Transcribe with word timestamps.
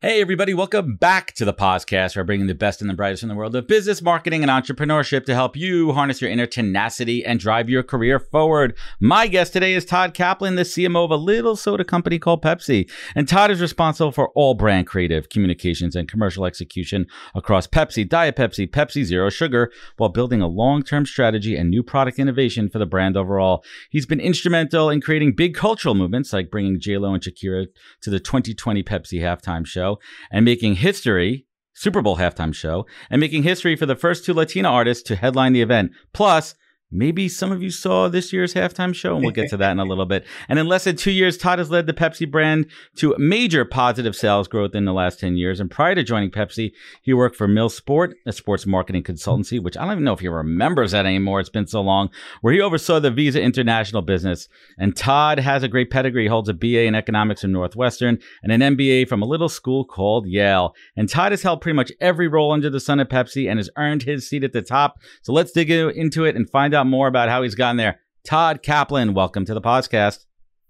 Hey, 0.00 0.20
everybody, 0.20 0.54
welcome 0.54 0.94
back 0.94 1.32
to 1.32 1.44
the 1.44 1.52
podcast. 1.52 2.16
We're 2.16 2.22
bringing 2.22 2.46
the 2.46 2.54
best 2.54 2.80
and 2.80 2.88
the 2.88 2.94
brightest 2.94 3.24
in 3.24 3.28
the 3.28 3.34
world 3.34 3.56
of 3.56 3.66
business, 3.66 4.00
marketing, 4.00 4.44
and 4.44 4.48
entrepreneurship 4.48 5.24
to 5.24 5.34
help 5.34 5.56
you 5.56 5.90
harness 5.90 6.20
your 6.20 6.30
inner 6.30 6.46
tenacity 6.46 7.24
and 7.24 7.40
drive 7.40 7.68
your 7.68 7.82
career 7.82 8.20
forward. 8.20 8.76
My 9.00 9.26
guest 9.26 9.52
today 9.52 9.74
is 9.74 9.84
Todd 9.84 10.14
Kaplan, 10.14 10.54
the 10.54 10.62
CMO 10.62 11.06
of 11.06 11.10
a 11.10 11.16
little 11.16 11.56
soda 11.56 11.82
company 11.82 12.20
called 12.20 12.44
Pepsi. 12.44 12.88
And 13.16 13.26
Todd 13.26 13.50
is 13.50 13.60
responsible 13.60 14.12
for 14.12 14.28
all 14.36 14.54
brand 14.54 14.86
creative, 14.86 15.30
communications, 15.30 15.96
and 15.96 16.08
commercial 16.08 16.44
execution 16.44 17.08
across 17.34 17.66
Pepsi, 17.66 18.08
Diet 18.08 18.36
Pepsi, 18.36 18.70
Pepsi 18.70 19.02
Zero 19.02 19.30
Sugar, 19.30 19.72
while 19.96 20.10
building 20.10 20.40
a 20.40 20.46
long 20.46 20.84
term 20.84 21.06
strategy 21.06 21.56
and 21.56 21.70
new 21.70 21.82
product 21.82 22.20
innovation 22.20 22.68
for 22.68 22.78
the 22.78 22.86
brand 22.86 23.16
overall. 23.16 23.64
He's 23.90 24.06
been 24.06 24.20
instrumental 24.20 24.90
in 24.90 25.00
creating 25.00 25.34
big 25.34 25.56
cultural 25.56 25.96
movements 25.96 26.32
like 26.32 26.52
bringing 26.52 26.78
JLo 26.78 27.14
and 27.14 27.20
Shakira 27.20 27.66
to 28.02 28.10
the 28.10 28.20
2020 28.20 28.84
Pepsi 28.84 29.20
halftime 29.20 29.66
show 29.66 29.87
and 30.30 30.44
making 30.44 30.76
history, 30.76 31.46
Super 31.74 32.02
Bowl 32.02 32.16
halftime 32.16 32.54
show, 32.54 32.86
and 33.10 33.20
making 33.20 33.42
history 33.44 33.76
for 33.76 33.86
the 33.86 33.96
first 33.96 34.24
two 34.24 34.34
Latina 34.34 34.68
artists 34.68 35.02
to 35.04 35.16
headline 35.16 35.52
the 35.52 35.62
event. 35.62 35.92
Plus, 36.12 36.54
Maybe 36.90 37.28
some 37.28 37.52
of 37.52 37.62
you 37.62 37.70
saw 37.70 38.08
this 38.08 38.32
year's 38.32 38.54
halftime 38.54 38.94
show, 38.94 39.14
and 39.14 39.22
we'll 39.22 39.32
get 39.32 39.50
to 39.50 39.58
that 39.58 39.72
in 39.72 39.78
a 39.78 39.84
little 39.84 40.06
bit. 40.06 40.24
And 40.48 40.58
in 40.58 40.66
less 40.66 40.84
than 40.84 40.96
two 40.96 41.10
years, 41.10 41.36
Todd 41.36 41.58
has 41.58 41.70
led 41.70 41.86
the 41.86 41.92
Pepsi 41.92 42.30
brand 42.30 42.66
to 42.96 43.14
major 43.18 43.64
positive 43.64 44.16
sales 44.16 44.48
growth 44.48 44.74
in 44.74 44.86
the 44.86 44.94
last 44.94 45.20
10 45.20 45.36
years. 45.36 45.60
And 45.60 45.70
prior 45.70 45.94
to 45.94 46.02
joining 46.02 46.30
Pepsi, 46.30 46.72
he 47.02 47.12
worked 47.12 47.36
for 47.36 47.46
Millsport, 47.46 48.14
a 48.24 48.32
sports 48.32 48.66
marketing 48.66 49.02
consultancy, 49.02 49.62
which 49.62 49.76
I 49.76 49.82
don't 49.82 49.92
even 49.92 50.04
know 50.04 50.14
if 50.14 50.20
he 50.20 50.28
remembers 50.28 50.92
that 50.92 51.04
anymore. 51.04 51.40
It's 51.40 51.50
been 51.50 51.66
so 51.66 51.82
long, 51.82 52.08
where 52.40 52.54
he 52.54 52.60
oversaw 52.60 52.98
the 52.98 53.10
Visa 53.10 53.42
International 53.42 54.00
business. 54.00 54.48
And 54.78 54.96
Todd 54.96 55.38
has 55.38 55.62
a 55.62 55.68
great 55.68 55.90
pedigree. 55.90 56.22
He 56.22 56.28
holds 56.28 56.48
a 56.48 56.54
BA 56.54 56.84
in 56.84 56.94
economics 56.94 57.42
from 57.42 57.52
Northwestern 57.52 58.18
and 58.42 58.52
an 58.52 58.76
MBA 58.76 59.08
from 59.08 59.20
a 59.20 59.26
little 59.26 59.50
school 59.50 59.84
called 59.84 60.26
Yale. 60.26 60.74
And 60.96 61.08
Todd 61.08 61.32
has 61.32 61.42
held 61.42 61.60
pretty 61.60 61.76
much 61.76 61.92
every 62.00 62.28
role 62.28 62.52
under 62.52 62.70
the 62.70 62.80
sun 62.80 63.00
at 63.00 63.10
Pepsi 63.10 63.50
and 63.50 63.58
has 63.58 63.68
earned 63.76 64.04
his 64.04 64.28
seat 64.28 64.44
at 64.44 64.52
the 64.52 64.62
top. 64.62 64.98
So 65.22 65.32
let's 65.32 65.52
dig 65.52 65.70
into 65.70 66.24
it 66.24 66.36
and 66.36 66.48
find 66.48 66.74
out 66.74 66.77
out 66.78 66.86
more 66.86 67.08
about 67.08 67.28
how 67.28 67.42
he's 67.42 67.56
gotten 67.56 67.76
there. 67.76 68.00
Todd 68.24 68.62
Kaplan, 68.62 69.12
welcome 69.12 69.44
to 69.44 69.52
the 69.52 69.60
podcast. 69.60 70.26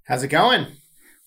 How's 0.07 0.23
it 0.23 0.29
going? 0.29 0.67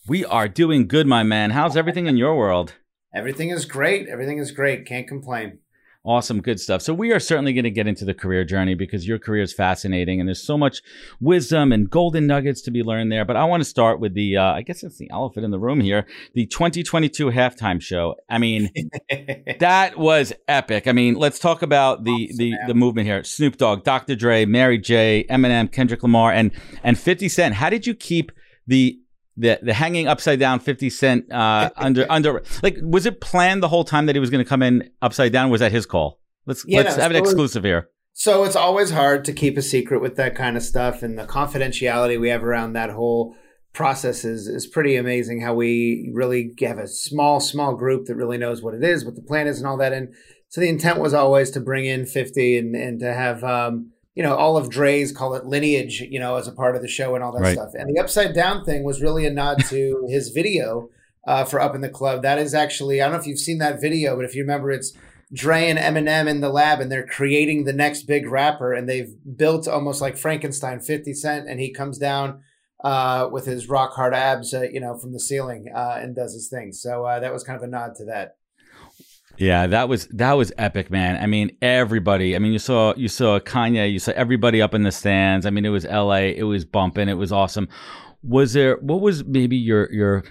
We 0.08 0.26
are 0.26 0.48
doing 0.48 0.88
good, 0.88 1.06
my 1.06 1.22
man. 1.22 1.52
How's 1.52 1.78
everything 1.78 2.08
in 2.08 2.18
your 2.18 2.36
world? 2.36 2.74
Everything 3.14 3.52
is 3.52 3.66
great. 3.66 4.08
Everything 4.10 4.40
is 4.40 4.52
great. 4.52 4.88
Can't 4.88 5.08
complain. 5.08 5.60
Awesome, 6.04 6.42
good 6.42 6.60
stuff. 6.60 6.82
So 6.82 6.96
we 6.96 7.12
are 7.12 7.20
certainly 7.20 7.54
going 7.54 7.64
to 7.64 7.70
get 7.70 7.86
into 7.86 8.06
the 8.06 8.16
career 8.16 8.44
journey 8.44 8.74
because 8.74 9.08
your 9.08 9.20
career 9.20 9.44
is 9.44 9.54
fascinating, 9.54 10.20
and 10.20 10.28
there's 10.28 10.42
so 10.42 10.58
much 10.58 10.82
wisdom 11.20 11.72
and 11.72 11.88
golden 11.88 12.26
nuggets 12.26 12.60
to 12.64 12.72
be 12.72 12.82
learned 12.82 13.12
there. 13.12 13.24
But 13.24 13.36
I 13.36 13.44
want 13.44 13.62
to 13.62 13.70
start 13.70 14.00
with 14.00 14.16
the, 14.16 14.38
uh, 14.38 14.54
I 14.54 14.64
guess 14.64 14.82
it's 14.82 14.98
the 14.98 15.12
elephant 15.12 15.46
in 15.46 15.52
the 15.52 15.60
room 15.60 15.80
here, 15.80 16.08
the 16.34 16.48
2022 16.48 17.28
halftime 17.28 17.80
show. 17.80 18.16
I 18.28 18.40
mean, 18.40 18.72
that 19.60 19.96
was 19.96 20.34
epic. 20.48 20.88
I 20.88 20.92
mean, 20.92 21.14
let's 21.14 21.38
talk 21.38 21.62
about 21.62 22.04
the 22.04 22.12
awesome, 22.12 22.38
the 22.38 22.52
man. 22.52 22.68
the 22.68 22.74
movement 22.74 23.08
here: 23.08 23.24
Snoop 23.24 23.58
Dogg, 23.58 23.84
Dr. 23.84 24.16
Dre, 24.16 24.46
Mary 24.46 24.80
J, 24.80 25.28
Eminem, 25.30 25.72
Kendrick 25.72 26.02
Lamar, 26.02 26.32
and 26.32 26.50
and 26.84 26.98
50 26.98 27.30
Cent. 27.30 27.54
How 27.54 27.70
did 27.70 27.86
you 27.86 27.94
keep 27.94 28.32
the 28.66 29.00
the 29.38 29.60
the 29.62 29.74
hanging 29.74 30.08
upside 30.08 30.40
down 30.40 30.60
50 30.60 30.90
cent 30.90 31.32
uh, 31.32 31.70
under 31.78 32.06
under 32.10 32.44
like 32.64 32.78
was 32.82 33.06
it 33.06 33.22
planned 33.22 33.64
the 33.64 33.70
whole 33.70 33.84
time 33.84 34.06
that 34.06 34.16
he 34.16 34.20
was 34.20 34.30
going 34.30 34.44
to 34.44 34.50
come 34.50 34.62
in 34.62 34.90
upside 35.02 35.32
down? 35.32 35.50
Was 35.50 35.62
that 35.62 35.72
his 35.72 35.86
call? 35.86 36.20
Let's 36.46 36.66
yeah, 36.68 36.80
let's 36.82 36.98
no, 36.98 37.04
have 37.04 37.12
an 37.12 37.18
exclusive 37.18 37.64
here. 37.64 37.90
So 38.14 38.44
it's 38.44 38.56
always 38.56 38.92
hard 38.92 39.26
to 39.26 39.34
keep 39.34 39.58
a 39.58 39.62
secret 39.62 40.02
with 40.02 40.16
that 40.18 40.36
kind 40.36 40.58
of 40.58 40.64
stuff 40.64 41.02
and 41.02 41.18
the 41.18 41.26
confidentiality 41.26 42.20
we 42.20 42.30
have 42.30 42.44
around 42.44 42.74
that 42.74 42.90
whole 42.90 43.36
process 43.74 44.26
is, 44.26 44.48
is 44.48 44.68
pretty 44.68 44.98
amazing 44.98 45.42
how 45.42 45.54
we 45.54 46.12
really 46.14 46.54
have 46.60 46.78
a 46.78 46.88
small 46.88 47.40
small 47.40 47.74
group 47.74 48.06
that 48.06 48.16
really 48.16 48.38
knows 48.38 48.62
what 48.62 48.74
it 48.74 48.84
is 48.84 49.06
what 49.06 49.16
the 49.16 49.22
plan 49.22 49.48
is 49.48 49.60
and 49.60 49.68
all 49.68 49.78
that 49.78 49.94
and 49.94 50.14
so 50.50 50.60
the 50.60 50.68
intent 50.68 51.00
was 51.00 51.14
always 51.14 51.50
to 51.52 51.62
bring 51.62 51.86
in 51.86 52.06
50 52.06 52.58
and 52.58 52.76
and 52.76 53.00
to 53.00 53.14
have 53.14 53.44
um, 53.46 53.91
you 54.16 54.24
know, 54.24 54.36
all 54.36 54.58
of 54.58 54.70
Dre's 54.70 55.12
call 55.12 55.36
it 55.36 55.46
lineage, 55.46 56.02
you 56.02 56.20
know, 56.20 56.36
as 56.36 56.48
a 56.48 56.52
part 56.52 56.76
of 56.76 56.82
the 56.82 56.88
show 56.88 57.16
and 57.16 57.24
all 57.24 57.32
that 57.32 57.42
right. 57.42 57.54
stuff. 57.54 57.72
And 57.74 57.94
the 57.94 58.02
upside 58.02 58.34
down 58.34 58.66
thing 58.66 58.84
was 58.84 59.02
really 59.02 59.26
a 59.26 59.32
nod 59.32 59.64
to 59.66 60.06
his 60.10 60.30
video 60.30 60.90
uh, 61.26 61.46
for 61.46 61.60
Up 61.60 61.76
in 61.76 61.82
the 61.82 61.90
Club. 61.90 62.22
That 62.22 62.40
is 62.40 62.54
actually, 62.54 63.02
I 63.02 63.06
don't 63.06 63.14
know 63.14 63.20
if 63.20 63.28
you've 63.28 63.40
seen 63.40 63.60
that 63.60 63.80
video, 63.80 64.16
but 64.16 64.26
if 64.26 64.36
you 64.36 64.42
remember, 64.42 64.72
it's 64.72 64.94
Dre 65.34 65.70
and 65.70 65.80
Eminem 65.80 66.28
in 66.28 66.42
the 66.42 66.50
lab 66.50 66.82
and 66.82 66.92
they're 66.92 67.08
creating 67.08 67.64
the 67.64 67.74
next 67.74 68.04
big 68.04 68.28
rapper 68.28 68.74
and 68.74 68.90
they've 68.90 69.14
built 69.38 69.68
almost 69.68 70.02
like 70.02 70.18
Frankenstein 70.18 70.82
50 70.82 71.14
Cent 71.14 71.48
and 71.48 71.60
he 71.60 71.72
comes 71.72 71.98
down 71.98 72.42
uh, 72.84 73.30
with 73.32 73.46
his 73.46 73.70
rock 73.70 73.94
hard 73.94 74.14
abs, 74.14 74.54
uh, 74.54 74.64
you 74.64 74.82
know, 74.82 74.98
from 74.98 75.14
the 75.14 75.20
ceiling 75.20 75.72
uh, 75.74 76.00
and 76.02 76.16
does 76.16 76.34
his 76.34 76.50
thing. 76.50 76.74
So 76.74 77.06
uh, 77.06 77.20
that 77.20 77.32
was 77.32 77.44
kind 77.44 77.56
of 77.56 77.64
a 77.64 77.68
nod 77.68 77.96
to 77.96 78.06
that. 78.06 78.36
Yeah, 79.42 79.66
that 79.66 79.90
was 79.90 80.06
that 80.10 80.34
was 80.34 80.54
epic, 80.60 80.92
man. 80.92 81.22
I 81.22 81.26
mean, 81.26 81.58
everybody. 81.64 82.36
I 82.36 82.40
mean, 82.40 82.54
you 82.54 82.60
saw 82.60 82.94
you 82.96 83.08
saw 83.08 83.40
Kanye, 83.40 83.92
you 83.92 83.98
saw 83.98 84.12
everybody 84.12 84.62
up 84.62 84.76
in 84.76 84.84
the 84.84 84.92
stands. 84.92 85.48
I 85.48 85.50
mean, 85.50 85.66
it 85.66 85.70
was 85.70 85.84
L.A. 85.84 86.38
It 86.38 86.44
was 86.44 86.64
bumping. 86.64 87.10
It 87.10 87.16
was 87.16 87.32
awesome. 87.32 87.68
Was 88.22 88.54
there? 88.54 88.78
What 88.78 89.02
was 89.02 89.26
maybe 89.26 89.58
your 89.58 89.92
your 89.92 90.24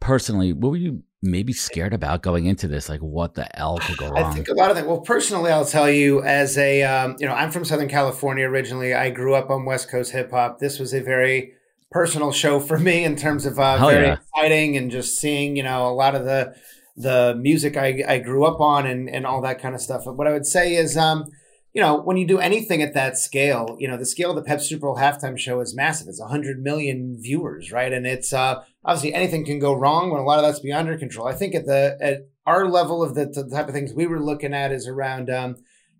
personally? 0.00 0.54
What 0.54 0.70
were 0.70 0.78
you 0.78 1.02
maybe 1.20 1.52
scared 1.52 1.92
about 1.92 2.22
going 2.22 2.46
into 2.46 2.66
this? 2.66 2.88
Like, 2.88 3.00
what 3.00 3.34
the 3.34 3.54
L 3.58 3.76
could 3.80 3.98
go 3.98 4.08
wrong? 4.08 4.24
I 4.24 4.32
think 4.32 4.48
a 4.48 4.54
lot 4.54 4.70
of 4.70 4.76
that. 4.76 4.86
Well, 4.86 5.02
personally, 5.02 5.50
I'll 5.50 5.66
tell 5.66 5.90
you, 5.90 6.22
as 6.22 6.56
a 6.56 6.84
um, 6.84 7.16
you 7.18 7.26
know, 7.26 7.34
I'm 7.34 7.50
from 7.50 7.66
Southern 7.66 7.90
California 7.90 8.48
originally. 8.48 8.94
I 8.94 9.10
grew 9.10 9.34
up 9.34 9.50
on 9.50 9.66
West 9.66 9.90
Coast 9.90 10.12
hip 10.12 10.30
hop. 10.30 10.58
This 10.58 10.78
was 10.78 10.94
a 10.94 11.02
very 11.02 11.52
personal 11.90 12.32
show 12.32 12.60
for 12.60 12.78
me 12.78 13.04
in 13.04 13.14
terms 13.14 13.44
of 13.44 13.58
uh, 13.58 13.76
very 13.86 14.06
yeah. 14.06 14.14
exciting 14.14 14.78
and 14.78 14.90
just 14.90 15.18
seeing 15.18 15.54
you 15.54 15.62
know 15.62 15.86
a 15.86 15.92
lot 15.92 16.14
of 16.14 16.24
the 16.24 16.54
the 16.96 17.36
music 17.40 17.76
I, 17.76 18.02
I 18.06 18.18
grew 18.18 18.44
up 18.44 18.60
on 18.60 18.86
and, 18.86 19.08
and 19.08 19.26
all 19.26 19.40
that 19.42 19.60
kind 19.60 19.74
of 19.74 19.80
stuff. 19.80 20.02
But 20.04 20.16
what 20.16 20.26
I 20.26 20.32
would 20.32 20.46
say 20.46 20.74
is, 20.74 20.96
um, 20.96 21.24
you 21.72 21.80
know, 21.80 22.00
when 22.00 22.16
you 22.16 22.26
do 22.26 22.38
anything 22.38 22.82
at 22.82 22.94
that 22.94 23.18
scale, 23.18 23.76
you 23.80 23.88
know, 23.88 23.96
the 23.96 24.06
scale 24.06 24.30
of 24.30 24.36
the 24.36 24.42
Pep 24.42 24.60
Super 24.60 24.82
Bowl 24.82 24.96
halftime 24.96 25.36
show 25.36 25.60
is 25.60 25.74
massive. 25.74 26.06
It's 26.06 26.20
100 26.20 26.62
million 26.62 27.18
viewers, 27.20 27.72
right? 27.72 27.92
And 27.92 28.06
it's 28.06 28.32
uh, 28.32 28.62
obviously 28.84 29.12
anything 29.12 29.44
can 29.44 29.58
go 29.58 29.72
wrong 29.72 30.10
when 30.10 30.20
a 30.20 30.24
lot 30.24 30.38
of 30.38 30.44
that's 30.44 30.60
beyond 30.60 30.86
your 30.86 30.98
control. 30.98 31.26
I 31.26 31.34
think 31.34 31.54
at 31.54 31.66
the 31.66 31.98
at 32.00 32.28
our 32.46 32.68
level 32.68 33.02
of 33.02 33.16
the, 33.16 33.26
the 33.26 33.50
type 33.50 33.66
of 33.66 33.74
things 33.74 33.92
we 33.92 34.06
were 34.06 34.22
looking 34.22 34.54
at 34.54 34.70
is 34.70 34.86
around, 34.86 35.30
um, 35.30 35.56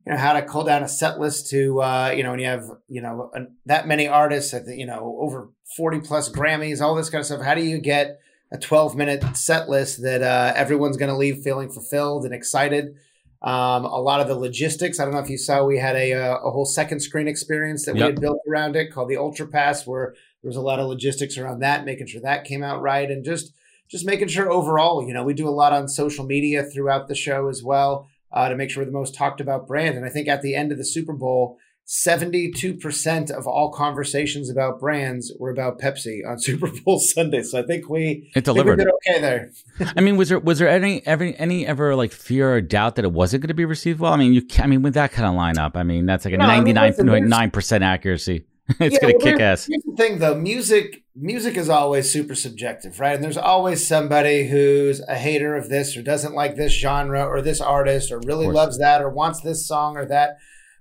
you 0.06 0.12
know, 0.12 0.18
how 0.18 0.34
to 0.34 0.42
call 0.42 0.62
down 0.62 0.84
a 0.84 0.88
set 0.88 1.18
list 1.18 1.50
to, 1.50 1.82
uh, 1.82 2.12
you 2.16 2.22
know, 2.22 2.30
when 2.30 2.38
you 2.38 2.46
have, 2.46 2.64
you 2.86 3.02
know, 3.02 3.32
that 3.66 3.88
many 3.88 4.06
artists, 4.06 4.54
you 4.68 4.86
know, 4.86 5.18
over 5.20 5.50
40 5.76 6.00
plus 6.00 6.28
Grammys, 6.30 6.80
all 6.80 6.94
this 6.94 7.10
kind 7.10 7.20
of 7.20 7.26
stuff. 7.26 7.42
How 7.42 7.54
do 7.54 7.62
you 7.62 7.78
get 7.78 8.20
a 8.54 8.58
12 8.58 8.94
minute 8.94 9.36
set 9.36 9.68
list 9.68 10.00
that 10.02 10.22
uh, 10.22 10.52
everyone's 10.54 10.96
going 10.96 11.10
to 11.10 11.16
leave 11.16 11.42
feeling 11.42 11.68
fulfilled 11.68 12.24
and 12.24 12.32
excited. 12.32 12.94
Um, 13.42 13.84
a 13.84 14.00
lot 14.00 14.20
of 14.20 14.28
the 14.28 14.36
logistics. 14.36 14.98
I 15.00 15.04
don't 15.04 15.12
know 15.12 15.20
if 15.20 15.28
you 15.28 15.36
saw, 15.36 15.64
we 15.64 15.76
had 15.76 15.96
a, 15.96 16.14
uh, 16.14 16.36
a 16.36 16.50
whole 16.50 16.64
second 16.64 17.00
screen 17.00 17.26
experience 17.26 17.84
that 17.84 17.96
yep. 17.96 18.06
we 18.06 18.12
had 18.12 18.20
built 18.20 18.38
around 18.48 18.76
it 18.76 18.92
called 18.92 19.10
the 19.10 19.16
Ultra 19.16 19.48
Pass, 19.48 19.86
where 19.86 20.14
there 20.40 20.48
was 20.48 20.56
a 20.56 20.62
lot 20.62 20.78
of 20.78 20.86
logistics 20.86 21.36
around 21.36 21.58
that, 21.58 21.84
making 21.84 22.06
sure 22.06 22.22
that 22.22 22.44
came 22.44 22.62
out 22.62 22.80
right, 22.80 23.10
and 23.10 23.24
just 23.24 23.52
just 23.90 24.06
making 24.06 24.28
sure 24.28 24.50
overall, 24.50 25.06
you 25.06 25.12
know, 25.12 25.24
we 25.24 25.34
do 25.34 25.48
a 25.48 25.50
lot 25.50 25.74
on 25.74 25.88
social 25.88 26.24
media 26.24 26.62
throughout 26.62 27.06
the 27.06 27.14
show 27.14 27.48
as 27.48 27.62
well 27.62 28.08
uh, 28.32 28.48
to 28.48 28.56
make 28.56 28.70
sure 28.70 28.82
we're 28.82 28.86
the 28.86 28.92
most 28.92 29.14
talked 29.14 29.40
about 29.42 29.66
brand. 29.66 29.96
And 29.96 30.06
I 30.06 30.08
think 30.08 30.26
at 30.26 30.40
the 30.40 30.54
end 30.54 30.72
of 30.72 30.78
the 30.78 30.84
Super 30.84 31.12
Bowl, 31.12 31.58
72% 31.86 33.30
of 33.30 33.46
all 33.46 33.70
conversations 33.70 34.48
about 34.48 34.80
brands 34.80 35.32
were 35.38 35.50
about 35.50 35.78
Pepsi 35.78 36.20
on 36.26 36.38
Super 36.38 36.70
Bowl 36.84 36.98
Sunday. 36.98 37.42
So 37.42 37.58
I 37.58 37.62
think 37.62 37.88
we, 37.88 38.30
it 38.34 38.44
delivered. 38.44 38.78
We 38.78 38.84
okay 38.84 39.20
there. 39.20 39.50
I 39.96 40.00
mean, 40.00 40.16
was 40.16 40.30
there 40.30 40.38
was 40.38 40.58
there 40.58 40.68
any 40.68 41.06
ever 41.06 41.24
any 41.24 41.66
ever 41.66 41.94
like 41.94 42.12
fear 42.12 42.54
or 42.54 42.60
doubt 42.60 42.96
that 42.96 43.04
it 43.04 43.12
wasn't 43.12 43.42
going 43.42 43.48
to 43.48 43.54
be 43.54 43.66
received 43.66 44.00
well? 44.00 44.12
I 44.12 44.16
mean, 44.16 44.32
you 44.32 44.42
I 44.58 44.66
mean 44.66 44.82
with 44.82 44.94
that 44.94 45.12
kind 45.12 45.28
of 45.28 45.34
lineup, 45.34 45.76
I 45.76 45.82
mean 45.82 46.06
that's 46.06 46.24
like 46.24 46.34
a 46.34 46.38
nine 46.38 46.64
point 46.94 47.26
nine 47.26 47.50
percent 47.50 47.84
accuracy. 47.84 48.46
it's 48.80 48.94
yeah, 48.94 49.00
gonna 49.00 49.12
well, 49.18 49.26
kick 49.26 49.40
ass. 49.40 49.66
Here's 49.66 49.82
the 49.82 49.94
thing, 49.94 50.20
though: 50.20 50.34
music, 50.34 51.04
music 51.14 51.58
is 51.58 51.68
always 51.68 52.10
super 52.10 52.34
subjective, 52.34 52.98
right? 52.98 53.14
And 53.14 53.22
there's 53.22 53.36
always 53.36 53.86
somebody 53.86 54.48
who's 54.48 55.00
a 55.00 55.16
hater 55.16 55.54
of 55.54 55.68
this, 55.68 55.98
or 55.98 56.02
doesn't 56.02 56.34
like 56.34 56.56
this 56.56 56.72
genre, 56.72 57.26
or 57.26 57.42
this 57.42 57.60
artist, 57.60 58.10
or 58.10 58.20
really 58.20 58.46
loves 58.46 58.78
that, 58.78 59.02
or 59.02 59.10
wants 59.10 59.42
this 59.42 59.68
song 59.68 59.98
or 59.98 60.06
that. 60.06 60.38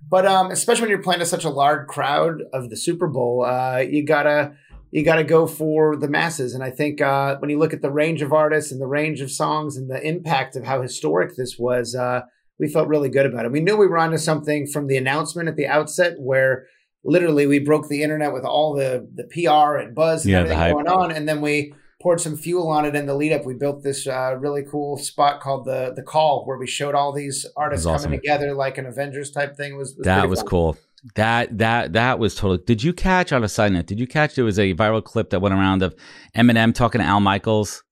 But 0.08 0.26
um, 0.26 0.50
especially 0.50 0.82
when 0.82 0.90
you're 0.90 1.02
playing 1.02 1.20
to 1.20 1.26
such 1.26 1.44
a 1.44 1.50
large 1.50 1.86
crowd 1.88 2.42
of 2.52 2.70
the 2.70 2.76
Super 2.76 3.06
Bowl, 3.06 3.44
uh, 3.44 3.78
you 3.78 4.04
gotta 4.04 4.54
you 4.90 5.04
gotta 5.04 5.24
go 5.24 5.46
for 5.46 5.96
the 5.96 6.08
masses. 6.08 6.54
And 6.54 6.62
I 6.62 6.70
think 6.70 7.00
uh, 7.00 7.36
when 7.38 7.50
you 7.50 7.58
look 7.58 7.72
at 7.72 7.82
the 7.82 7.90
range 7.90 8.22
of 8.22 8.32
artists 8.32 8.70
and 8.70 8.80
the 8.80 8.86
range 8.86 9.20
of 9.20 9.30
songs 9.30 9.76
and 9.76 9.90
the 9.90 10.00
impact 10.06 10.56
of 10.56 10.64
how 10.64 10.82
historic 10.82 11.36
this 11.36 11.58
was, 11.58 11.94
uh, 11.94 12.22
we 12.58 12.68
felt 12.68 12.88
really 12.88 13.08
good 13.08 13.26
about 13.26 13.44
it. 13.44 13.52
We 13.52 13.60
knew 13.60 13.76
we 13.76 13.86
were 13.86 13.98
onto 13.98 14.18
something 14.18 14.66
from 14.66 14.86
the 14.86 14.96
announcement 14.96 15.48
at 15.48 15.56
the 15.56 15.66
outset, 15.66 16.14
where 16.18 16.66
literally 17.02 17.46
we 17.46 17.58
broke 17.58 17.88
the 17.88 18.02
internet 18.02 18.32
with 18.32 18.44
all 18.44 18.74
the 18.74 19.08
the 19.14 19.24
PR 19.24 19.78
and 19.78 19.94
buzz 19.94 20.24
and 20.24 20.32
yeah, 20.32 20.40
everything 20.40 20.72
going 20.72 20.88
on, 20.88 21.10
and 21.10 21.28
then 21.28 21.40
we 21.40 21.74
poured 22.04 22.20
some 22.20 22.36
fuel 22.36 22.68
on 22.68 22.84
it 22.84 22.94
in 22.94 23.06
the 23.06 23.14
lead 23.14 23.32
up. 23.32 23.46
We 23.46 23.54
built 23.54 23.82
this 23.82 24.06
uh, 24.06 24.36
really 24.38 24.62
cool 24.62 24.98
spot 24.98 25.40
called 25.40 25.64
the 25.64 25.94
the 25.96 26.02
Call, 26.02 26.44
where 26.44 26.58
we 26.58 26.66
showed 26.66 26.94
all 26.94 27.12
these 27.12 27.46
artists 27.56 27.86
awesome. 27.86 28.04
coming 28.04 28.20
together 28.20 28.52
like 28.52 28.76
an 28.76 28.84
Avengers 28.84 29.30
type 29.30 29.56
thing. 29.56 29.72
It 29.72 29.76
was, 29.76 29.96
was 29.96 30.04
that 30.04 30.28
was 30.28 30.40
fun. 30.40 30.48
cool. 30.48 30.76
That 31.14 31.56
that 31.56 31.94
that 31.94 32.18
was 32.18 32.34
totally. 32.34 32.62
Did 32.66 32.82
you 32.82 32.92
catch 32.92 33.32
on 33.32 33.42
a 33.42 33.48
side 33.48 33.72
note? 33.72 33.86
Did 33.86 33.98
you 33.98 34.06
catch 34.06 34.34
there 34.34 34.44
was 34.44 34.58
a 34.58 34.74
viral 34.74 35.02
clip 35.02 35.30
that 35.30 35.40
went 35.40 35.54
around 35.54 35.82
of 35.82 35.94
Eminem 36.36 36.74
talking 36.74 37.00
to 37.00 37.06
Al 37.06 37.20
Michaels? 37.20 37.82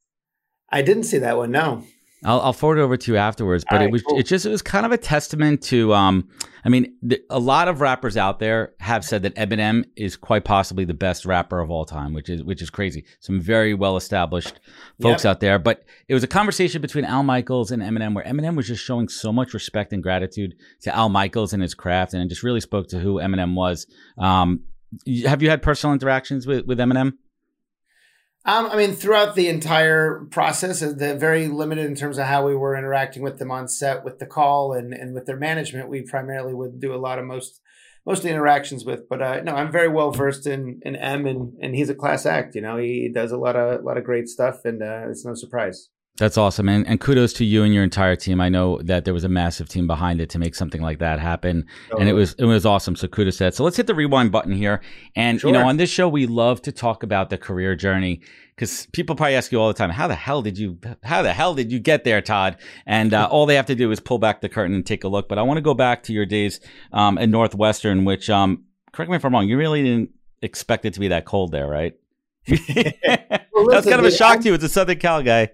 I 0.68 0.82
didn't 0.82 1.04
see 1.04 1.18
that 1.18 1.38
one. 1.38 1.50
No. 1.50 1.82
I'll, 2.24 2.40
I'll 2.40 2.52
forward 2.52 2.78
it 2.78 2.82
over 2.82 2.96
to 2.96 3.12
you 3.12 3.18
afterwards. 3.18 3.64
But 3.68 3.76
right, 3.76 3.86
it 3.86 3.92
was 3.92 4.02
cool. 4.02 4.18
it 4.18 4.24
just 4.24 4.46
it 4.46 4.50
was 4.50 4.62
kind 4.62 4.86
of 4.86 4.92
a 4.92 4.98
testament 4.98 5.62
to 5.64 5.92
um 5.92 6.28
I 6.64 6.68
mean 6.68 6.94
th- 7.08 7.22
a 7.30 7.38
lot 7.38 7.68
of 7.68 7.80
rappers 7.80 8.16
out 8.16 8.38
there 8.38 8.74
have 8.80 9.04
said 9.04 9.22
that 9.22 9.34
Eminem 9.34 9.84
is 9.96 10.16
quite 10.16 10.44
possibly 10.44 10.84
the 10.84 10.94
best 10.94 11.26
rapper 11.26 11.60
of 11.60 11.70
all 11.70 11.84
time, 11.84 12.14
which 12.14 12.28
is 12.28 12.42
which 12.44 12.62
is 12.62 12.70
crazy. 12.70 13.04
Some 13.20 13.40
very 13.40 13.74
well 13.74 13.96
established 13.96 14.60
folks 15.00 15.24
yep. 15.24 15.30
out 15.30 15.40
there. 15.40 15.58
But 15.58 15.84
it 16.08 16.14
was 16.14 16.22
a 16.22 16.28
conversation 16.28 16.80
between 16.80 17.04
Al 17.04 17.22
Michaels 17.22 17.70
and 17.70 17.82
Eminem 17.82 18.14
where 18.14 18.24
Eminem 18.24 18.56
was 18.56 18.68
just 18.68 18.84
showing 18.84 19.08
so 19.08 19.32
much 19.32 19.54
respect 19.54 19.92
and 19.92 20.02
gratitude 20.02 20.54
to 20.82 20.94
Al 20.94 21.08
Michaels 21.08 21.52
and 21.52 21.62
his 21.62 21.74
craft, 21.74 22.14
and 22.14 22.22
it 22.22 22.28
just 22.28 22.42
really 22.42 22.60
spoke 22.60 22.88
to 22.88 23.00
who 23.00 23.14
Eminem 23.16 23.54
was. 23.54 23.86
Um, 24.18 24.60
have 25.26 25.42
you 25.42 25.50
had 25.50 25.62
personal 25.62 25.94
interactions 25.94 26.46
with 26.46 26.66
with 26.66 26.78
Eminem? 26.78 27.14
Um, 28.44 28.66
I 28.66 28.76
mean, 28.76 28.92
throughout 28.92 29.36
the 29.36 29.48
entire 29.48 30.24
process, 30.30 30.82
uh, 30.82 30.92
the 30.96 31.14
very 31.14 31.46
limited 31.46 31.86
in 31.86 31.94
terms 31.94 32.18
of 32.18 32.26
how 32.26 32.44
we 32.44 32.56
were 32.56 32.76
interacting 32.76 33.22
with 33.22 33.38
them 33.38 33.52
on 33.52 33.68
set, 33.68 34.04
with 34.04 34.18
the 34.18 34.26
call 34.26 34.72
and, 34.72 34.92
and 34.92 35.14
with 35.14 35.26
their 35.26 35.36
management, 35.36 35.88
we 35.88 36.02
primarily 36.02 36.52
would 36.52 36.80
do 36.80 36.92
a 36.92 36.98
lot 36.98 37.18
of 37.18 37.24
most 37.24 37.60
most 38.04 38.24
interactions 38.24 38.84
with. 38.84 39.08
But 39.08 39.22
uh, 39.22 39.40
no, 39.42 39.54
I'm 39.54 39.70
very 39.70 39.88
well 39.88 40.10
versed 40.10 40.48
in 40.48 40.80
in 40.82 40.96
M, 40.96 41.26
and 41.26 41.56
and 41.62 41.74
he's 41.76 41.88
a 41.88 41.94
class 41.94 42.26
act. 42.26 42.56
You 42.56 42.62
know, 42.62 42.78
he 42.78 43.08
does 43.14 43.30
a 43.30 43.36
lot 43.36 43.54
of 43.54 43.80
a 43.80 43.82
lot 43.84 43.96
of 43.96 44.04
great 44.04 44.28
stuff, 44.28 44.64
and 44.64 44.82
uh, 44.82 45.06
it's 45.08 45.24
no 45.24 45.34
surprise. 45.34 45.88
That's 46.18 46.36
awesome. 46.36 46.68
And, 46.68 46.86
and 46.86 47.00
kudos 47.00 47.32
to 47.34 47.44
you 47.44 47.62
and 47.64 47.72
your 47.72 47.82
entire 47.82 48.16
team. 48.16 48.38
I 48.40 48.50
know 48.50 48.78
that 48.82 49.06
there 49.06 49.14
was 49.14 49.24
a 49.24 49.30
massive 49.30 49.68
team 49.68 49.86
behind 49.86 50.20
it 50.20 50.28
to 50.30 50.38
make 50.38 50.54
something 50.54 50.82
like 50.82 50.98
that 50.98 51.18
happen. 51.18 51.66
Oh. 51.90 51.98
And 51.98 52.08
it 52.08 52.12
was 52.12 52.34
it 52.34 52.44
was 52.44 52.66
awesome. 52.66 52.96
So 52.96 53.08
kudos 53.08 53.38
to 53.38 53.44
that. 53.44 53.54
So 53.54 53.64
let's 53.64 53.78
hit 53.78 53.86
the 53.86 53.94
rewind 53.94 54.30
button 54.30 54.52
here. 54.52 54.82
And 55.16 55.40
sure. 55.40 55.48
you 55.48 55.54
know, 55.54 55.66
on 55.66 55.78
this 55.78 55.88
show 55.88 56.08
we 56.08 56.26
love 56.26 56.60
to 56.62 56.72
talk 56.72 57.02
about 57.02 57.30
the 57.30 57.38
career 57.38 57.74
journey 57.74 58.20
because 58.54 58.86
people 58.92 59.16
probably 59.16 59.36
ask 59.36 59.50
you 59.52 59.60
all 59.60 59.68
the 59.68 59.74
time, 59.74 59.88
how 59.88 60.06
the 60.06 60.14
hell 60.14 60.42
did 60.42 60.58
you 60.58 60.78
how 61.02 61.22
the 61.22 61.32
hell 61.32 61.54
did 61.54 61.72
you 61.72 61.78
get 61.78 62.04
there, 62.04 62.20
Todd? 62.20 62.58
And 62.84 63.14
uh, 63.14 63.26
all 63.30 63.46
they 63.46 63.56
have 63.56 63.66
to 63.66 63.74
do 63.74 63.90
is 63.90 63.98
pull 63.98 64.18
back 64.18 64.42
the 64.42 64.50
curtain 64.50 64.74
and 64.74 64.84
take 64.84 65.04
a 65.04 65.08
look. 65.08 65.30
But 65.30 65.38
I 65.38 65.42
want 65.42 65.56
to 65.56 65.62
go 65.62 65.72
back 65.72 66.02
to 66.04 66.12
your 66.12 66.26
days 66.26 66.60
um, 66.92 67.16
at 67.16 67.30
Northwestern, 67.30 68.04
which 68.04 68.28
um, 68.28 68.64
correct 68.92 69.10
me 69.10 69.16
if 69.16 69.24
I'm 69.24 69.32
wrong, 69.32 69.48
you 69.48 69.56
really 69.56 69.82
didn't 69.82 70.10
expect 70.42 70.84
it 70.84 70.92
to 70.94 71.00
be 71.00 71.08
that 71.08 71.24
cold 71.24 71.52
there, 71.52 71.66
right? 71.66 71.94
well, 72.48 72.58
listen, 72.58 73.70
That's 73.70 73.86
kind 73.86 73.98
of 73.98 74.04
a 74.04 74.10
shock 74.10 74.32
I'm- 74.32 74.42
to 74.42 74.48
you 74.50 74.54
as 74.54 74.62
a 74.62 74.68
Southern 74.68 74.98
Cal 74.98 75.22
guy. 75.22 75.48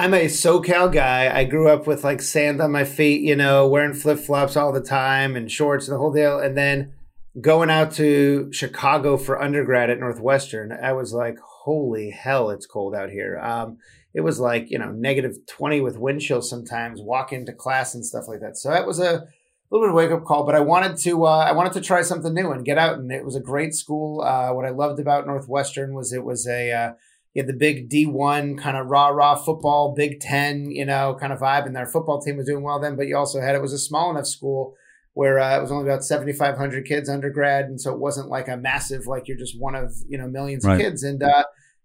I'm 0.00 0.14
a 0.14 0.28
SoCal 0.28 0.90
guy. 0.90 1.30
I 1.30 1.44
grew 1.44 1.68
up 1.68 1.86
with 1.86 2.04
like 2.04 2.22
sand 2.22 2.62
on 2.62 2.72
my 2.72 2.84
feet, 2.84 3.20
you 3.20 3.36
know, 3.36 3.68
wearing 3.68 3.92
flip 3.92 4.18
flops 4.18 4.56
all 4.56 4.72
the 4.72 4.80
time 4.80 5.36
and 5.36 5.52
shorts 5.52 5.86
and 5.86 5.94
the 5.94 5.98
whole 5.98 6.10
deal. 6.10 6.38
And 6.38 6.56
then 6.56 6.94
going 7.38 7.68
out 7.68 7.92
to 7.96 8.50
Chicago 8.50 9.18
for 9.18 9.38
undergrad 9.38 9.90
at 9.90 10.00
Northwestern, 10.00 10.72
I 10.72 10.94
was 10.94 11.12
like, 11.12 11.36
holy 11.38 12.12
hell, 12.12 12.48
it's 12.48 12.64
cold 12.64 12.94
out 12.94 13.10
here. 13.10 13.38
Um, 13.40 13.76
it 14.14 14.22
was 14.22 14.40
like, 14.40 14.70
you 14.70 14.78
know, 14.78 14.90
negative 14.90 15.36
20 15.46 15.82
with 15.82 15.98
wind 15.98 16.22
chill 16.22 16.40
sometimes, 16.40 17.02
walk 17.02 17.30
into 17.30 17.52
class 17.52 17.94
and 17.94 18.02
stuff 18.02 18.26
like 18.26 18.40
that. 18.40 18.56
So 18.56 18.70
that 18.70 18.86
was 18.86 19.00
a 19.00 19.26
little 19.70 19.86
bit 19.86 19.90
of 19.90 19.94
wake 19.94 20.12
up 20.12 20.24
call, 20.24 20.46
but 20.46 20.54
I 20.54 20.60
wanted 20.60 20.96
to, 20.96 21.26
uh, 21.26 21.44
I 21.46 21.52
wanted 21.52 21.74
to 21.74 21.82
try 21.82 22.00
something 22.00 22.32
new 22.32 22.52
and 22.52 22.64
get 22.64 22.78
out. 22.78 22.98
And 22.98 23.12
it 23.12 23.26
was 23.26 23.36
a 23.36 23.40
great 23.40 23.74
school. 23.74 24.22
Uh, 24.22 24.54
what 24.54 24.64
I 24.64 24.70
loved 24.70 24.98
about 24.98 25.26
Northwestern 25.26 25.92
was 25.92 26.10
it 26.14 26.24
was 26.24 26.48
a, 26.48 26.72
uh, 26.72 26.92
you 27.34 27.42
had 27.42 27.48
the 27.48 27.56
big 27.56 27.88
D1 27.88 28.58
kind 28.58 28.76
of 28.76 28.88
rah 28.88 29.08
rah 29.08 29.36
football, 29.36 29.94
Big 29.94 30.20
Ten, 30.20 30.70
you 30.70 30.84
know, 30.84 31.16
kind 31.18 31.32
of 31.32 31.38
vibe, 31.38 31.66
and 31.66 31.76
their 31.76 31.86
football 31.86 32.20
team 32.20 32.36
was 32.36 32.46
doing 32.46 32.62
well 32.62 32.80
then. 32.80 32.96
But 32.96 33.06
you 33.06 33.16
also 33.16 33.40
had 33.40 33.54
it 33.54 33.62
was 33.62 33.72
a 33.72 33.78
small 33.78 34.10
enough 34.10 34.26
school 34.26 34.74
where 35.14 35.38
uh, 35.38 35.56
it 35.56 35.60
was 35.60 35.70
only 35.70 35.88
about 35.88 36.04
7,500 36.04 36.84
kids 36.84 37.08
undergrad, 37.08 37.66
and 37.66 37.80
so 37.80 37.92
it 37.92 38.00
wasn't 38.00 38.28
like 38.28 38.48
a 38.48 38.56
massive 38.56 39.06
like 39.06 39.28
you're 39.28 39.36
just 39.36 39.58
one 39.58 39.74
of 39.74 39.92
you 40.08 40.18
know 40.18 40.26
millions 40.26 40.64
right. 40.64 40.74
of 40.74 40.80
kids, 40.80 41.02
and 41.04 41.22
uh, 41.22 41.44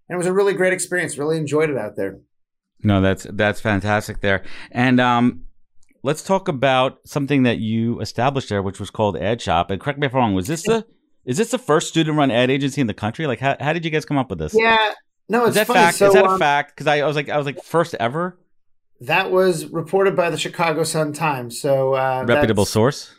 and 0.10 0.16
it 0.16 0.18
was 0.18 0.28
a 0.28 0.34
really 0.34 0.54
great 0.54 0.74
experience. 0.74 1.18
Really 1.18 1.38
enjoyed 1.38 1.70
it 1.70 1.78
out 1.78 1.96
there. 1.96 2.20
No, 2.82 3.02
that's 3.02 3.28
that's 3.32 3.62
fantastic 3.62 4.22
there, 4.22 4.44
and 4.72 5.00
um, 5.00 5.44
let's 6.02 6.24
talk 6.24 6.48
about 6.48 7.00
something 7.06 7.44
that 7.44 7.60
you 7.60 8.00
established 8.00 8.50
there, 8.50 8.64
which 8.64 8.80
was 8.80 8.90
called 8.90 9.16
Ad 9.18 9.42
Shop. 9.42 9.70
And 9.70 9.80
correct 9.80 10.00
me 10.00 10.08
if 10.08 10.14
I'm 10.14 10.20
wrong. 10.20 10.34
Was 10.34 10.48
this 10.48 10.64
the 10.64 10.86
is 11.26 11.38
this 11.38 11.52
the 11.52 11.58
first 11.58 11.88
student 11.88 12.18
run 12.18 12.32
ad 12.32 12.50
agency 12.52 12.82
in 12.82 12.88
the 12.88 12.94
country? 12.94 13.26
Like, 13.26 13.40
how, 13.40 13.58
how 13.60 13.74
did 13.74 13.84
you 13.84 13.92
guys 13.92 14.06
come 14.06 14.18
up 14.18 14.30
with 14.30 14.40
this? 14.40 14.56
Yeah, 14.58 14.94
no, 15.28 15.42
it's 15.42 15.50
is 15.50 15.56
that 15.56 15.68
funny. 15.68 15.80
fact? 15.80 15.98
So, 15.98 16.08
is 16.08 16.14
that 16.14 16.26
um, 16.26 16.36
a 16.36 16.38
fact? 16.38 16.76
Because 16.76 16.88
I, 16.88 17.00
I, 17.00 17.08
was 17.08 17.16
like, 17.16 17.30
I 17.30 17.38
was 17.38 17.46
like, 17.46 17.64
first 17.64 17.96
ever. 18.00 18.38
That 19.02 19.32
was 19.32 19.66
reported 19.68 20.16
by 20.16 20.30
the 20.30 20.38
Chicago 20.38 20.84
Sun 20.84 21.14
Times. 21.14 21.60
So 21.60 21.96
uh, 21.96 22.24
reputable 22.28 22.66
source. 22.66 23.14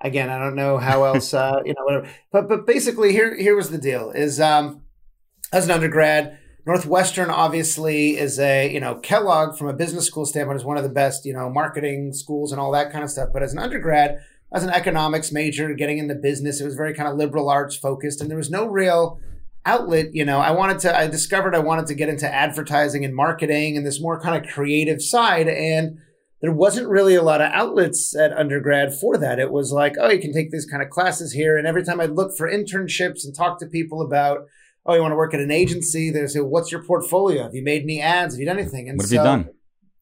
Again, 0.00 0.28
I 0.28 0.38
don't 0.38 0.56
know 0.56 0.78
how 0.78 1.04
else, 1.04 1.32
uh, 1.32 1.60
you 1.64 1.74
know, 1.74 1.84
whatever. 1.84 2.08
But 2.30 2.48
but 2.48 2.66
basically, 2.66 3.12
here 3.12 3.34
here 3.36 3.56
was 3.56 3.70
the 3.70 3.78
deal: 3.78 4.10
is 4.10 4.40
um, 4.40 4.82
as 5.52 5.64
an 5.64 5.70
undergrad, 5.70 6.38
Northwestern 6.66 7.30
obviously 7.30 8.18
is 8.18 8.38
a 8.38 8.70
you 8.70 8.80
know 8.80 8.96
Kellogg 8.96 9.56
from 9.56 9.68
a 9.68 9.72
business 9.72 10.06
school 10.06 10.26
standpoint 10.26 10.56
is 10.56 10.64
one 10.64 10.76
of 10.76 10.82
the 10.82 10.90
best 10.90 11.24
you 11.24 11.32
know 11.32 11.48
marketing 11.48 12.12
schools 12.12 12.52
and 12.52 12.60
all 12.60 12.72
that 12.72 12.92
kind 12.92 13.02
of 13.02 13.10
stuff. 13.10 13.30
But 13.32 13.42
as 13.42 13.52
an 13.52 13.58
undergrad, 13.58 14.20
as 14.52 14.64
an 14.64 14.70
economics 14.70 15.32
major, 15.32 15.72
getting 15.72 15.96
into 15.96 16.14
business, 16.14 16.60
it 16.60 16.64
was 16.64 16.74
very 16.74 16.92
kind 16.92 17.08
of 17.08 17.16
liberal 17.16 17.48
arts 17.48 17.74
focused, 17.74 18.20
and 18.20 18.28
there 18.28 18.36
was 18.36 18.50
no 18.50 18.66
real 18.66 19.18
outlet, 19.64 20.14
you 20.14 20.24
know, 20.24 20.38
I 20.38 20.50
wanted 20.50 20.78
to, 20.80 20.96
I 20.96 21.06
discovered 21.06 21.54
I 21.54 21.60
wanted 21.60 21.86
to 21.86 21.94
get 21.94 22.08
into 22.08 22.32
advertising 22.32 23.04
and 23.04 23.14
marketing 23.14 23.76
and 23.76 23.86
this 23.86 24.00
more 24.00 24.20
kind 24.20 24.42
of 24.42 24.50
creative 24.50 25.02
side. 25.02 25.48
And 25.48 25.98
there 26.40 26.52
wasn't 26.52 26.88
really 26.88 27.14
a 27.14 27.22
lot 27.22 27.40
of 27.40 27.52
outlets 27.52 28.16
at 28.16 28.32
undergrad 28.32 28.92
for 28.92 29.16
that. 29.16 29.38
It 29.38 29.52
was 29.52 29.70
like, 29.72 29.94
oh, 30.00 30.10
you 30.10 30.20
can 30.20 30.32
take 30.32 30.50
these 30.50 30.66
kind 30.66 30.82
of 30.82 30.90
classes 30.90 31.32
here. 31.32 31.56
And 31.56 31.66
every 31.66 31.84
time 31.84 32.00
I'd 32.00 32.10
look 32.10 32.36
for 32.36 32.50
internships 32.50 33.24
and 33.24 33.34
talk 33.34 33.60
to 33.60 33.66
people 33.66 34.02
about, 34.02 34.46
oh, 34.84 34.94
you 34.94 35.00
want 35.00 35.12
to 35.12 35.16
work 35.16 35.34
at 35.34 35.40
an 35.40 35.52
agency, 35.52 36.10
they 36.10 36.26
say, 36.26 36.40
what's 36.40 36.72
your 36.72 36.82
portfolio? 36.82 37.44
Have 37.44 37.54
you 37.54 37.62
made 37.62 37.82
any 37.82 38.00
ads? 38.00 38.34
Have 38.34 38.40
you 38.40 38.46
done 38.46 38.58
anything? 38.58 38.88
And 38.88 38.98
what 38.98 39.04
have 39.04 39.10
so 39.10 39.14
you 39.14 39.22
done? 39.22 39.50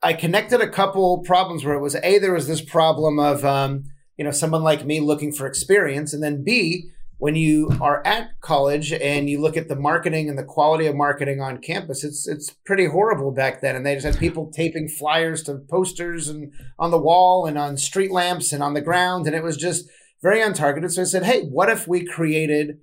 I 0.02 0.14
connected 0.14 0.62
a 0.62 0.68
couple 0.68 1.18
problems 1.18 1.62
where 1.62 1.74
it 1.74 1.82
was 1.82 1.94
A, 1.96 2.18
there 2.18 2.32
was 2.32 2.48
this 2.48 2.62
problem 2.62 3.18
of, 3.18 3.44
um, 3.44 3.84
you 4.16 4.24
know, 4.24 4.30
someone 4.30 4.62
like 4.62 4.86
me 4.86 5.00
looking 5.00 5.32
for 5.32 5.46
experience. 5.46 6.14
And 6.14 6.22
then 6.22 6.42
B, 6.42 6.90
when 7.20 7.36
you 7.36 7.70
are 7.82 8.02
at 8.06 8.30
college 8.40 8.94
and 8.94 9.28
you 9.28 9.38
look 9.38 9.54
at 9.54 9.68
the 9.68 9.76
marketing 9.76 10.30
and 10.30 10.38
the 10.38 10.42
quality 10.42 10.86
of 10.86 10.96
marketing 10.96 11.38
on 11.40 11.58
campus, 11.58 12.02
it's 12.02 12.26
it's 12.26 12.50
pretty 12.64 12.86
horrible 12.86 13.30
back 13.30 13.60
then. 13.60 13.76
And 13.76 13.84
they 13.84 13.94
just 13.94 14.06
had 14.06 14.18
people 14.18 14.50
taping 14.50 14.88
flyers 14.88 15.42
to 15.42 15.58
posters 15.68 16.28
and 16.28 16.50
on 16.78 16.90
the 16.90 16.98
wall 16.98 17.44
and 17.44 17.58
on 17.58 17.76
street 17.76 18.10
lamps 18.10 18.54
and 18.54 18.62
on 18.62 18.72
the 18.72 18.80
ground, 18.80 19.26
and 19.26 19.36
it 19.36 19.42
was 19.42 19.58
just 19.58 19.86
very 20.22 20.40
untargeted. 20.40 20.90
So 20.90 21.02
I 21.02 21.04
said, 21.04 21.24
hey, 21.24 21.42
what 21.42 21.68
if 21.68 21.86
we 21.86 22.06
created 22.06 22.78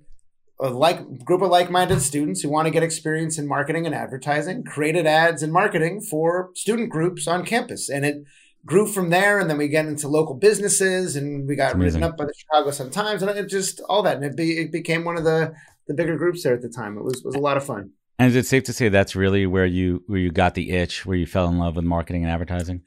a 0.60 0.70
like 0.70 1.24
group 1.24 1.42
of 1.42 1.50
like-minded 1.50 2.00
students 2.00 2.40
who 2.40 2.48
want 2.48 2.66
to 2.66 2.72
get 2.72 2.84
experience 2.84 3.38
in 3.38 3.48
marketing 3.48 3.86
and 3.86 3.94
advertising, 3.94 4.62
created 4.62 5.04
ads 5.04 5.42
and 5.42 5.52
marketing 5.52 6.00
for 6.00 6.50
student 6.54 6.90
groups 6.90 7.26
on 7.26 7.44
campus, 7.44 7.88
and 7.88 8.04
it 8.04 8.22
grew 8.68 8.86
from 8.86 9.10
there, 9.10 9.40
and 9.40 9.48
then 9.48 9.58
we 9.58 9.66
get 9.66 9.86
into 9.86 10.06
local 10.08 10.34
businesses, 10.34 11.16
and 11.16 11.48
we 11.48 11.56
got 11.56 11.76
written 11.76 12.02
up 12.02 12.16
by 12.16 12.26
the 12.26 12.34
Chicago 12.36 12.70
Sun 12.70 12.90
Times, 12.90 13.22
and 13.22 13.30
it 13.30 13.48
just 13.48 13.80
all 13.88 14.02
that, 14.02 14.16
and 14.16 14.24
it, 14.24 14.36
be, 14.36 14.58
it 14.58 14.70
became 14.70 15.04
one 15.04 15.16
of 15.16 15.24
the 15.24 15.54
the 15.86 15.94
bigger 15.94 16.16
groups 16.18 16.42
there 16.42 16.54
at 16.54 16.60
the 16.60 16.68
time. 16.68 16.98
It 16.98 17.02
was 17.02 17.22
was 17.24 17.34
a 17.34 17.40
lot 17.40 17.56
of 17.56 17.64
fun. 17.64 17.90
And 18.18 18.28
is 18.28 18.36
it 18.36 18.46
safe 18.46 18.64
to 18.64 18.72
say 18.72 18.88
that's 18.88 19.16
really 19.16 19.46
where 19.46 19.66
you 19.66 20.02
where 20.06 20.18
you 20.18 20.30
got 20.30 20.54
the 20.54 20.70
itch, 20.70 21.06
where 21.06 21.16
you 21.16 21.26
fell 21.26 21.48
in 21.48 21.58
love 21.58 21.76
with 21.76 21.84
marketing 21.84 22.24
and 22.24 22.30
advertising? 22.30 22.82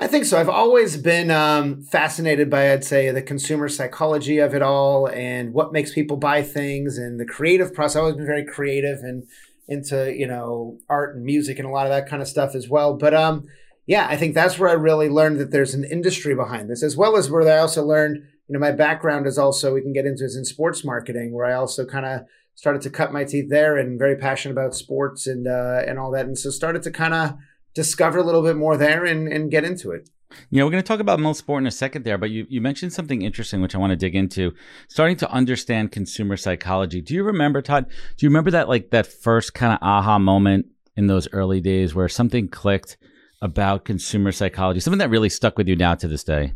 I 0.00 0.06
think 0.06 0.24
so. 0.24 0.40
I've 0.40 0.48
always 0.48 0.96
been 0.96 1.28
um, 1.32 1.82
fascinated 1.82 2.48
by, 2.48 2.72
I'd 2.72 2.84
say, 2.84 3.10
the 3.10 3.20
consumer 3.20 3.68
psychology 3.68 4.38
of 4.38 4.54
it 4.54 4.62
all 4.62 5.08
and 5.08 5.52
what 5.52 5.72
makes 5.72 5.92
people 5.92 6.16
buy 6.16 6.42
things 6.42 6.98
and 6.98 7.18
the 7.18 7.26
creative 7.26 7.74
process. 7.74 7.96
I've 7.96 8.02
always 8.02 8.16
been 8.16 8.26
very 8.26 8.44
creative 8.44 9.00
and 9.00 9.24
into, 9.66 10.14
you 10.16 10.28
know, 10.28 10.78
art 10.88 11.16
and 11.16 11.24
music 11.24 11.58
and 11.58 11.66
a 11.66 11.72
lot 11.72 11.86
of 11.86 11.90
that 11.90 12.08
kind 12.08 12.22
of 12.22 12.28
stuff 12.28 12.54
as 12.54 12.68
well. 12.68 12.96
But 12.96 13.12
um, 13.12 13.48
yeah, 13.88 14.06
I 14.08 14.16
think 14.16 14.34
that's 14.34 14.56
where 14.56 14.70
I 14.70 14.74
really 14.74 15.08
learned 15.08 15.40
that 15.40 15.50
there's 15.50 15.74
an 15.74 15.82
industry 15.82 16.36
behind 16.36 16.70
this, 16.70 16.84
as 16.84 16.96
well 16.96 17.16
as 17.16 17.28
where 17.28 17.42
I 17.48 17.58
also 17.58 17.84
learned, 17.84 18.18
you 18.46 18.52
know, 18.52 18.60
my 18.60 18.70
background 18.70 19.26
is 19.26 19.38
also, 19.38 19.74
we 19.74 19.82
can 19.82 19.92
get 19.92 20.06
into 20.06 20.24
is 20.24 20.36
in 20.36 20.44
sports 20.44 20.84
marketing, 20.84 21.32
where 21.32 21.46
I 21.46 21.54
also 21.54 21.84
kind 21.84 22.06
of 22.06 22.20
started 22.54 22.82
to 22.82 22.90
cut 22.90 23.12
my 23.12 23.24
teeth 23.24 23.50
there 23.50 23.76
and 23.76 23.98
very 23.98 24.16
passionate 24.16 24.52
about 24.52 24.74
sports 24.76 25.26
and, 25.26 25.48
uh, 25.48 25.82
and 25.84 25.98
all 25.98 26.12
that. 26.12 26.26
And 26.26 26.38
so 26.38 26.50
started 26.50 26.84
to 26.84 26.92
kind 26.92 27.14
of, 27.14 27.34
discover 27.78 28.18
a 28.18 28.24
little 28.24 28.42
bit 28.42 28.56
more 28.56 28.76
there 28.76 29.04
and, 29.04 29.28
and 29.28 29.52
get 29.52 29.64
into 29.64 29.92
it. 29.92 30.08
Yeah, 30.50 30.64
we're 30.64 30.70
going 30.70 30.82
to 30.82 30.86
talk 30.86 30.98
about 30.98 31.20
Millsport 31.20 31.58
in 31.58 31.66
a 31.66 31.70
second 31.70 32.04
there, 32.04 32.18
but 32.18 32.30
you, 32.30 32.44
you 32.48 32.60
mentioned 32.60 32.92
something 32.92 33.22
interesting, 33.22 33.62
which 33.62 33.74
I 33.74 33.78
want 33.78 33.92
to 33.92 33.96
dig 33.96 34.16
into. 34.16 34.52
Starting 34.88 35.16
to 35.18 35.30
understand 35.30 35.92
consumer 35.92 36.36
psychology. 36.36 37.00
Do 37.00 37.14
you 37.14 37.22
remember, 37.22 37.62
Todd? 37.62 37.86
Do 38.16 38.26
you 38.26 38.30
remember 38.30 38.50
that 38.50 38.68
like 38.68 38.90
that 38.90 39.06
first 39.06 39.54
kind 39.54 39.72
of 39.72 39.78
aha 39.80 40.18
moment 40.18 40.66
in 40.96 41.06
those 41.06 41.28
early 41.32 41.60
days 41.60 41.94
where 41.94 42.08
something 42.08 42.48
clicked 42.48 42.98
about 43.40 43.84
consumer 43.84 44.32
psychology? 44.32 44.80
Something 44.80 44.98
that 44.98 45.10
really 45.10 45.28
stuck 45.28 45.58
with 45.58 45.68
you 45.68 45.76
now 45.76 45.94
to 45.94 46.08
this 46.08 46.24
day? 46.24 46.54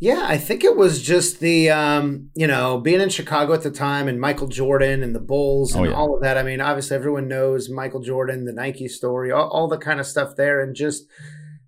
Yeah, 0.00 0.26
I 0.26 0.38
think 0.38 0.64
it 0.64 0.76
was 0.76 1.00
just 1.00 1.40
the 1.40 1.70
um, 1.70 2.30
you 2.34 2.46
know 2.46 2.78
being 2.78 3.00
in 3.00 3.08
Chicago 3.08 3.54
at 3.54 3.62
the 3.62 3.70
time 3.70 4.08
and 4.08 4.20
Michael 4.20 4.48
Jordan 4.48 5.02
and 5.02 5.14
the 5.14 5.20
Bulls 5.20 5.74
oh, 5.74 5.78
and 5.78 5.86
oh, 5.86 5.90
yeah. 5.90 5.96
all 5.96 6.16
of 6.16 6.22
that. 6.22 6.36
I 6.36 6.42
mean, 6.42 6.60
obviously 6.60 6.96
everyone 6.96 7.28
knows 7.28 7.70
Michael 7.70 8.00
Jordan, 8.00 8.44
the 8.44 8.52
Nike 8.52 8.88
story, 8.88 9.30
all, 9.30 9.48
all 9.48 9.68
the 9.68 9.78
kind 9.78 10.00
of 10.00 10.06
stuff 10.06 10.36
there, 10.36 10.60
and 10.60 10.74
just 10.74 11.04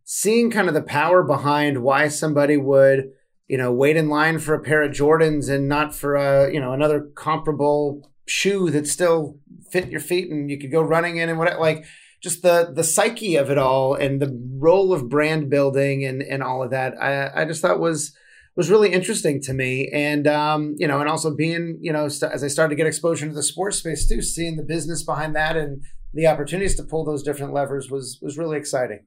seeing 0.05 0.51
kind 0.51 0.69
of 0.69 0.75
the 0.75 0.83
power 0.83 1.23
behind 1.23 1.83
why 1.83 2.09
somebody 2.09 2.57
would 2.57 3.11
you 3.49 3.57
know 3.57 3.73
wait 3.73 3.97
in 3.97 4.09
line 4.09 4.39
for 4.39 4.55
a 4.55 4.63
pair 4.63 4.83
of 4.83 4.93
Jordans 4.93 5.49
and 5.49 5.69
not 5.69 5.95
for 5.95 6.17
a 6.17 6.53
you 6.53 6.61
know 6.61 6.73
another 6.73 7.09
comparable 7.15 8.11
shoe 8.27 8.71
that 8.71 8.89
still 8.89 9.39
fit 9.71 9.89
your 9.89 10.01
feet 10.01 10.31
and 10.31 10.51
you 10.51 10.59
could 10.59 10.73
go 10.73 10.83
running 10.83 11.17
in 11.17 11.29
and 11.29 11.39
what 11.39 11.61
like 11.61 11.85
just 12.23 12.43
the 12.43 12.71
the 12.75 12.85
psyche 12.85 13.37
of 13.37 13.51
it 13.51 13.59
all 13.59 13.95
and 13.95 14.21
the 14.21 14.39
role 14.59 14.93
of 14.93 15.09
brand 15.09 15.51
building 15.51 16.05
and 16.05 16.23
and 16.23 16.43
all 16.43 16.63
of 16.63 16.71
that 16.71 16.95
I, 17.01 17.43
I 17.43 17.45
just 17.45 17.63
thought 17.63 17.81
was 17.81 18.17
was 18.57 18.71
really 18.71 18.93
interesting 18.93 19.41
to 19.43 19.53
me 19.53 19.89
and 19.93 20.27
um, 20.27 20.75
you 20.79 20.89
know 20.89 21.01
and 21.01 21.09
also 21.09 21.35
being 21.35 21.79
you 21.81 21.93
know 21.93 22.09
st- 22.09 22.33
as 22.33 22.43
I 22.43 22.49
started 22.49 22.71
to 22.71 22.77
get 22.77 22.87
exposure 22.87 23.27
to 23.27 23.35
the 23.35 23.43
sports 23.43 23.79
space 23.79 24.09
too 24.09 24.23
seeing 24.23 24.57
the 24.57 24.63
business 24.63 25.03
behind 25.03 25.37
that 25.37 25.57
and 25.57 25.83
the 26.15 26.27
opportunities 26.27 26.75
to 26.77 26.83
pull 26.83 27.05
those 27.05 27.23
different 27.23 27.53
levers 27.53 27.91
was 27.91 28.19
was 28.23 28.39
really 28.39 28.57
exciting. 28.57 29.07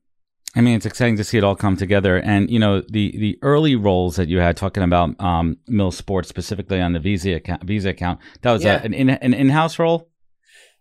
I 0.55 0.61
mean, 0.61 0.75
it's 0.75 0.85
exciting 0.85 1.15
to 1.17 1.23
see 1.23 1.37
it 1.37 1.43
all 1.43 1.55
come 1.55 1.77
together. 1.77 2.17
And 2.17 2.49
you 2.49 2.59
know, 2.59 2.81
the 2.81 3.15
the 3.17 3.37
early 3.41 3.75
roles 3.75 4.15
that 4.15 4.29
you 4.29 4.39
had 4.39 4.57
talking 4.57 4.83
about 4.83 5.19
um, 5.19 5.57
Mill 5.67 5.91
Sports 5.91 6.29
specifically 6.29 6.81
on 6.81 6.93
the 6.93 6.99
Visa 6.99 7.33
account, 7.33 7.63
Visa 7.63 7.89
account, 7.89 8.19
that 8.41 8.51
was 8.51 8.63
yeah. 8.63 8.81
a, 8.81 8.85
an 8.85 8.93
in, 8.93 9.09
an 9.09 9.33
in 9.33 9.49
house 9.49 9.77
role. 9.77 10.08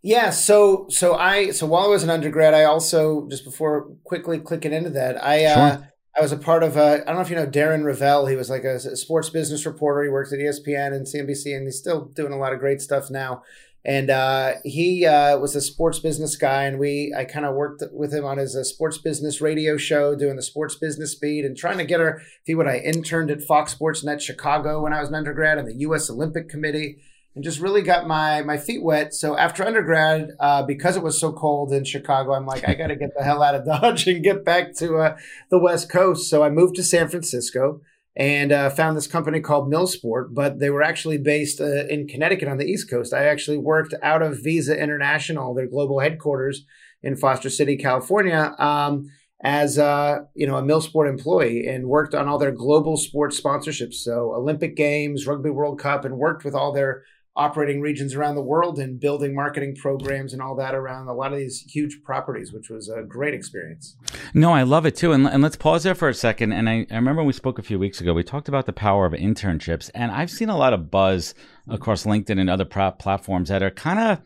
Yeah, 0.09 0.31
so 0.31 0.87
so 0.89 1.17
I 1.17 1.51
so 1.51 1.67
while 1.67 1.85
I 1.85 1.89
was 1.89 2.03
an 2.03 2.09
undergrad, 2.09 2.55
I 2.55 2.65
also 2.65 3.29
just 3.29 3.45
before 3.45 3.91
quickly 4.05 4.39
clicking 4.39 4.73
into 4.73 4.89
that, 4.89 5.23
I 5.23 5.45
uh, 5.45 5.55
sure. 5.55 5.85
uh, 5.85 5.87
I 6.17 6.23
was 6.23 6.33
a 6.33 6.39
part 6.39 6.63
of 6.63 6.79
a 6.79 7.03
I 7.03 7.05
don't 7.05 7.17
know 7.17 7.21
if 7.21 7.29
you 7.29 7.37
know 7.37 7.47
Darren 7.47 7.83
Rovell. 7.83 8.27
He 8.27 8.35
was 8.35 8.49
like 8.49 8.65
a, 8.65 8.77
a, 8.77 8.97
sports 8.97 9.29
business 9.29 9.67
reporter. 9.67 10.05
He 10.05 10.09
works 10.09 10.33
at 10.33 10.39
ESPN 10.39 10.95
and 10.95 11.07
CNBC, 11.07 11.55
and 11.55 11.67
he's 11.67 11.77
still 11.77 12.07
doing 12.07 12.33
a 12.33 12.39
lot 12.39 12.55
of 12.55 12.59
great 12.59 12.81
stuff 12.81 13.11
now. 13.11 13.43
And 13.85 14.09
uh, 14.09 14.55
he 14.65 15.05
uh, 15.05 15.37
was 15.37 15.55
a 15.55 15.61
sports 15.61 15.99
business 15.99 16.37
guy, 16.37 16.63
and 16.63 16.79
we 16.79 17.13
I 17.15 17.27
kind 17.27 17.45
of 17.45 17.55
worked 17.55 17.83
with 17.93 18.15
him 18.15 18.25
on 18.25 18.39
his 18.39 18.57
uh, 18.57 18.65
sports 18.65 18.97
business 18.97 19.43
radio 19.43 19.77
show, 19.77 20.15
doing 20.15 20.37
the 20.37 20.43
sports 20.43 20.75
business 20.75 21.15
beat, 21.17 21.45
and 21.45 21.55
trying 21.55 21.77
to 21.77 21.85
get 21.85 22.01
her. 22.01 22.17
If 22.17 22.47
he 22.47 22.55
would, 22.55 22.67
I 22.67 22.79
interned 22.79 23.31
at 23.31 23.43
Fox 23.43 23.73
Sports 23.73 24.03
Net 24.03 24.23
Chicago 24.23 24.85
when 24.85 24.95
I 24.95 25.01
was 25.01 25.11
an 25.11 25.17
undergrad, 25.17 25.59
in 25.59 25.67
the 25.67 25.81
U.S. 25.81 26.09
Olympic 26.09 26.49
Committee 26.49 26.97
and 27.35 27.45
just 27.45 27.61
really 27.61 27.83
got 27.83 28.07
my 28.07 28.43
my 28.43 28.57
feet 28.57 28.83
wet. 28.83 29.15
So 29.15 29.37
after 29.37 29.65
undergrad, 29.65 30.33
uh, 30.41 30.63
because 30.65 30.97
it 30.97 31.03
was 31.03 31.21
so 31.21 31.33
cold 31.33 31.73
in 31.73 31.85
Chicago, 31.85 32.33
I'm 32.33 32.47
like, 32.47 32.69
I 32.69 32.75
got 32.75 32.89
to 32.89 32.97
get 32.97 33.11
the 33.17 33.23
hell 33.23 33.43
out 33.43 33.55
of 33.55 33.65
Dodge 33.81 34.07
and 34.07 34.25
get 34.25 34.45
back 34.45 34.75
to 34.77 34.97
uh, 34.97 35.17
the 35.51 35.59
West 35.59 35.89
Coast. 35.91 36.29
So 36.29 36.43
I 36.43 36.51
moved 36.51 36.77
to 36.77 36.83
San 36.83 37.09
Francisco 37.09 37.81
and 38.17 38.51
uh, 38.51 38.71
found 38.71 38.97
this 38.97 39.07
company 39.07 39.41
called 39.41 39.73
Millsport, 39.73 40.35
but 40.35 40.59
they 40.59 40.71
were 40.71 40.83
actually 40.83 41.19
based 41.19 41.61
uh, 41.61 41.87
in 41.87 42.09
Connecticut 42.09 42.49
on 42.49 42.59
the 42.59 42.67
East 42.67 42.91
Coast. 42.91 43.15
I 43.15 43.27
actually 43.27 43.59
worked 43.59 43.95
out 44.03 44.23
of 44.23 44.43
Visa 44.43 44.77
International, 44.77 45.55
their 45.55 45.69
global 45.69 46.01
headquarters 46.01 46.67
in 47.03 47.17
Foster 47.17 47.49
City, 47.49 47.77
California. 47.77 48.55
Um, 48.59 49.09
as 49.41 49.79
uh, 49.79 50.19
you 50.35 50.47
know 50.47 50.57
a 50.57 50.63
Millsport 50.63 51.09
employee 51.09 51.67
and 51.67 51.87
worked 51.87 52.15
on 52.15 52.27
all 52.27 52.39
their 52.39 52.51
global 52.51 52.97
sports 52.97 53.41
sponsorships 53.41 53.95
so 53.95 54.35
olympic 54.35 54.75
games 54.75 55.27
rugby 55.27 55.51
world 55.51 55.79
cup 55.79 56.05
and 56.05 56.19
worked 56.19 56.45
with 56.45 56.55
all 56.55 56.73
their 56.73 57.05
operating 57.39 57.81
regions 57.81 58.15
around 58.15 58.35
the 58.35 58.43
world 58.43 58.81
and 58.81 58.99
building 58.99 59.33
marketing 59.35 59.77
programs 59.77 60.33
and 60.33 60.43
all 60.43 60.57
that 60.57 60.75
around 60.75 61.07
a 61.07 61.15
lot 61.15 61.33
of 61.33 61.39
these 61.39 61.61
huge 61.61 62.03
properties, 62.03 62.53
which 62.53 62.69
was 62.69 62.89
a 62.89 63.03
great 63.03 63.33
experience. 63.33 63.97
No, 64.35 64.53
I 64.53 64.65
love 64.65 64.85
it 64.85 64.97
too. 64.97 65.13
And, 65.13 65.27
and 65.27 65.41
let's 65.43 65.57
pause 65.57 65.85
there 65.85 65.95
for 65.95 66.09
a 66.09 66.15
second. 66.15 66.53
And 66.53 66.69
I, 66.69 66.85
I 66.91 66.97
remember 66.97 67.23
we 67.23 67.33
spoke 67.33 67.61
a 67.61 67.63
few 67.63 67.79
weeks 67.79 68.01
ago, 68.01 68.13
we 68.13 68.25
talked 68.25 68.49
about 68.49 68.67
the 68.67 68.73
power 68.73 69.07
of 69.07 69.13
internships. 69.13 69.89
And 69.95 70.11
I've 70.11 70.31
seen 70.31 70.49
a 70.49 70.57
lot 70.57 70.73
of 70.73 70.91
buzz 70.91 71.33
across 71.69 72.05
LinkedIn 72.05 72.41
and 72.41 72.51
other 72.51 72.65
platforms 72.65 73.49
that 73.51 73.63
are 73.63 73.71
kind 73.71 74.01
of 74.01 74.21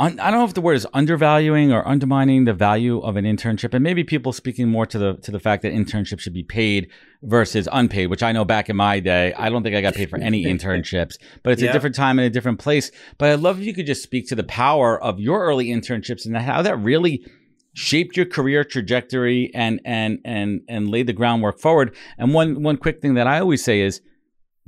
I 0.00 0.10
don't 0.10 0.32
know 0.32 0.44
if 0.44 0.54
the 0.54 0.60
word 0.60 0.74
is 0.74 0.86
undervaluing 0.94 1.72
or 1.72 1.86
undermining 1.86 2.44
the 2.44 2.54
value 2.54 3.00
of 3.00 3.16
an 3.16 3.24
internship, 3.24 3.74
and 3.74 3.82
maybe 3.82 4.04
people 4.04 4.32
speaking 4.32 4.68
more 4.68 4.86
to 4.86 4.98
the 4.98 5.14
to 5.14 5.32
the 5.32 5.40
fact 5.40 5.62
that 5.62 5.72
internships 5.72 6.20
should 6.20 6.34
be 6.34 6.44
paid 6.44 6.88
versus 7.22 7.68
unpaid. 7.72 8.08
Which 8.08 8.22
I 8.22 8.30
know 8.30 8.44
back 8.44 8.68
in 8.68 8.76
my 8.76 9.00
day, 9.00 9.32
I 9.34 9.50
don't 9.50 9.64
think 9.64 9.74
I 9.74 9.80
got 9.80 9.94
paid 9.94 10.08
for 10.08 10.18
any 10.18 10.44
internships, 10.44 11.18
but 11.42 11.52
it's 11.52 11.62
yeah. 11.62 11.70
a 11.70 11.72
different 11.72 11.96
time 11.96 12.18
and 12.18 12.26
a 12.26 12.30
different 12.30 12.60
place. 12.60 12.92
But 13.18 13.30
I'd 13.30 13.40
love 13.40 13.58
if 13.60 13.66
you 13.66 13.74
could 13.74 13.86
just 13.86 14.02
speak 14.02 14.28
to 14.28 14.36
the 14.36 14.44
power 14.44 15.02
of 15.02 15.18
your 15.18 15.42
early 15.44 15.66
internships 15.66 16.24
and 16.24 16.36
how 16.36 16.62
that 16.62 16.76
really 16.76 17.24
shaped 17.74 18.16
your 18.16 18.26
career 18.26 18.64
trajectory 18.64 19.52
and 19.54 19.80
and 19.84 20.20
and 20.24 20.60
and 20.68 20.88
laid 20.90 21.06
the 21.08 21.12
groundwork 21.12 21.58
forward. 21.58 21.94
And 22.18 22.32
one 22.32 22.62
one 22.62 22.76
quick 22.76 23.00
thing 23.00 23.14
that 23.14 23.26
I 23.26 23.40
always 23.40 23.64
say 23.64 23.80
is 23.80 24.00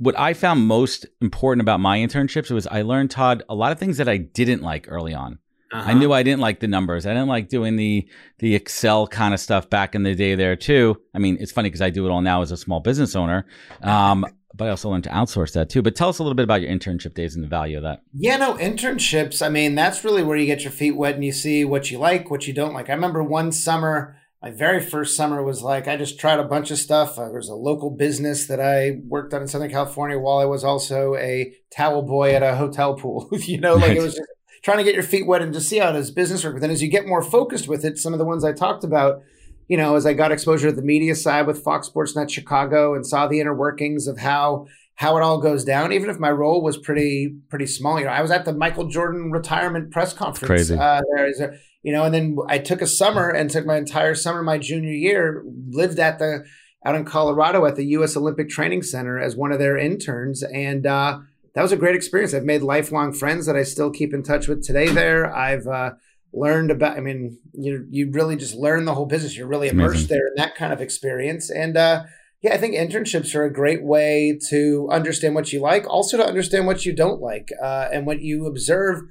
what 0.01 0.17
I 0.17 0.33
found 0.33 0.65
most 0.65 1.05
important 1.21 1.61
about 1.61 1.79
my 1.79 1.99
internships 1.99 2.49
was 2.49 2.65
I 2.65 2.81
learned 2.81 3.11
Todd 3.11 3.43
a 3.47 3.53
lot 3.53 3.71
of 3.71 3.77
things 3.77 3.97
that 3.97 4.09
I 4.09 4.17
didn't 4.17 4.63
like 4.63 4.87
early 4.89 5.13
on. 5.13 5.37
Uh-huh. 5.71 5.91
I 5.91 5.93
knew 5.93 6.11
I 6.11 6.23
didn't 6.23 6.41
like 6.41 6.59
the 6.59 6.67
numbers. 6.67 7.05
I 7.05 7.11
didn't 7.11 7.27
like 7.27 7.49
doing 7.49 7.75
the 7.75 8.07
the 8.39 8.55
Excel 8.55 9.05
kind 9.05 9.31
of 9.31 9.39
stuff 9.39 9.69
back 9.69 9.93
in 9.93 10.01
the 10.01 10.15
day 10.15 10.33
there 10.33 10.55
too. 10.55 10.99
I 11.13 11.19
mean, 11.19 11.37
it's 11.39 11.51
funny 11.51 11.69
because 11.69 11.83
I 11.83 11.91
do 11.91 12.07
it 12.07 12.09
all 12.09 12.21
now 12.21 12.41
as 12.41 12.51
a 12.51 12.57
small 12.57 12.79
business 12.79 13.15
owner. 13.15 13.45
Um, 13.83 14.25
but 14.55 14.67
I 14.67 14.71
also 14.71 14.89
learned 14.89 15.03
to 15.03 15.11
outsource 15.11 15.53
that 15.53 15.69
too. 15.69 15.83
But 15.83 15.95
tell 15.95 16.09
us 16.09 16.17
a 16.17 16.23
little 16.23 16.35
bit 16.35 16.43
about 16.43 16.61
your 16.61 16.71
internship 16.71 17.13
days 17.13 17.35
and 17.35 17.43
the 17.43 17.47
value 17.47 17.77
of 17.77 17.83
that. 17.83 18.01
Yeah, 18.11 18.37
no, 18.37 18.55
internships, 18.55 19.45
I 19.45 19.49
mean, 19.49 19.75
that's 19.75 20.03
really 20.03 20.23
where 20.23 20.35
you 20.35 20.47
get 20.47 20.63
your 20.63 20.71
feet 20.71 20.97
wet 20.97 21.13
and 21.13 21.23
you 21.23 21.31
see 21.31 21.63
what 21.63 21.91
you 21.91 21.99
like, 21.99 22.31
what 22.31 22.47
you 22.47 22.53
don't 22.53 22.73
like. 22.73 22.89
I 22.89 22.93
remember 22.93 23.23
one 23.23 23.51
summer 23.51 24.17
my 24.41 24.49
very 24.49 24.79
first 24.79 25.15
summer 25.15 25.43
was 25.43 25.61
like 25.61 25.87
I 25.87 25.97
just 25.97 26.19
tried 26.19 26.39
a 26.39 26.43
bunch 26.43 26.71
of 26.71 26.79
stuff. 26.79 27.17
Uh, 27.19 27.25
there 27.25 27.37
was 27.37 27.49
a 27.49 27.55
local 27.55 27.91
business 27.91 28.47
that 28.47 28.59
I 28.59 28.99
worked 29.07 29.33
on 29.33 29.41
in 29.43 29.47
Southern 29.47 29.69
California 29.69 30.17
while 30.17 30.39
I 30.39 30.45
was 30.45 30.63
also 30.63 31.15
a 31.15 31.53
towel 31.75 32.01
boy 32.01 32.33
at 32.33 32.41
a 32.41 32.55
hotel 32.55 32.95
pool. 32.95 33.29
you 33.31 33.59
know, 33.59 33.75
like 33.75 33.95
it 33.95 34.01
was 34.01 34.15
just 34.15 34.27
trying 34.63 34.79
to 34.79 34.83
get 34.83 34.95
your 34.95 35.03
feet 35.03 35.27
wet 35.27 35.43
and 35.43 35.53
just 35.53 35.69
see 35.69 35.77
how 35.77 35.91
does 35.91 36.09
business 36.09 36.43
work. 36.43 36.55
But 36.55 36.61
then 36.61 36.71
as 36.71 36.81
you 36.81 36.89
get 36.89 37.07
more 37.07 37.21
focused 37.21 37.67
with 37.67 37.85
it, 37.85 37.99
some 37.99 38.13
of 38.13 38.19
the 38.19 38.25
ones 38.25 38.43
I 38.43 38.51
talked 38.51 38.83
about, 38.83 39.21
you 39.67 39.77
know, 39.77 39.95
as 39.95 40.07
I 40.07 40.13
got 40.13 40.31
exposure 40.31 40.69
to 40.71 40.75
the 40.75 40.81
media 40.81 41.15
side 41.15 41.45
with 41.45 41.63
Fox 41.63 41.87
Sports 41.87 42.15
Net 42.15 42.31
Chicago 42.31 42.95
and 42.95 43.05
saw 43.05 43.27
the 43.27 43.39
inner 43.39 43.55
workings 43.55 44.07
of 44.07 44.17
how 44.17 44.65
how 45.01 45.17
it 45.17 45.23
all 45.23 45.39
goes 45.39 45.63
down, 45.63 45.91
even 45.91 46.11
if 46.11 46.19
my 46.19 46.29
role 46.29 46.61
was 46.61 46.77
pretty 46.77 47.35
pretty 47.49 47.65
small. 47.65 47.97
You 47.97 48.05
know, 48.05 48.11
I 48.11 48.21
was 48.21 48.29
at 48.29 48.45
the 48.45 48.53
Michael 48.53 48.87
Jordan 48.87 49.31
retirement 49.31 49.89
press 49.89 50.13
conference. 50.13 50.47
Crazy. 50.47 50.77
Uh, 50.77 51.01
there 51.15 51.27
is 51.27 51.39
a 51.39 51.57
you 51.81 51.91
know, 51.91 52.03
and 52.03 52.13
then 52.13 52.37
I 52.47 52.59
took 52.59 52.83
a 52.83 52.87
summer 52.87 53.27
and 53.31 53.49
took 53.49 53.65
my 53.65 53.77
entire 53.77 54.13
summer, 54.13 54.43
my 54.43 54.59
junior 54.59 54.93
year, 54.93 55.43
lived 55.71 55.97
at 55.97 56.19
the 56.19 56.45
out 56.85 56.93
in 56.93 57.03
Colorado 57.03 57.65
at 57.65 57.77
the 57.77 57.85
U.S. 57.97 58.15
Olympic 58.15 58.47
Training 58.47 58.83
Center 58.83 59.19
as 59.19 59.35
one 59.35 59.51
of 59.51 59.57
their 59.57 59.75
interns, 59.75 60.43
and 60.43 60.85
uh, 60.85 61.17
that 61.55 61.63
was 61.63 61.71
a 61.71 61.77
great 61.77 61.95
experience. 61.95 62.35
I've 62.35 62.43
made 62.43 62.61
lifelong 62.61 63.11
friends 63.11 63.47
that 63.47 63.55
I 63.55 63.63
still 63.63 63.89
keep 63.89 64.13
in 64.13 64.21
touch 64.21 64.47
with 64.47 64.63
today. 64.63 64.89
There, 64.89 65.33
I've 65.33 65.65
uh, 65.65 65.93
learned 66.31 66.69
about. 66.69 66.95
I 66.95 66.99
mean, 66.99 67.39
you 67.53 67.87
you 67.89 68.11
really 68.11 68.35
just 68.35 68.53
learn 68.53 68.85
the 68.85 68.93
whole 68.93 69.07
business. 69.07 69.35
You're 69.35 69.47
really 69.47 69.69
immersed 69.69 70.09
there 70.09 70.27
in 70.27 70.33
that 70.35 70.53
kind 70.53 70.71
of 70.71 70.79
experience, 70.79 71.49
and 71.49 71.75
uh, 71.75 72.03
yeah, 72.41 72.55
I 72.55 72.57
think 72.57 72.75
internships 72.75 73.35
are 73.35 73.43
a 73.43 73.53
great 73.53 73.83
way 73.83 74.39
to 74.49 74.89
understand 74.91 75.35
what 75.35 75.53
you 75.53 75.59
like, 75.59 75.87
also 75.87 76.17
to 76.17 76.25
understand 76.25 76.65
what 76.65 76.85
you 76.85 76.95
don't 76.95 77.21
like, 77.21 77.49
uh, 77.61 77.89
and 77.93 78.07
what 78.07 78.21
you 78.21 78.47
observe. 78.47 79.01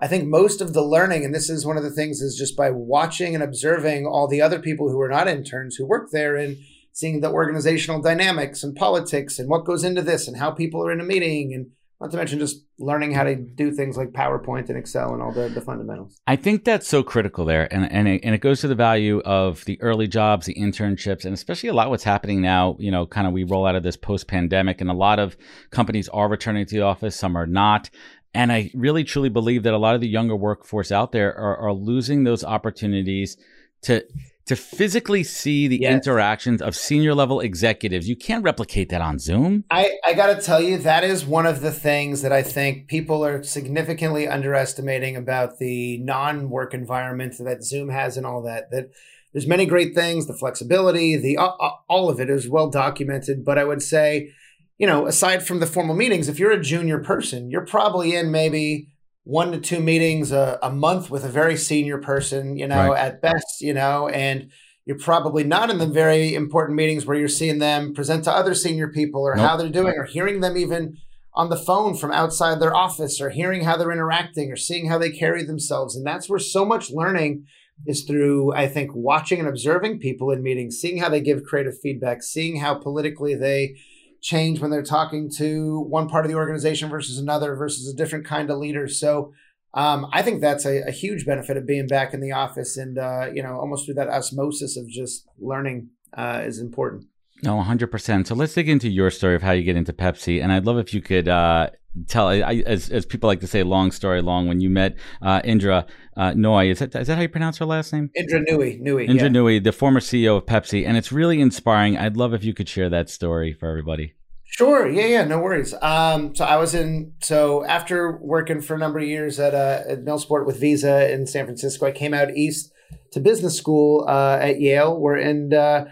I 0.00 0.08
think 0.08 0.26
most 0.26 0.60
of 0.60 0.72
the 0.72 0.82
learning, 0.82 1.24
and 1.24 1.32
this 1.32 1.48
is 1.48 1.64
one 1.64 1.76
of 1.76 1.84
the 1.84 1.90
things, 1.90 2.20
is 2.20 2.36
just 2.36 2.56
by 2.56 2.70
watching 2.70 3.34
and 3.34 3.44
observing 3.44 4.06
all 4.06 4.26
the 4.26 4.42
other 4.42 4.58
people 4.58 4.90
who 4.90 5.00
are 5.00 5.08
not 5.08 5.28
interns 5.28 5.76
who 5.76 5.86
work 5.86 6.10
there 6.10 6.34
and 6.34 6.56
seeing 6.92 7.20
the 7.20 7.30
organizational 7.30 8.02
dynamics 8.02 8.64
and 8.64 8.74
politics 8.74 9.38
and 9.38 9.48
what 9.48 9.64
goes 9.64 9.84
into 9.84 10.02
this 10.02 10.26
and 10.26 10.38
how 10.38 10.50
people 10.50 10.84
are 10.84 10.90
in 10.90 11.00
a 11.00 11.04
meeting 11.04 11.54
and 11.54 11.70
not 12.00 12.10
to 12.10 12.16
mention 12.16 12.38
just 12.38 12.64
learning 12.78 13.12
how 13.12 13.24
to 13.24 13.36
do 13.36 13.70
things 13.70 13.96
like 13.96 14.12
PowerPoint 14.12 14.70
and 14.70 14.78
Excel 14.78 15.12
and 15.12 15.22
all 15.22 15.32
the, 15.32 15.48
the 15.48 15.60
fundamentals. 15.60 16.18
I 16.26 16.36
think 16.36 16.64
that's 16.64 16.88
so 16.88 17.02
critical 17.02 17.44
there. 17.44 17.72
And, 17.72 17.90
and, 17.92 18.08
it, 18.08 18.22
and 18.24 18.34
it 18.34 18.40
goes 18.40 18.62
to 18.62 18.68
the 18.68 18.74
value 18.74 19.20
of 19.20 19.64
the 19.66 19.80
early 19.82 20.08
jobs, 20.08 20.46
the 20.46 20.54
internships, 20.54 21.26
and 21.26 21.34
especially 21.34 21.68
a 21.68 21.74
lot 21.74 21.90
what's 21.90 22.04
happening 22.04 22.40
now. 22.40 22.76
You 22.78 22.90
know, 22.90 23.06
kind 23.06 23.26
of 23.26 23.34
we 23.34 23.44
roll 23.44 23.66
out 23.66 23.76
of 23.76 23.82
this 23.82 23.98
post 23.98 24.28
pandemic, 24.28 24.80
and 24.80 24.90
a 24.90 24.94
lot 24.94 25.18
of 25.18 25.36
companies 25.70 26.08
are 26.08 26.28
returning 26.28 26.64
to 26.64 26.74
the 26.74 26.82
office, 26.82 27.16
some 27.16 27.36
are 27.36 27.46
not. 27.46 27.90
And 28.32 28.52
I 28.52 28.70
really 28.74 29.04
truly 29.04 29.28
believe 29.28 29.64
that 29.64 29.74
a 29.74 29.78
lot 29.78 29.94
of 29.94 30.00
the 30.00 30.08
younger 30.08 30.36
workforce 30.36 30.92
out 30.92 31.12
there 31.12 31.36
are, 31.36 31.56
are 31.56 31.72
losing 31.72 32.24
those 32.24 32.44
opportunities 32.44 33.36
to 33.82 34.04
to 34.46 34.56
physically 34.56 35.22
see 35.22 35.68
the 35.68 35.80
yes. 35.82 35.92
interactions 35.92 36.60
of 36.60 36.74
senior 36.74 37.14
level 37.14 37.40
executives. 37.40 38.08
You 38.08 38.16
can't 38.16 38.42
replicate 38.42 38.88
that 38.88 39.00
on 39.00 39.18
Zoom. 39.18 39.64
I, 39.70 39.96
I 40.04 40.14
got 40.14 40.34
to 40.34 40.42
tell 40.42 40.60
you, 40.60 40.78
that 40.78 41.04
is 41.04 41.24
one 41.24 41.46
of 41.46 41.60
the 41.60 41.72
things 41.72 42.22
that 42.22 42.32
I 42.32 42.42
think 42.42 42.88
people 42.88 43.24
are 43.24 43.42
significantly 43.42 44.26
underestimating 44.26 45.16
about 45.16 45.58
the 45.58 45.98
non 45.98 46.50
work 46.50 46.74
environment 46.74 47.36
that 47.38 47.62
Zoom 47.62 47.90
has 47.90 48.16
and 48.16 48.26
all 48.26 48.42
that. 48.42 48.70
That 48.70 48.90
there's 49.32 49.46
many 49.46 49.66
great 49.66 49.94
things, 49.94 50.26
the 50.26 50.34
flexibility, 50.34 51.16
the 51.16 51.38
all 51.38 52.08
of 52.08 52.20
it 52.20 52.28
is 52.28 52.48
well 52.48 52.68
documented. 52.68 53.44
But 53.44 53.58
I 53.58 53.64
would 53.64 53.82
say, 53.82 54.32
you 54.78 54.86
know, 54.86 55.06
aside 55.06 55.46
from 55.46 55.60
the 55.60 55.66
formal 55.66 55.94
meetings, 55.94 56.28
if 56.28 56.38
you're 56.38 56.50
a 56.50 56.60
junior 56.60 56.98
person, 56.98 57.50
you're 57.50 57.66
probably 57.66 58.16
in 58.16 58.30
maybe 58.32 58.88
one 59.24 59.52
to 59.52 59.60
two 59.60 59.80
meetings 59.80 60.32
a, 60.32 60.58
a 60.62 60.70
month 60.70 61.10
with 61.10 61.24
a 61.24 61.28
very 61.28 61.56
senior 61.56 61.98
person, 61.98 62.56
you 62.56 62.66
know, 62.66 62.90
right. 62.90 62.98
at 62.98 63.22
best, 63.22 63.60
you 63.60 63.74
know, 63.74 64.08
and 64.08 64.50
you're 64.86 64.98
probably 64.98 65.44
not 65.44 65.70
in 65.70 65.78
the 65.78 65.86
very 65.86 66.34
important 66.34 66.76
meetings 66.76 67.06
where 67.06 67.16
you're 67.16 67.28
seeing 67.28 67.58
them 67.58 67.94
present 67.94 68.24
to 68.24 68.32
other 68.32 68.54
senior 68.54 68.88
people 68.88 69.22
or 69.22 69.36
nope. 69.36 69.46
how 69.46 69.56
they're 69.56 69.68
doing 69.68 69.94
or 69.96 70.04
hearing 70.04 70.40
them 70.40 70.56
even 70.56 70.96
on 71.34 71.48
the 71.48 71.56
phone 71.56 71.94
from 71.94 72.10
outside 72.10 72.60
their 72.60 72.74
office 72.74 73.20
or 73.20 73.30
hearing 73.30 73.64
how 73.64 73.76
they're 73.76 73.92
interacting 73.92 74.50
or 74.50 74.56
seeing 74.56 74.88
how 74.88 74.98
they 74.98 75.10
carry 75.10 75.44
themselves. 75.44 75.94
And 75.94 76.04
that's 76.04 76.28
where 76.28 76.38
so 76.38 76.64
much 76.64 76.90
learning 76.90 77.46
is 77.86 78.02
through, 78.02 78.52
I 78.54 78.66
think, 78.68 78.90
watching 78.94 79.38
and 79.38 79.48
observing 79.48 80.00
people 80.00 80.30
in 80.30 80.42
meetings, 80.42 80.78
seeing 80.78 80.98
how 80.98 81.08
they 81.08 81.20
give 81.20 81.44
creative 81.44 81.78
feedback, 81.78 82.22
seeing 82.22 82.56
how 82.56 82.74
politically 82.74 83.34
they 83.34 83.76
change 84.20 84.60
when 84.60 84.70
they're 84.70 84.82
talking 84.82 85.30
to 85.38 85.80
one 85.80 86.08
part 86.08 86.24
of 86.24 86.30
the 86.30 86.36
organization 86.36 86.90
versus 86.90 87.18
another 87.18 87.54
versus 87.54 87.88
a 87.88 87.96
different 87.96 88.24
kind 88.24 88.50
of 88.50 88.58
leader. 88.58 88.86
So 88.86 89.32
um, 89.72 90.06
I 90.12 90.22
think 90.22 90.40
that's 90.40 90.64
a, 90.66 90.82
a, 90.88 90.90
huge 90.90 91.24
benefit 91.24 91.56
of 91.56 91.64
being 91.64 91.86
back 91.86 92.12
in 92.12 92.20
the 92.20 92.32
office 92.32 92.76
and, 92.76 92.98
uh, 92.98 93.28
you 93.32 93.40
know, 93.40 93.56
almost 93.56 93.84
through 93.84 93.94
that 93.94 94.08
osmosis 94.08 94.76
of 94.76 94.88
just 94.88 95.28
learning 95.38 95.90
uh, 96.12 96.42
is 96.44 96.58
important. 96.58 97.06
No, 97.42 97.52
100%. 97.56 98.26
So 98.26 98.34
let's 98.34 98.52
dig 98.52 98.68
into 98.68 98.88
your 98.88 99.10
story 99.10 99.36
of 99.36 99.42
how 99.42 99.52
you 99.52 99.62
get 99.62 99.76
into 99.76 99.92
Pepsi. 99.92 100.42
And 100.42 100.52
I'd 100.52 100.66
love 100.66 100.78
if 100.78 100.92
you 100.92 101.00
could 101.00 101.28
uh, 101.28 101.70
tell, 102.06 102.28
I, 102.28 102.62
as, 102.66 102.90
as 102.90 103.06
people 103.06 103.28
like 103.28 103.40
to 103.40 103.46
say, 103.46 103.62
long 103.62 103.90
story 103.90 104.22
long, 104.22 104.48
when 104.48 104.60
you 104.60 104.70
met 104.70 104.96
uh, 105.22 105.40
Indra 105.44 105.86
uh, 106.16 106.32
Nooyi, 106.32 106.70
is 106.70 106.78
that, 106.80 106.94
is 106.94 107.06
that 107.06 107.16
how 107.16 107.22
you 107.22 107.28
pronounce 107.28 107.58
her 107.58 107.64
last 107.64 107.92
name? 107.92 108.10
Indra 108.14 108.40
Nooyi. 108.40 108.80
Nooyi 108.80 109.08
Indra 109.08 109.28
yeah. 109.28 109.32
Nooyi, 109.32 109.62
the 109.62 109.72
former 109.72 110.00
CEO 110.00 110.36
of 110.36 110.46
Pepsi. 110.46 110.86
And 110.86 110.96
it's 110.96 111.12
really 111.12 111.40
inspiring. 111.40 111.96
I'd 111.96 112.16
love 112.16 112.34
if 112.34 112.44
you 112.44 112.54
could 112.54 112.68
share 112.68 112.88
that 112.90 113.10
story 113.10 113.52
for 113.52 113.68
everybody. 113.68 114.14
Sure. 114.50 114.88
Yeah. 114.88 115.06
Yeah. 115.06 115.24
No 115.24 115.38
worries. 115.38 115.74
Um, 115.80 116.34
so 116.34 116.44
I 116.44 116.56
was 116.56 116.74
in. 116.74 117.12
So 117.22 117.64
after 117.64 118.18
working 118.20 118.60
for 118.60 118.74
a 118.74 118.78
number 118.78 118.98
of 118.98 119.06
years 119.06 119.38
at 119.38 119.54
uh, 119.54 119.82
at 119.88 120.04
Millsport 120.04 120.44
with 120.44 120.58
Visa 120.58 121.10
in 121.12 121.28
San 121.28 121.44
Francisco, 121.44 121.86
I 121.86 121.92
came 121.92 122.12
out 122.12 122.36
east 122.36 122.72
to 123.12 123.20
business 123.20 123.56
school 123.56 124.04
uh, 124.08 124.38
at 124.40 124.60
Yale. 124.60 124.98
Where 124.98 125.14
and 125.14 125.54
uh, 125.54 125.84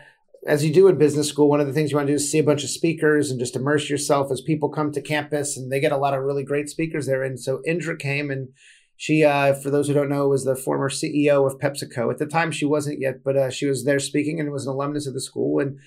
as 0.46 0.64
you 0.64 0.72
do 0.72 0.88
in 0.88 0.98
business 0.98 1.28
school, 1.28 1.48
one 1.48 1.60
of 1.60 1.66
the 1.66 1.72
things 1.72 1.90
you 1.90 1.96
want 1.96 2.06
to 2.06 2.12
do 2.12 2.16
is 2.16 2.30
see 2.30 2.38
a 2.38 2.44
bunch 2.44 2.64
of 2.64 2.70
speakers 2.70 3.30
and 3.30 3.40
just 3.40 3.56
immerse 3.56 3.90
yourself 3.90 4.30
as 4.30 4.40
people 4.40 4.68
come 4.68 4.92
to 4.92 5.02
campus, 5.02 5.56
and 5.56 5.70
they 5.70 5.80
get 5.80 5.92
a 5.92 5.96
lot 5.96 6.14
of 6.14 6.22
really 6.22 6.44
great 6.44 6.68
speakers 6.68 7.06
there. 7.06 7.22
And 7.22 7.38
so 7.38 7.62
Indra 7.66 7.96
came 7.96 8.30
and. 8.30 8.48
She, 9.00 9.22
uh, 9.22 9.54
for 9.54 9.70
those 9.70 9.86
who 9.86 9.94
don't 9.94 10.08
know, 10.08 10.26
was 10.26 10.44
the 10.44 10.56
former 10.56 10.90
CEO 10.90 11.46
of 11.46 11.60
PepsiCo. 11.60 12.10
At 12.10 12.18
the 12.18 12.26
time, 12.26 12.50
she 12.50 12.64
wasn't 12.64 12.98
yet, 12.98 13.22
but 13.22 13.36
uh, 13.36 13.48
she 13.48 13.66
was 13.66 13.84
there 13.84 14.00
speaking 14.00 14.40
and 14.40 14.50
was 14.50 14.66
an 14.66 14.72
alumnus 14.72 15.06
of 15.06 15.14
the 15.14 15.20
school. 15.20 15.60
And 15.60 15.78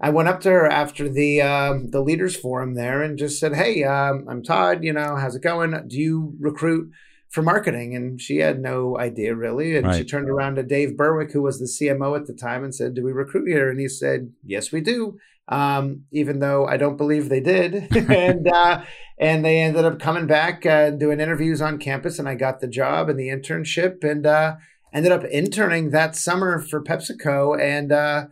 I 0.00 0.10
went 0.10 0.28
up 0.28 0.40
to 0.42 0.50
her 0.50 0.66
after 0.66 1.08
the 1.08 1.42
um, 1.42 1.90
the 1.90 2.00
leaders 2.00 2.34
forum 2.34 2.74
there 2.74 3.02
and 3.02 3.18
just 3.18 3.38
said, 3.38 3.54
"Hey, 3.54 3.84
um, 3.84 4.24
I'm 4.28 4.42
Todd. 4.42 4.82
You 4.82 4.94
know, 4.94 5.16
how's 5.16 5.34
it 5.34 5.42
going? 5.42 5.72
Do 5.88 5.98
you 5.98 6.36
recruit 6.40 6.90
for 7.30 7.42
marketing?" 7.42 7.94
And 7.94 8.20
she 8.20 8.38
had 8.38 8.60
no 8.60 8.98
idea 8.98 9.34
really. 9.34 9.76
And 9.76 9.86
right. 9.86 9.96
she 9.96 10.04
turned 10.04 10.28
around 10.28 10.56
to 10.56 10.62
Dave 10.62 10.96
Burwick, 10.96 11.32
who 11.32 11.42
was 11.42 11.58
the 11.58 11.66
CMO 11.66 12.16
at 12.18 12.26
the 12.26 12.34
time, 12.34 12.62
and 12.64 12.74
said, 12.74 12.94
"Do 12.94 13.04
we 13.04 13.12
recruit 13.12 13.48
here?" 13.48 13.70
And 13.70 13.80
he 13.80 13.88
said, 13.88 14.32
"Yes, 14.44 14.72
we 14.72 14.80
do." 14.80 15.18
Um, 15.48 16.04
even 16.12 16.38
though 16.38 16.66
I 16.66 16.76
don't 16.76 16.96
believe 16.96 17.28
they 17.28 17.40
did, 17.40 17.74
and 18.10 18.46
uh, 18.46 18.82
and 19.18 19.44
they 19.44 19.60
ended 19.60 19.84
up 19.84 19.98
coming 19.98 20.26
back 20.26 20.64
uh, 20.64 20.90
doing 20.90 21.20
interviews 21.20 21.60
on 21.60 21.78
campus, 21.78 22.18
and 22.18 22.28
I 22.28 22.36
got 22.36 22.60
the 22.60 22.68
job 22.68 23.08
and 23.08 23.18
the 23.18 23.28
internship, 23.28 24.04
and 24.04 24.26
uh, 24.26 24.56
ended 24.92 25.12
up 25.12 25.24
interning 25.24 25.90
that 25.90 26.16
summer 26.16 26.60
for 26.60 26.82
PepsiCo, 26.82 27.60
and 27.60 27.92
uh, 27.92 28.26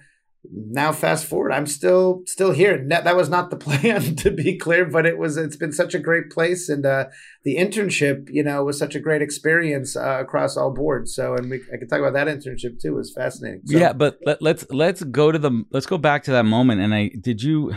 now 0.51 0.93
fast 0.93 1.27
forward 1.27 1.53
i'm 1.53 1.67
still 1.67 2.23
still 2.27 2.53
here. 2.53 2.85
That, 2.89 3.17
was 3.17 3.29
not 3.29 3.51
the 3.51 3.57
plan 3.67 4.17
to 4.17 4.31
be 4.31 4.57
clear 4.57 4.85
but 4.85 5.07
it 5.07 5.19
was 5.19 5.37
it's 5.37 5.57
been 5.57 5.73
such 5.73 5.95
a 5.95 5.99
great 5.99 6.31
place. 6.31 6.69
And 6.69 6.85
uh, 6.85 7.07
the 7.45 7.57
internship 7.57 8.29
you 8.31 8.43
know 8.43 8.65
was 8.65 8.79
such 8.79 8.95
a 8.95 9.01
great 9.01 9.23
experience 9.23 9.97
uh, 9.97 10.19
across 10.21 10.57
all 10.57 10.73
boards. 10.73 11.15
So 11.15 11.35
and 11.35 11.51
we, 11.51 11.61
i 11.73 11.77
could 11.77 11.89
talk 11.89 12.01
about 12.01 12.15
that 12.15 12.29
internship 12.29 12.81
too. 12.81 12.89
It 12.89 12.97
was 12.97 13.13
fascinating. 13.13 13.63
So, 13.67 13.79
yeah 13.79 13.93
but 13.93 14.19
let, 14.25 14.43
let's 14.43 14.67
let's 14.71 15.03
go 15.03 15.33
to 15.33 15.39
the 15.39 15.65
let's 15.71 15.87
go 15.87 15.99
back 15.99 16.23
to 16.25 16.31
that 16.33 16.45
moment. 16.45 16.81
And 16.81 16.95
i 16.95 17.11
did 17.21 17.43
you 17.43 17.75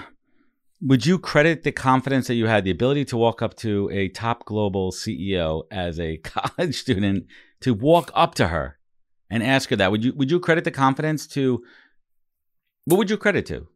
would 0.82 1.06
you 1.06 1.20
credit 1.20 1.64
the 1.64 1.72
confidence 1.72 2.28
that 2.28 2.36
you 2.36 2.48
had 2.48 2.64
the 2.64 2.72
ability 2.72 3.06
to 3.06 3.18
walk 3.18 3.42
up 3.42 3.56
to 3.58 3.90
a 3.94 4.10
top 4.10 4.46
global 4.46 4.92
ceo 4.92 5.64
as 5.72 6.00
a 6.00 6.18
college 6.24 6.76
student 6.76 7.26
to 7.62 7.74
walk 7.74 8.12
up 8.16 8.34
to 8.36 8.48
her 8.48 8.78
and 9.30 9.42
ask 9.42 9.70
her 9.70 9.76
that? 9.78 9.92
Would 9.92 10.04
you 10.04 10.14
would 10.14 10.30
you 10.30 10.40
credit 10.40 10.64
the 10.64 10.72
confidence 10.72 11.26
to 11.28 11.64
what 12.86 12.98
would 12.98 13.10
you 13.10 13.18
credit 13.18 13.46
to? 13.48 13.68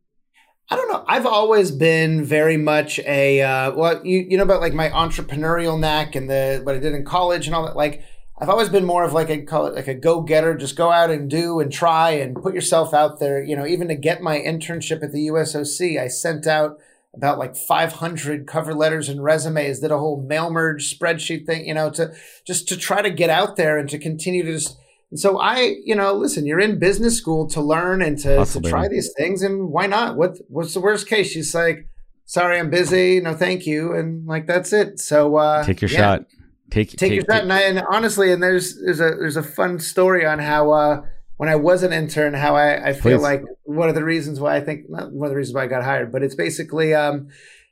I 0.70 0.76
don't 0.76 0.92
know. 0.92 1.06
I've 1.08 1.28
always 1.28 1.70
been 1.70 2.26
very 2.26 2.58
much 2.58 3.00
a 3.00 3.42
uh, 3.42 3.72
well, 3.76 4.04
you 4.04 4.26
you 4.28 4.38
know 4.38 4.44
about 4.44 4.62
like 4.62 4.74
my 4.74 4.90
entrepreneurial 4.90 5.80
knack 5.80 6.16
and 6.16 6.30
the 6.30 6.62
what 6.64 6.76
I 6.76 6.80
did 6.80 6.94
in 6.94 7.06
college 7.06 7.46
and 7.46 7.56
all 7.56 7.66
that. 7.66 7.76
Like 7.76 8.04
I've 8.42 8.50
always 8.50 8.70
been 8.70 8.86
more 8.86 9.04
of 9.04 9.14
like 9.14 9.30
a 9.30 9.44
call 9.44 9.68
it 9.68 9.76
like 9.76 9.88
a 9.88 9.94
go 9.94 10.22
getter. 10.22 10.56
Just 10.56 10.76
go 10.76 10.92
out 10.92 11.12
and 11.12 11.30
do 11.30 11.60
and 11.60 11.72
try 11.72 12.12
and 12.12 12.36
put 12.36 12.56
yourself 12.56 12.94
out 12.96 13.20
there. 13.20 13.44
You 13.44 13.56
know, 13.56 13.68
even 13.68 13.90
to 13.90 13.96
get 13.96 14.24
my 14.24 14.40
internship 14.40 15.04
at 15.04 15.12
the 15.12 15.28
USOC, 15.28 16.02
I 16.02 16.08
sent 16.08 16.48
out 16.48 16.78
about 17.14 17.38
like 17.38 17.56
500 17.56 18.48
cover 18.48 18.74
letters 18.74 19.08
and 19.08 19.24
resumes. 19.24 19.80
Did 19.80 19.92
a 19.92 20.00
whole 20.00 20.26
mail 20.28 20.50
merge 20.50 20.98
spreadsheet 20.98 21.46
thing. 21.46 21.68
You 21.68 21.76
know, 21.76 21.92
to 21.92 22.16
just 22.46 22.68
to 22.70 22.76
try 22.76 23.04
to 23.04 23.12
get 23.12 23.30
out 23.30 23.56
there 23.56 23.78
and 23.78 23.88
to 23.90 24.00
continue 24.00 24.44
to 24.44 24.54
just 24.54 24.80
and 25.12 25.20
so 25.20 25.40
I, 25.40 25.76
you 25.84 25.96
know, 25.96 26.14
listen, 26.14 26.46
you're 26.46 26.60
in 26.60 26.80
business 26.80 27.18
school 27.18 27.48
to 27.50 27.62
learn 27.62 28.02
and 28.02 28.18
to, 28.20 28.44
to 28.46 28.62
try 28.62 28.88
these 28.88 29.12
things, 29.18 29.42
and 29.42 29.70
why 29.70 29.88
not? 29.88 30.18
What 30.18 30.38
what's 30.48 30.74
the 30.74 30.80
worst 30.80 31.08
case? 31.08 31.32
She's 31.32 31.54
like, 31.54 31.88
sorry, 32.26 32.60
I'm 32.60 32.70
busy. 32.70 33.20
No, 33.20 33.34
thank 33.34 33.66
you, 33.66 33.94
and 33.94 34.26
like 34.26 34.48
that's 34.48 34.74
it. 34.74 35.00
So 35.00 35.36
uh, 35.36 35.64
take 35.64 35.82
your 35.82 35.92
yeah. 35.92 35.98
shot. 35.98 36.26
Take 36.72 36.90
take, 36.90 36.98
take 36.98 37.14
your 37.14 37.24
shot. 37.24 37.44
And, 37.44 37.54
I, 37.54 37.62
and, 37.62 37.84
honestly, 37.90 38.32
and 38.32 38.42
there's 38.42 38.80
there's 38.84 39.00
a 39.00 39.16
there's 39.20 39.38
a 39.38 39.44
fun 39.44 39.80
story 39.80 40.26
on 40.26 40.40
how 40.40 40.72
uh, 40.72 41.02
when 41.38 41.50
I 41.50 41.56
was 41.56 41.84
an 41.84 41.94
intern, 41.94 42.34
how 42.34 42.56
I, 42.56 42.90
I 42.90 42.94
feel 42.94 43.20
Please. 43.20 43.24
like 43.24 43.44
one 43.64 43.90
of 43.90 43.96
the 43.96 44.04
reasons 44.04 44.40
why 44.40 44.56
I 44.56 44.62
think 44.62 44.90
not 44.90 45.12
one 45.12 45.28
of 45.28 45.32
the 45.32 45.38
reasons 45.38 45.56
why 45.56 45.64
I 45.64 45.68
got 45.68 45.84
hired, 45.84 46.12
but 46.12 46.24
it's 46.24 46.36
basically 46.36 46.96
um, 46.96 47.30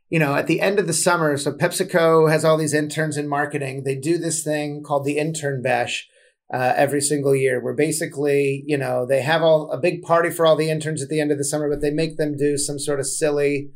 you 0.09 0.19
know, 0.19 0.35
at 0.35 0.45
the 0.45 0.61
end 0.61 0.77
of 0.77 0.85
the 0.85 0.93
summer, 0.93 1.35
so 1.37 1.51
PepsiCo 1.51 2.29
has 2.31 2.45
all 2.45 2.55
these 2.55 2.75
interns 2.75 3.17
in 3.17 3.27
marketing. 3.27 3.83
They 3.83 3.95
do 3.95 4.19
this 4.19 4.43
thing 4.43 4.83
called 4.83 5.05
the 5.05 5.17
intern 5.17 5.63
bash 5.63 6.07
uh, 6.51 6.73
every 6.75 7.01
single 7.01 7.35
year. 7.35 7.61
Where 7.61 7.73
basically, 7.73 8.63
you 8.65 8.77
know, 8.77 9.05
they 9.05 9.21
have 9.21 9.41
all 9.41 9.71
a 9.71 9.77
big 9.77 10.01
party 10.01 10.29
for 10.29 10.45
all 10.45 10.55
the 10.55 10.69
interns 10.69 11.01
at 11.01 11.09
the 11.09 11.19
end 11.19 11.31
of 11.31 11.37
the 11.37 11.43
summer, 11.43 11.69
but 11.69 11.81
they 11.81 11.91
make 11.91 12.17
them 12.17 12.35
do 12.35 12.57
some 12.57 12.79
sort 12.79 12.99
of 12.99 13.05
silly 13.05 13.69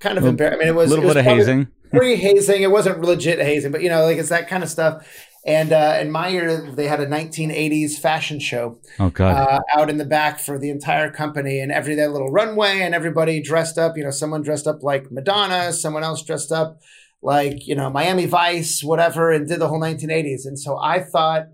kind 0.00 0.18
of 0.18 0.24
embarrassing. 0.24 0.60
I 0.60 0.64
mean, 0.64 0.68
it 0.68 0.76
was 0.76 0.90
a 0.90 0.94
little 0.94 1.06
was 1.06 1.14
bit 1.14 1.20
of 1.20 1.24
hazing, 1.26 1.68
pre 1.90 2.16
hazing. 2.16 2.62
It 2.62 2.70
wasn't 2.70 3.00
legit 3.00 3.38
hazing, 3.38 3.72
but 3.72 3.82
you 3.82 3.88
know, 3.88 4.02
like 4.04 4.18
it's 4.18 4.28
that 4.28 4.48
kind 4.48 4.62
of 4.62 4.68
stuff. 4.68 5.06
And 5.46 5.72
uh, 5.72 5.98
in 6.00 6.10
my 6.10 6.28
year, 6.28 6.70
they 6.72 6.86
had 6.86 7.00
a 7.00 7.06
1980s 7.06 7.98
fashion 7.98 8.40
show 8.40 8.78
oh, 8.98 9.12
uh, 9.20 9.60
out 9.76 9.90
in 9.90 9.98
the 9.98 10.06
back 10.06 10.40
for 10.40 10.58
the 10.58 10.70
entire 10.70 11.10
company, 11.10 11.60
and 11.60 11.70
every 11.70 11.94
that 11.96 12.12
little 12.12 12.30
runway, 12.30 12.80
and 12.80 12.94
everybody 12.94 13.42
dressed 13.42 13.76
up. 13.76 13.96
You 13.96 14.04
know, 14.04 14.10
someone 14.10 14.42
dressed 14.42 14.66
up 14.66 14.82
like 14.82 15.10
Madonna, 15.10 15.72
someone 15.72 16.02
else 16.02 16.22
dressed 16.22 16.50
up 16.50 16.80
like 17.20 17.66
you 17.66 17.74
know 17.74 17.90
Miami 17.90 18.26
Vice, 18.26 18.82
whatever, 18.82 19.30
and 19.30 19.46
did 19.46 19.60
the 19.60 19.68
whole 19.68 19.80
1980s. 19.80 20.46
And 20.46 20.58
so 20.58 20.78
I 20.78 21.00
thought 21.00 21.48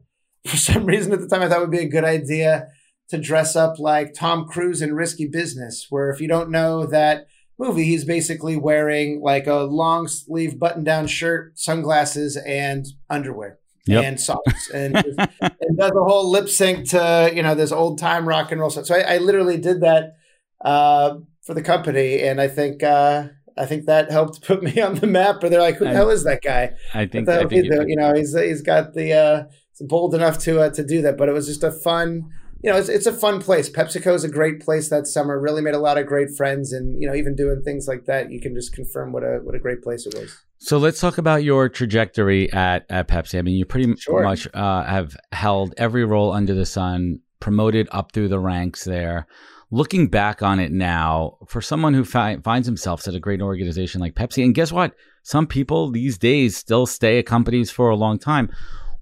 for 0.47 0.57
some 0.57 0.87
reason 0.87 1.13
at 1.13 1.21
the 1.21 1.29
time 1.29 1.43
I 1.43 1.49
thought 1.49 1.59
it 1.59 1.63
would 1.63 1.71
be 1.71 1.79
a 1.79 1.89
good 1.89 2.05
idea 2.05 2.69
to 3.11 3.19
dress 3.19 3.57
up 3.57 3.79
like 3.79 4.15
Tom 4.15 4.47
Cruise 4.47 4.81
in 4.81 4.95
Risky 4.95 5.27
Business, 5.27 5.87
where 5.91 6.11
if 6.11 6.21
you 6.21 6.29
don't 6.29 6.51
know 6.51 6.87
that 6.87 7.27
movie, 7.59 7.85
he's 7.85 8.05
basically 8.05 8.57
wearing 8.57 9.21
like 9.21 9.47
a 9.47 9.63
long 9.65 10.09
sleeve 10.09 10.59
button 10.59 10.85
down 10.85 11.07
shirt, 11.07 11.59
sunglasses, 11.59 12.37
and 12.37 12.87
underwear. 13.09 13.59
Yep. 13.87 14.05
And 14.05 14.21
socks, 14.21 14.71
and, 14.71 14.95
and 14.95 15.79
does 15.79 15.91
a 15.91 16.05
whole 16.05 16.31
lip 16.31 16.49
sync 16.49 16.91
to 16.91 17.33
you 17.35 17.43
know 17.43 17.55
this 17.55 17.73
old 17.73 17.99
time 17.99 18.29
rock 18.29 18.53
and 18.53 18.61
roll 18.61 18.71
stuff. 18.71 18.87
So 18.87 18.95
I, 18.95 19.15
I 19.15 19.19
literally 19.19 19.57
did 19.57 19.81
that 19.81 20.17
uh, 20.65 21.17
for 21.43 21.55
the 21.55 21.63
company, 21.63 22.21
and 22.21 22.41
I 22.41 22.47
think 22.47 22.83
uh, 22.83 23.29
I 23.57 23.67
think 23.67 23.87
that 23.87 24.11
helped 24.11 24.43
put 24.43 24.63
me 24.63 24.81
on 24.81 24.97
the 24.97 25.07
map. 25.07 25.43
Or 25.43 25.49
they're 25.49 25.63
like, 25.63 25.77
"Who 25.77 25.87
the 25.87 25.93
hell 25.93 26.11
is 26.11 26.25
that 26.25 26.43
guy?" 26.43 26.75
I 26.95 27.07
think, 27.07 27.29
I 27.29 27.47
think 27.47 27.69
the, 27.69 27.85
you 27.89 27.97
know 27.97 28.15
he's 28.15 28.39
he's 28.39 28.63
got 28.63 28.95
the 28.95 29.13
uh, 29.15 29.45
bold 29.81 30.15
enough 30.15 30.39
to 30.41 30.61
uh, 30.61 30.71
to 30.71 30.85
do 30.85 31.03
that. 31.03 31.17
But 31.17 31.29
it 31.29 31.33
was 31.33 31.47
just 31.47 31.65
a 31.65 31.71
fun, 31.71 32.31
you 32.63 32.71
know, 32.71 32.77
it's 32.77 32.89
it's 32.89 33.07
a 33.07 33.13
fun 33.13 33.41
place. 33.41 33.71
PepsiCo 33.71 34.15
is 34.15 34.25
a 34.25 34.29
great 34.29 34.61
place 34.61 34.89
that 34.91 35.07
summer. 35.07 35.41
Really 35.41 35.63
made 35.63 35.75
a 35.75 35.79
lot 35.79 35.99
of 35.99 36.07
great 36.07 36.29
friends, 36.37 36.73
and 36.73 37.01
you 37.01 37.09
know, 37.09 37.15
even 37.15 37.35
doing 37.35 37.63
things 37.65 37.87
like 37.89 38.07
that, 38.07 38.31
you 38.31 38.41
can 38.41 38.55
just 38.55 38.73
confirm 38.73 39.13
what 39.13 39.23
a 39.23 39.41
what 39.43 39.55
a 39.55 39.59
great 39.59 39.83
place 39.83 40.07
it 40.07 40.15
was. 40.15 40.37
So 40.59 40.79
let's 40.79 41.01
talk 41.01 41.19
about 41.19 41.43
your 41.43 41.69
trajectory 41.69 42.53
at 42.53 42.87
at 42.91 43.09
Pepsi. 43.09 43.39
I 43.39 43.43
mean, 43.43 43.57
you 43.57 43.65
pretty 43.65 43.95
sure. 43.97 44.23
much 44.23 44.47
uh, 44.55 44.85
have 44.85 45.17
held 45.33 45.75
every 45.77 46.05
role 46.05 46.33
under 46.33 46.55
the 46.55 46.67
sun, 46.67 47.21
promoted 47.41 47.89
up 47.93 48.13
through 48.13 48.29
the 48.29 48.39
ranks 48.39 48.85
there 48.85 49.27
looking 49.71 50.09
back 50.09 50.43
on 50.43 50.59
it 50.59 50.73
now, 50.73 51.39
for 51.47 51.61
someone 51.61 51.95
who 51.95 52.05
fi- 52.05 52.39
finds 52.43 52.67
himself 52.67 53.07
at 53.07 53.15
a 53.15 53.21
great 53.21 53.41
organization 53.41 54.01
like 54.01 54.15
Pepsi, 54.15 54.45
and 54.45 54.55
guess 54.55 54.73
what? 54.73 54.95
Some 55.23 55.47
people 55.47 55.91
these 55.91 56.19
days 56.19 56.57
still 56.57 56.87
stay 56.87 57.19
at 57.19 57.27
companies 57.27 57.71
for 57.71 57.91
a 57.91 57.97
long 57.97 58.19
time. 58.19 58.51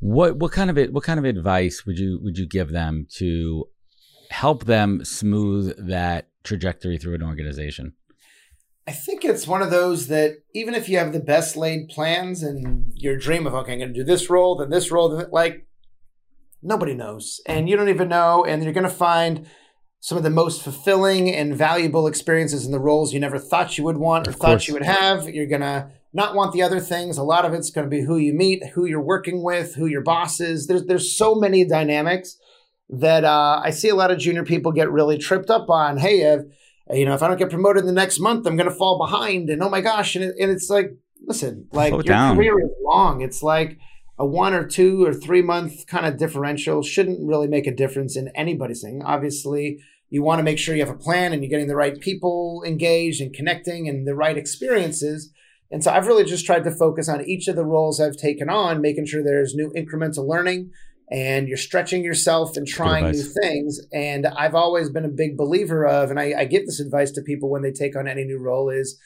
What 0.01 0.37
what 0.37 0.53
kind 0.53 0.71
of 0.71 0.79
it? 0.79 0.93
What 0.93 1.05
kind 1.05 1.19
of 1.19 1.25
advice 1.25 1.85
would 1.85 1.99
you 1.99 2.21
would 2.23 2.39
you 2.39 2.47
give 2.47 2.71
them 2.71 3.07
to 3.17 3.69
help 4.31 4.65
them 4.65 5.05
smooth 5.05 5.75
that 5.89 6.29
trajectory 6.45 6.99
through 6.99 7.15
an 7.15 7.23
organization? 7.23 7.95
I 8.87 8.93
think 8.93 9.25
it's 9.25 9.47
one 9.47 9.61
of 9.61 9.71
those 9.71 10.07
that 10.07 10.39
even 10.55 10.75
if 10.75 10.89
you 10.89 10.97
have 10.99 11.13
the 11.13 11.21
best 11.21 11.57
laid 11.57 11.89
plans 11.89 12.43
and 12.43 12.91
your 12.95 13.17
dream 13.17 13.47
of 13.47 13.55
okay, 13.55 13.75
I'm 13.75 13.79
going 13.81 13.93
to 13.93 14.01
do 14.01 14.05
this 14.05 14.31
role, 14.31 14.57
then 14.57 14.71
this 14.71 14.91
role, 14.91 15.11
then 15.11 15.27
like 15.31 15.67
nobody 16.63 16.95
knows, 16.95 17.41
and 17.47 17.69
you 17.69 17.77
don't 17.77 17.91
even 17.91 18.09
know, 18.09 18.45
and 18.45 18.65
you're 18.65 18.73
going 18.73 18.85
to 18.85 18.91
find 18.91 19.47
some 20.01 20.17
of 20.17 20.25
the 20.25 20.31
most 20.31 20.63
fulfilling 20.63 21.35
and 21.35 21.57
valuable 21.57 22.07
experiences 22.07 22.65
in 22.65 22.73
the 22.73 22.79
roles 22.79 23.13
you 23.13 23.21
never 23.21 23.39
thought 23.39 23.77
you 23.77 23.85
would 23.85 23.99
want 23.99 24.29
or 24.29 24.33
thought 24.33 24.69
you 24.69 24.75
would 24.75 24.85
have. 24.85 25.29
You're 25.29 25.47
going 25.47 25.61
to 25.61 25.91
not 26.13 26.35
want 26.35 26.53
the 26.53 26.63
other 26.63 26.81
things. 26.81 27.19
A 27.19 27.23
lot 27.23 27.45
of 27.45 27.53
it's 27.53 27.71
going 27.71 27.85
to 27.85 27.91
be 27.91 28.03
who 28.03 28.17
you 28.17 28.33
meet, 28.33 28.63
who 28.75 28.87
you're 28.87 29.01
working 29.01 29.43
with, 29.43 29.75
who 29.75 29.87
your 29.87 30.03
boss 30.03 30.41
is. 30.41 30.67
There's, 30.67 30.85
there's 30.87 31.17
so 31.17 31.35
many 31.35 31.65
dynamics 31.65 32.37
that 32.89 33.25
uh, 33.25 33.61
I 33.63 33.71
see 33.71 33.89
a 33.89 33.95
lot 33.95 34.11
of 34.11 34.19
junior 34.19 34.45
people 34.45 34.73
get 34.73 34.91
really 34.91 35.19
tripped 35.19 35.51
up 35.51 35.69
on. 35.69 35.99
Hey, 35.99 36.25
uh, 36.31 36.39
you 36.91 37.05
know, 37.05 37.15
if 37.15 37.23
I 37.23 37.29
don't 37.29 37.39
get 37.39 37.51
promoted 37.51 37.83
in 37.83 37.87
the 37.87 37.93
next 37.93 38.19
month, 38.19 38.47
I'm 38.47 38.57
going 38.57 38.69
to 38.69 38.75
fall 38.75 38.99
behind. 38.99 39.51
And 39.51 39.63
oh 39.63 39.69
my 39.69 39.83
gosh. 39.83 40.17
And, 40.17 40.25
it, 40.25 40.35
and 40.41 40.51
it's 40.51 40.71
like, 40.71 40.97
listen, 41.21 41.69
like 41.73 41.91
Slow 41.91 41.99
your 41.99 42.03
down. 42.05 42.37
career 42.37 42.59
is 42.59 42.71
long. 42.83 43.21
It's 43.21 43.43
like, 43.43 43.79
a 44.19 44.27
one 44.27 44.53
or 44.53 44.67
two 44.67 45.05
or 45.05 45.15
three 45.15 45.43
month 45.43 45.87
kind 45.87 46.05
of 46.05 46.17
differential 46.17 46.83
shouldn't 46.83 47.27
really 47.27 47.47
make 47.47 47.67
a 47.67 47.75
difference 47.75 48.17
in 48.17 48.29
anybody's 48.35 48.83
thing. 48.83 49.03
Obviously, 49.05 49.79
you 50.11 50.23
want 50.23 50.41
to 50.41 50.43
make 50.43 50.59
sure 50.59 50.75
you 50.75 50.85
have 50.85 50.95
a 50.95 50.99
plan 50.99 51.33
and 51.33 51.43
you're 51.43 51.51
getting 51.51 51.69
the 51.69 51.77
right 51.77 52.01
people 52.01 52.63
engaged 52.67 53.21
and 53.21 53.33
connecting 53.33 53.89
and 53.89 54.07
the 54.07 54.15
right 54.15 54.37
experiences. 54.37 55.33
And 55.71 55.85
so 55.85 55.93
I've 55.93 56.07
really 56.07 56.25
just 56.25 56.47
tried 56.47 56.65
to 56.65 56.71
focus 56.71 57.09
on 57.09 57.25
each 57.27 57.47
of 57.49 57.57
the 57.57 57.65
roles 57.65 58.01
I've 58.01 58.17
taken 58.17 58.49
on, 58.49 58.81
making 58.81 59.07
sure 59.07 59.23
there's 59.23 59.55
new 59.55 59.73
incremental 59.77 60.27
learning 60.27 60.71
and 61.11 61.49
you're 61.49 61.57
stretching 61.57 62.05
yourself 62.05 62.57
and 62.57 62.67
trying 62.67 63.11
new 63.11 63.23
things. 63.43 63.81
And 63.93 64.27
I've 64.27 64.55
always 64.55 64.91
been 64.91 65.05
a 65.05 65.11
big 65.11 65.37
believer 65.37 65.87
of, 65.87 66.11
and 66.11 66.21
I, 66.21 66.35
I 66.39 66.45
give 66.45 66.67
this 66.67 66.81
advice 66.81 67.11
to 67.13 67.23
people 67.23 67.51
when 67.51 67.63
they 67.63 67.73
take 67.73 67.97
on 67.97 68.07
any 68.09 68.25
new 68.25 68.39
role 68.39 68.69
is 68.69 68.99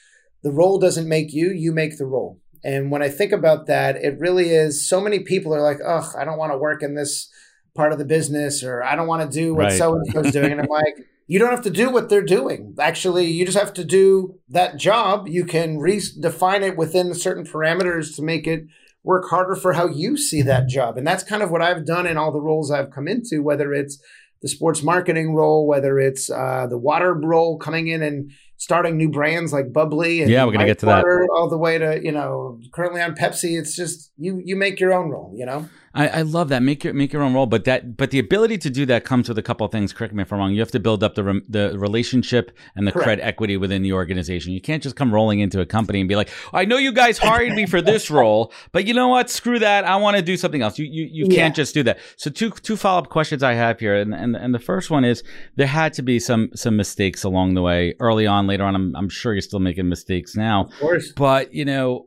the 0.42 0.52
role 0.52 0.78
doesn't 0.78 1.08
make 1.08 1.32
you, 1.32 1.50
you 1.50 1.72
make 1.72 1.98
the 1.98 2.06
role. 2.06 2.40
And 2.64 2.90
when 2.90 3.02
I 3.02 3.08
think 3.08 3.32
about 3.32 3.66
that, 3.66 3.96
it 3.96 4.18
really 4.18 4.50
is 4.50 4.88
so 4.88 5.00
many 5.00 5.20
people 5.20 5.54
are 5.54 5.62
like, 5.62 5.78
oh, 5.84 6.12
I 6.16 6.24
don't 6.24 6.38
want 6.38 6.52
to 6.52 6.58
work 6.58 6.82
in 6.82 6.94
this 6.94 7.28
part 7.74 7.92
of 7.92 7.98
the 7.98 8.04
business, 8.04 8.62
or 8.62 8.82
I 8.82 8.94
don't 8.94 9.08
want 9.08 9.28
to 9.28 9.36
do 9.36 9.54
what 9.54 9.72
so 9.72 9.94
and 9.94 10.06
so's 10.12 10.32
doing. 10.32 10.52
And 10.52 10.60
I'm 10.60 10.66
like, 10.70 10.94
you 11.26 11.38
don't 11.38 11.50
have 11.50 11.62
to 11.62 11.70
do 11.70 11.90
what 11.90 12.08
they're 12.08 12.22
doing. 12.24 12.74
Actually, 12.80 13.26
you 13.26 13.44
just 13.46 13.58
have 13.58 13.72
to 13.74 13.84
do 13.84 14.38
that 14.48 14.76
job. 14.76 15.28
You 15.28 15.44
can 15.44 15.78
redefine 15.78 16.62
it 16.62 16.76
within 16.76 17.14
certain 17.14 17.44
parameters 17.44 18.14
to 18.16 18.22
make 18.22 18.46
it 18.46 18.64
work 19.04 19.28
harder 19.30 19.56
for 19.56 19.72
how 19.72 19.86
you 19.86 20.16
see 20.16 20.42
that 20.42 20.68
job. 20.68 20.96
And 20.96 21.06
that's 21.06 21.24
kind 21.24 21.42
of 21.42 21.50
what 21.50 21.62
I've 21.62 21.84
done 21.84 22.06
in 22.06 22.16
all 22.16 22.32
the 22.32 22.40
roles 22.40 22.70
I've 22.70 22.90
come 22.90 23.08
into, 23.08 23.42
whether 23.42 23.72
it's 23.72 23.98
the 24.42 24.48
sports 24.48 24.82
marketing 24.82 25.34
role, 25.34 25.66
whether 25.66 25.98
it's 25.98 26.30
uh, 26.30 26.66
the 26.68 26.78
water 26.78 27.14
role 27.14 27.58
coming 27.58 27.88
in 27.88 28.02
and 28.02 28.30
starting 28.56 28.96
new 28.96 29.08
brands 29.08 29.52
like 29.52 29.72
Bubbly 29.72 30.22
and 30.22 30.30
yeah, 30.30 30.44
we're 30.44 30.52
gonna 30.52 30.66
get 30.66 30.78
to 30.80 30.86
that 30.86 31.04
all 31.34 31.48
the 31.48 31.58
way 31.58 31.78
to 31.78 32.00
you 32.02 32.12
know 32.12 32.60
currently 32.72 33.00
on 33.00 33.14
Pepsi. 33.14 33.58
It's 33.58 33.74
just 33.74 34.12
you 34.16 34.40
you 34.44 34.56
make 34.56 34.78
your 34.78 34.92
own 34.92 35.10
role, 35.10 35.32
you 35.36 35.46
know. 35.46 35.68
I, 35.94 36.08
I, 36.08 36.22
love 36.22 36.48
that. 36.48 36.62
Make 36.62 36.84
your 36.84 36.94
make 36.94 37.12
your 37.12 37.22
own 37.22 37.34
role, 37.34 37.46
but 37.46 37.64
that 37.64 37.96
but 37.96 38.10
the 38.10 38.18
ability 38.18 38.58
to 38.58 38.70
do 38.70 38.86
that 38.86 39.04
comes 39.04 39.28
with 39.28 39.36
a 39.36 39.42
couple 39.42 39.66
of 39.66 39.72
things. 39.72 39.92
Correct 39.92 40.14
me 40.14 40.22
if 40.22 40.32
I'm 40.32 40.38
wrong. 40.38 40.52
You 40.52 40.60
have 40.60 40.70
to 40.70 40.80
build 40.80 41.02
up 41.04 41.14
the 41.14 41.24
re, 41.24 41.42
the 41.48 41.78
relationship 41.78 42.56
and 42.74 42.86
the 42.86 42.92
Correct. 42.92 43.20
cred 43.20 43.24
equity 43.24 43.56
within 43.56 43.82
the 43.82 43.92
organization. 43.92 44.52
You 44.52 44.60
can't 44.60 44.82
just 44.82 44.96
come 44.96 45.12
rolling 45.12 45.40
into 45.40 45.60
a 45.60 45.66
company 45.66 46.00
and 46.00 46.08
be 46.08 46.16
like, 46.16 46.30
"I 46.52 46.64
know 46.64 46.78
you 46.78 46.92
guys 46.92 47.18
hired 47.18 47.52
me 47.52 47.66
for 47.66 47.82
this 47.82 48.10
role, 48.10 48.52
but 48.72 48.86
you 48.86 48.94
know 48.94 49.08
what? 49.08 49.28
Screw 49.28 49.58
that. 49.58 49.84
I 49.84 49.96
want 49.96 50.16
to 50.16 50.22
do 50.22 50.36
something 50.36 50.62
else." 50.62 50.78
You 50.78 50.86
you, 50.86 51.08
you 51.12 51.26
yeah. 51.28 51.36
can't 51.36 51.54
just 51.54 51.74
do 51.74 51.82
that. 51.82 51.98
So 52.16 52.30
two 52.30 52.50
two 52.50 52.76
follow 52.76 53.00
up 53.00 53.10
questions 53.10 53.42
I 53.42 53.52
have 53.52 53.78
here, 53.78 53.96
and, 53.96 54.14
and 54.14 54.34
and 54.34 54.54
the 54.54 54.58
first 54.58 54.90
one 54.90 55.04
is 55.04 55.22
there 55.56 55.66
had 55.66 55.92
to 55.94 56.02
be 56.02 56.18
some 56.18 56.50
some 56.54 56.76
mistakes 56.76 57.22
along 57.22 57.54
the 57.54 57.62
way, 57.62 57.94
early 58.00 58.26
on, 58.26 58.46
later 58.46 58.64
on. 58.64 58.74
I'm 58.74 58.96
I'm 58.96 59.08
sure 59.10 59.34
you're 59.34 59.42
still 59.42 59.60
making 59.60 59.88
mistakes 59.88 60.34
now, 60.36 60.64
of 60.64 60.78
course, 60.78 61.12
but 61.12 61.52
you 61.52 61.66
know 61.66 62.06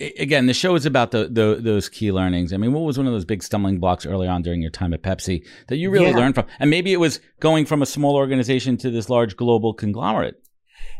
again, 0.00 0.46
the 0.46 0.54
show 0.54 0.74
is 0.74 0.86
about 0.86 1.10
the, 1.10 1.28
the, 1.28 1.58
those 1.60 1.88
key 1.88 2.12
learnings. 2.12 2.52
I 2.52 2.56
mean, 2.56 2.72
what 2.72 2.80
was 2.80 2.98
one 2.98 3.06
of 3.06 3.12
those 3.12 3.24
big 3.24 3.42
stumbling 3.42 3.78
blocks 3.78 4.04
early 4.04 4.28
on 4.28 4.42
during 4.42 4.60
your 4.62 4.70
time 4.70 4.92
at 4.92 5.02
Pepsi 5.02 5.46
that 5.68 5.76
you 5.76 5.90
really 5.90 6.10
yeah. 6.10 6.16
learned 6.16 6.34
from? 6.34 6.46
And 6.58 6.70
maybe 6.70 6.92
it 6.92 7.00
was 7.00 7.20
going 7.40 7.66
from 7.66 7.82
a 7.82 7.86
small 7.86 8.16
organization 8.16 8.76
to 8.78 8.90
this 8.90 9.08
large 9.08 9.36
global 9.36 9.72
conglomerate. 9.74 10.42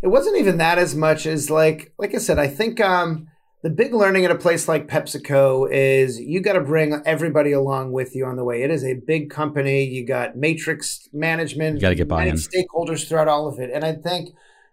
It 0.02 0.09
wasn't 0.09 0.38
even 0.38 0.59
that 0.59 0.78
as 0.78 0.94
much 0.94 1.26
as 1.26 1.50
like 1.50 1.92
like 1.98 2.14
I 2.14 2.18
said. 2.18 2.38
I 2.38 2.48
think 2.48 2.80
um, 2.80 3.28
the 3.62 3.70
big 3.70 3.94
learning 3.94 4.24
at 4.24 4.30
a 4.30 4.37
place 4.37 4.68
like 4.68 4.88
PepsiCo 4.88 5.70
is 5.70 6.18
you 6.20 6.40
got 6.40 6.54
to 6.54 6.61
bring 6.61 7.00
everybody 7.04 7.52
along 7.52 7.92
with 7.92 8.14
you 8.14 8.26
on 8.26 8.37
the 8.37 8.44
way. 8.44 8.62
It 8.62 8.70
is 8.70 8.85
a 8.85 8.94
big 8.94 9.30
company. 9.30 9.85
You 9.85 10.06
got 10.06 10.37
matrix 10.37 11.09
management. 11.12 11.76
You 11.76 11.80
got 11.80 11.90
to 11.90 11.94
get 11.94 12.09
buy-in. 12.09 12.35
Stakeholders 12.35 13.09
throughout 13.09 13.28
all 13.28 13.48
of 13.48 13.59
it, 13.59 13.70
and 13.72 13.85
I 13.85 13.94
think 13.94 14.30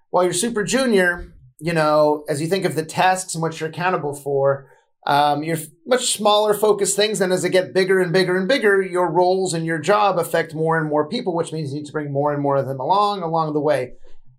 while 0.09 0.23
you're 0.23 0.33
super 0.33 0.63
junior, 0.63 1.33
you 1.63 1.71
know, 1.71 2.25
as 2.27 2.41
you 2.41 2.47
think 2.47 2.65
of 2.65 2.75
the 2.75 2.83
tasks 2.83 3.33
and 3.33 3.41
what 3.41 3.57
you're 3.57 3.69
accountable 3.69 4.13
for, 4.13 4.69
um, 5.07 5.43
you're 5.43 5.59
much 5.87 6.11
smaller 6.11 6.53
focused 6.53 6.97
things. 6.97 7.21
And 7.21 7.31
as 7.31 7.41
they 7.41 7.47
get 7.47 7.73
bigger 7.73 8.01
and 8.01 8.11
bigger 8.11 8.35
and 8.35 8.49
bigger, 8.49 8.81
your 8.81 9.09
roles 9.09 9.53
and 9.53 9.65
your 9.65 9.79
job 9.79 10.19
affect 10.19 10.53
more 10.53 10.77
and 10.77 10.89
more 10.89 11.07
people, 11.07 11.33
which 11.33 11.53
means 11.53 11.71
you 11.71 11.79
need 11.79 11.85
to 11.85 11.93
bring 11.93 12.11
more 12.11 12.33
and 12.33 12.43
more 12.43 12.57
of 12.57 12.67
them 12.67 12.81
along 12.81 13.21
along 13.21 13.53
the 13.53 13.61
way. 13.61 13.93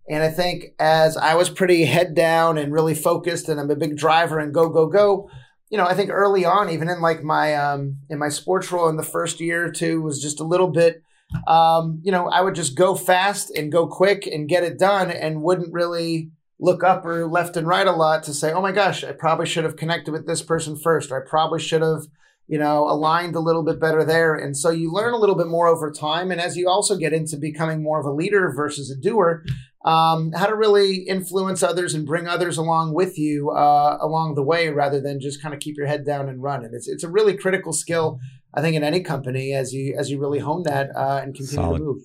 And 0.07 0.23
I 0.23 0.29
think 0.29 0.75
as 0.79 1.17
I 1.17 1.35
was 1.35 1.49
pretty 1.49 1.87
head 1.87 2.15
down 2.15 2.59
and 2.59 2.75
really 2.75 2.95
focused, 2.95 3.49
and 3.49 3.59
I'm 3.59 3.71
a 3.71 3.77
big 3.77 3.97
driver 3.97 4.39
and 4.39 4.53
go 4.53 4.69
go 4.69 4.87
go. 4.87 5.31
You 5.71 5.79
know, 5.79 5.87
I 5.87 5.95
think 5.95 6.11
early 6.11 6.45
on, 6.45 6.69
even 6.69 6.91
in 6.91 7.01
like 7.01 7.23
my 7.23 7.55
um, 7.55 8.01
in 8.11 8.19
my 8.19 8.29
sports 8.29 8.71
role 8.71 8.91
in 8.91 8.99
the 8.99 9.03
first 9.03 9.41
year 9.41 9.65
or 9.65 9.73
two, 9.73 10.03
was 10.03 10.21
just 10.21 10.41
a 10.41 10.45
little 10.45 10.69
bit. 10.69 11.03
Um, 11.47 12.03
you 12.05 12.13
know, 12.13 12.29
I 12.29 12.43
would 12.43 12.55
just 12.55 12.77
go 12.77 12.95
fast 12.95 13.51
and 13.57 13.73
go 13.73 13.87
quick 13.87 14.27
and 14.27 14.47
get 14.47 14.63
it 14.63 14.79
done, 14.79 15.11
and 15.11 15.41
wouldn't 15.41 15.73
really 15.73 16.31
look 16.65 16.83
up 16.83 17.05
or 17.05 17.27
left 17.27 17.57
and 17.57 17.67
right 17.67 17.87
a 17.87 17.93
lot 17.93 18.23
to 18.25 18.33
say, 18.33 18.51
oh 18.51 18.63
my 18.63 18.73
gosh, 18.73 19.05
I 19.05 19.13
probably 19.13 19.47
should 19.47 19.65
have 19.65 19.77
connected 19.77 20.13
with 20.13 20.27
this 20.27 20.43
person 20.43 20.77
first, 20.77 21.11
or 21.11 21.23
I 21.23 21.29
probably 21.29 21.61
should 21.61 21.83
have, 21.83 22.07
you 22.49 22.59
know, 22.59 22.89
aligned 22.89 23.37
a 23.37 23.41
little 23.41 23.63
bit 23.63 23.79
better 23.79 24.03
there. 24.03 24.35
And 24.35 24.57
so 24.57 24.71
you 24.71 24.91
learn 24.91 25.13
a 25.13 25.19
little 25.19 25.35
bit 25.37 25.47
more 25.47 25.69
over 25.69 25.93
time. 25.93 26.31
And 26.31 26.41
as 26.41 26.57
you 26.57 26.69
also 26.69 26.97
get 26.97 27.13
into 27.13 27.37
becoming 27.37 27.83
more 27.83 28.01
of 28.01 28.07
a 28.07 28.11
leader 28.11 28.51
versus 28.57 28.91
a 28.91 28.97
doer, 28.97 29.45
um, 29.85 30.33
how 30.33 30.47
to 30.47 30.57
really 30.57 31.03
influence 31.03 31.63
others 31.63 31.93
and 31.93 32.07
bring 32.07 32.27
others 32.27 32.57
along 32.57 32.95
with 32.95 33.19
you 33.19 33.51
uh, 33.51 33.99
along 34.01 34.35
the 34.35 34.43
way 34.43 34.71
rather 34.71 35.01
than 35.01 35.21
just 35.21 35.43
kind 35.43 35.53
of 35.53 35.61
keep 35.61 35.77
your 35.77 35.87
head 35.87 36.07
down 36.07 36.29
and 36.31 36.43
run. 36.43 36.65
And 36.65 36.75
it's, 36.75 36.89
it's 36.89 37.05
a 37.05 37.11
really 37.11 37.37
critical 37.37 37.75
skill, 37.75 38.19
I 38.55 38.63
think, 38.63 38.75
in 38.75 38.83
any 38.83 39.03
company 39.03 39.53
as 39.53 39.75
you 39.75 39.95
as 39.99 40.11
you 40.11 40.19
really 40.19 40.39
hone 40.39 40.63
that 40.63 40.89
uh, 40.97 41.21
and 41.23 41.35
continue 41.35 41.63
Solid. 41.63 41.79
to 41.79 41.85
move 41.85 42.03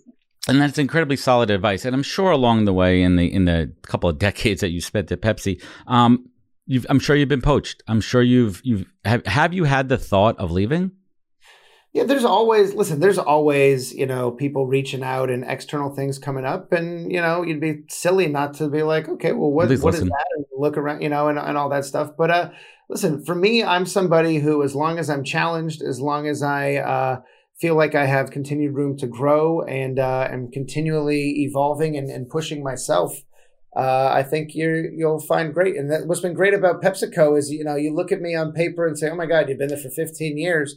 and 0.48 0.62
that's 0.62 0.78
incredibly 0.78 1.18
solid 1.18 1.50
advice. 1.50 1.86
And 1.86 1.96
I'm 1.96 2.04
sure 2.04 2.32
along 2.32 2.66
the 2.66 2.74
way, 2.74 3.02
in 3.02 3.16
the 3.16 3.32
in 3.32 3.46
the 3.46 3.74
couple 3.84 4.10
of 4.10 4.18
decades 4.20 4.62
that 4.62 4.70
you 4.70 4.82
spent 4.82 5.12
at 5.12 5.22
Pepsi, 5.22 5.62
um, 5.88 6.30
I'm 6.90 7.00
sure 7.00 7.16
you've 7.16 7.30
been 7.30 7.42
poached. 7.42 7.84
I'm 7.88 8.02
sure 8.02 8.22
you've 8.22 8.62
you've 8.64 8.86
have, 9.06 9.26
have 9.26 9.54
you 9.54 9.66
had 9.66 9.90
the 9.90 9.98
thought 9.98 10.38
of 10.38 10.52
leaving? 10.52 10.92
Yeah, 11.92 12.04
there's 12.04 12.26
always 12.26 12.76
listen. 12.76 13.00
There's 13.00 13.18
always 13.18 13.94
you 13.94 14.06
know 14.06 14.30
people 14.30 14.68
reaching 14.68 15.04
out 15.04 15.32
and 15.32 15.44
external 15.44 15.90
things 15.90 16.20
coming 16.20 16.46
up, 16.46 16.72
and 16.72 17.12
you 17.12 17.20
know 17.20 17.42
you'd 17.42 17.60
be 17.60 17.84
silly 17.90 18.28
not 18.28 18.54
to 18.56 18.70
be 18.70 18.84
like, 18.84 19.10
okay, 19.10 19.32
well, 19.32 19.52
what 19.52 19.70
what 19.80 19.96
is 19.96 20.02
that? 20.02 20.26
And 20.36 20.46
look 20.56 20.78
around, 20.78 21.02
you 21.02 21.10
know, 21.10 21.28
and 21.28 21.40
and 21.40 21.58
all 21.58 21.70
that 21.70 21.86
stuff. 21.86 22.12
But 22.16 22.30
uh, 22.30 22.52
listen, 22.90 23.26
for 23.26 23.34
me, 23.34 23.64
I'm 23.64 23.88
somebody 23.88 24.38
who, 24.38 24.62
as 24.62 24.76
long 24.76 25.00
as 25.00 25.10
I'm 25.10 25.24
challenged, 25.24 25.82
as 25.82 26.00
long 26.00 26.28
as 26.28 26.44
I 26.44 26.76
uh, 26.76 27.22
feel 27.60 27.76
like 27.76 27.96
I 27.96 28.06
have 28.06 28.32
continued 28.32 28.76
room 28.76 28.98
to 28.98 29.08
grow 29.08 29.62
and 29.62 30.00
uh, 30.00 30.28
am 30.32 30.50
continually 30.50 31.42
evolving 31.44 31.98
and, 31.98 32.10
and 32.10 32.30
pushing 32.30 32.64
myself. 32.64 33.22
Uh, 33.76 34.10
I 34.12 34.24
think 34.24 34.56
you 34.56 34.92
you'll 34.96 35.20
find 35.20 35.54
great. 35.54 35.76
And 35.76 35.92
that, 35.92 36.08
what's 36.08 36.22
been 36.22 36.34
great 36.34 36.54
about 36.54 36.82
PepsiCo 36.82 37.38
is 37.38 37.52
you 37.52 37.64
know 37.64 37.76
you 37.76 37.94
look 37.94 38.12
at 38.12 38.22
me 38.22 38.36
on 38.36 38.54
paper 38.54 38.88
and 38.88 38.98
say, 38.98 39.10
oh 39.10 39.16
my 39.16 39.26
God, 39.26 39.50
you've 39.50 39.60
been 39.60 39.70
there 39.70 39.78
for 39.78 39.90
15 39.90 40.38
years. 40.38 40.76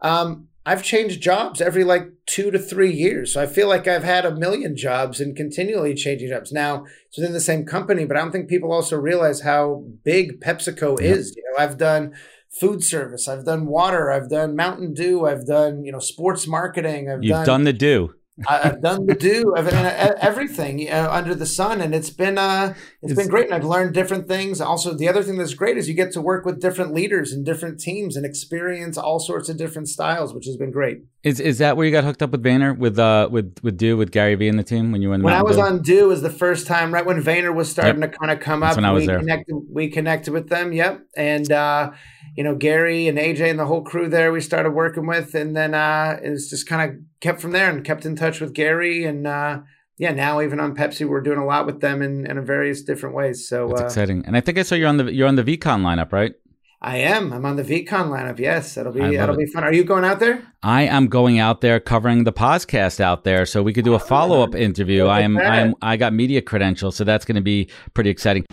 um, 0.00 0.48
I've 0.66 0.82
changed 0.82 1.20
jobs 1.20 1.60
every 1.60 1.84
like 1.84 2.10
two 2.26 2.50
to 2.50 2.58
three 2.58 2.90
years. 2.90 3.34
So 3.34 3.42
I 3.42 3.46
feel 3.46 3.68
like 3.68 3.86
I've 3.86 4.04
had 4.04 4.24
a 4.24 4.34
million 4.34 4.76
jobs 4.76 5.20
and 5.20 5.36
continually 5.36 5.94
changing 5.94 6.30
jobs. 6.30 6.52
Now 6.52 6.86
it's 7.06 7.18
within 7.18 7.34
the 7.34 7.40
same 7.40 7.66
company, 7.66 8.06
but 8.06 8.16
I 8.16 8.20
don't 8.20 8.32
think 8.32 8.48
people 8.48 8.72
also 8.72 8.96
realize 8.96 9.42
how 9.42 9.84
big 10.04 10.40
PepsiCo 10.40 11.00
yep. 11.00 11.16
is. 11.18 11.36
You 11.36 11.42
know, 11.42 11.62
I've 11.62 11.76
done 11.76 12.14
food 12.60 12.84
service, 12.84 13.28
I've 13.28 13.44
done 13.44 13.66
water, 13.66 14.10
I've 14.10 14.28
done 14.28 14.56
Mountain 14.56 14.94
Dew, 14.94 15.26
I've 15.26 15.46
done 15.46 15.84
you 15.84 15.92
know 15.92 15.98
sports 16.00 16.46
marketing. 16.46 17.10
I've 17.10 17.22
You've 17.22 17.32
done, 17.32 17.46
done 17.46 17.64
the 17.64 17.72
do. 17.72 18.14
I've 18.48 18.82
done 18.82 19.06
the 19.06 19.14
do 19.14 19.54
of 19.56 19.68
everything 19.68 20.80
you 20.80 20.90
know, 20.90 21.08
under 21.08 21.36
the 21.36 21.46
sun, 21.46 21.80
and 21.80 21.94
it's 21.94 22.10
been 22.10 22.36
uh, 22.36 22.74
it's, 23.00 23.12
it's 23.12 23.20
been 23.20 23.28
great, 23.28 23.46
and 23.46 23.54
I've 23.54 23.64
learned 23.64 23.94
different 23.94 24.26
things. 24.26 24.60
Also, 24.60 24.92
the 24.92 25.08
other 25.08 25.22
thing 25.22 25.38
that's 25.38 25.54
great 25.54 25.76
is 25.76 25.88
you 25.88 25.94
get 25.94 26.10
to 26.12 26.20
work 26.20 26.44
with 26.44 26.60
different 26.60 26.92
leaders 26.92 27.32
and 27.32 27.46
different 27.46 27.78
teams 27.78 28.16
and 28.16 28.26
experience 28.26 28.98
all 28.98 29.20
sorts 29.20 29.48
of 29.48 29.56
different 29.56 29.88
styles, 29.88 30.34
which 30.34 30.46
has 30.46 30.56
been 30.56 30.72
great. 30.72 31.02
Is 31.22 31.38
is 31.38 31.58
that 31.58 31.76
where 31.76 31.86
you 31.86 31.92
got 31.92 32.02
hooked 32.02 32.22
up 32.22 32.32
with 32.32 32.42
Vayner 32.42 32.76
with 32.76 32.98
uh 32.98 33.28
with 33.30 33.56
with 33.62 33.76
Do 33.76 33.96
with 33.96 34.10
Gary 34.10 34.34
Vee 34.34 34.48
and 34.48 34.58
the 34.58 34.64
team 34.64 34.90
when 34.90 35.00
you 35.00 35.10
were 35.10 35.14
in 35.14 35.22
when 35.22 35.32
Mountain 35.32 35.46
I 35.46 35.48
was 35.48 35.56
Dew? 35.56 35.62
on 35.76 35.82
Dew 35.82 36.08
was 36.08 36.22
the 36.22 36.30
first 36.30 36.66
time 36.66 36.92
right 36.92 37.06
when 37.06 37.22
Vayner 37.22 37.54
was 37.54 37.70
starting 37.70 38.02
yep. 38.02 38.12
to 38.12 38.18
kind 38.18 38.32
of 38.32 38.40
come 38.40 38.60
That's 38.60 38.72
up. 38.72 38.78
when 38.78 38.84
I 38.84 38.90
was 38.90 39.02
we 39.02 39.06
there. 39.06 39.18
Connected, 39.20 39.54
we 39.70 39.88
connected 39.90 40.32
with 40.32 40.48
them. 40.48 40.72
Yep, 40.72 41.06
and. 41.16 41.52
uh 41.52 41.92
you 42.36 42.42
know, 42.42 42.54
Gary 42.54 43.08
and 43.08 43.18
AJ 43.18 43.50
and 43.50 43.58
the 43.58 43.66
whole 43.66 43.82
crew 43.82 44.08
there 44.08 44.32
we 44.32 44.40
started 44.40 44.70
working 44.70 45.06
with. 45.06 45.34
And 45.34 45.56
then 45.56 45.74
uh, 45.74 46.18
it's 46.22 46.50
just 46.50 46.66
kind 46.66 46.90
of 46.90 46.98
kept 47.20 47.40
from 47.40 47.52
there 47.52 47.70
and 47.70 47.84
kept 47.84 48.04
in 48.04 48.16
touch 48.16 48.40
with 48.40 48.54
Gary. 48.54 49.04
And 49.04 49.26
uh, 49.26 49.60
yeah, 49.98 50.12
now 50.12 50.40
even 50.40 50.58
on 50.58 50.74
Pepsi, 50.74 51.06
we're 51.06 51.20
doing 51.20 51.38
a 51.38 51.46
lot 51.46 51.66
with 51.66 51.80
them 51.80 52.02
in, 52.02 52.26
in 52.28 52.44
various 52.44 52.82
different 52.82 53.14
ways. 53.14 53.48
So 53.48 53.68
that's 53.68 53.82
uh, 53.82 53.84
exciting. 53.86 54.24
And 54.26 54.36
I 54.36 54.40
think 54.40 54.58
I 54.58 54.62
saw 54.62 54.74
you're 54.74 54.88
on 54.88 54.96
the 54.96 55.12
you're 55.12 55.28
on 55.28 55.36
the 55.36 55.44
VeeCon 55.44 55.82
lineup, 55.82 56.12
right? 56.12 56.34
I 56.82 56.98
am. 56.98 57.32
I'm 57.32 57.46
on 57.46 57.56
the 57.56 57.62
VeeCon 57.62 58.10
lineup. 58.10 58.38
Yes, 58.38 58.74
that'll 58.74 58.92
be 58.92 59.16
that'll 59.16 59.36
it. 59.36 59.38
be 59.38 59.46
fun. 59.46 59.64
Are 59.64 59.72
you 59.72 59.84
going 59.84 60.04
out 60.04 60.20
there? 60.20 60.42
I 60.62 60.82
am 60.82 61.06
going 61.06 61.38
out 61.38 61.62
there 61.62 61.80
covering 61.80 62.24
the 62.24 62.32
podcast 62.32 63.00
out 63.00 63.24
there, 63.24 63.46
so 63.46 63.62
we 63.62 63.72
could 63.72 63.86
do 63.86 63.94
a 63.94 63.98
follow 63.98 64.42
up 64.42 64.54
interview. 64.54 65.06
I 65.06 65.20
am 65.20 65.38
I 65.38 65.60
am 65.60 65.74
I 65.80 65.96
got 65.96 66.12
media 66.12 66.42
credentials, 66.42 66.96
so 66.96 67.04
that's 67.04 67.24
going 67.24 67.36
to 67.36 67.40
be 67.40 67.70
pretty 67.94 68.10
exciting. 68.10 68.44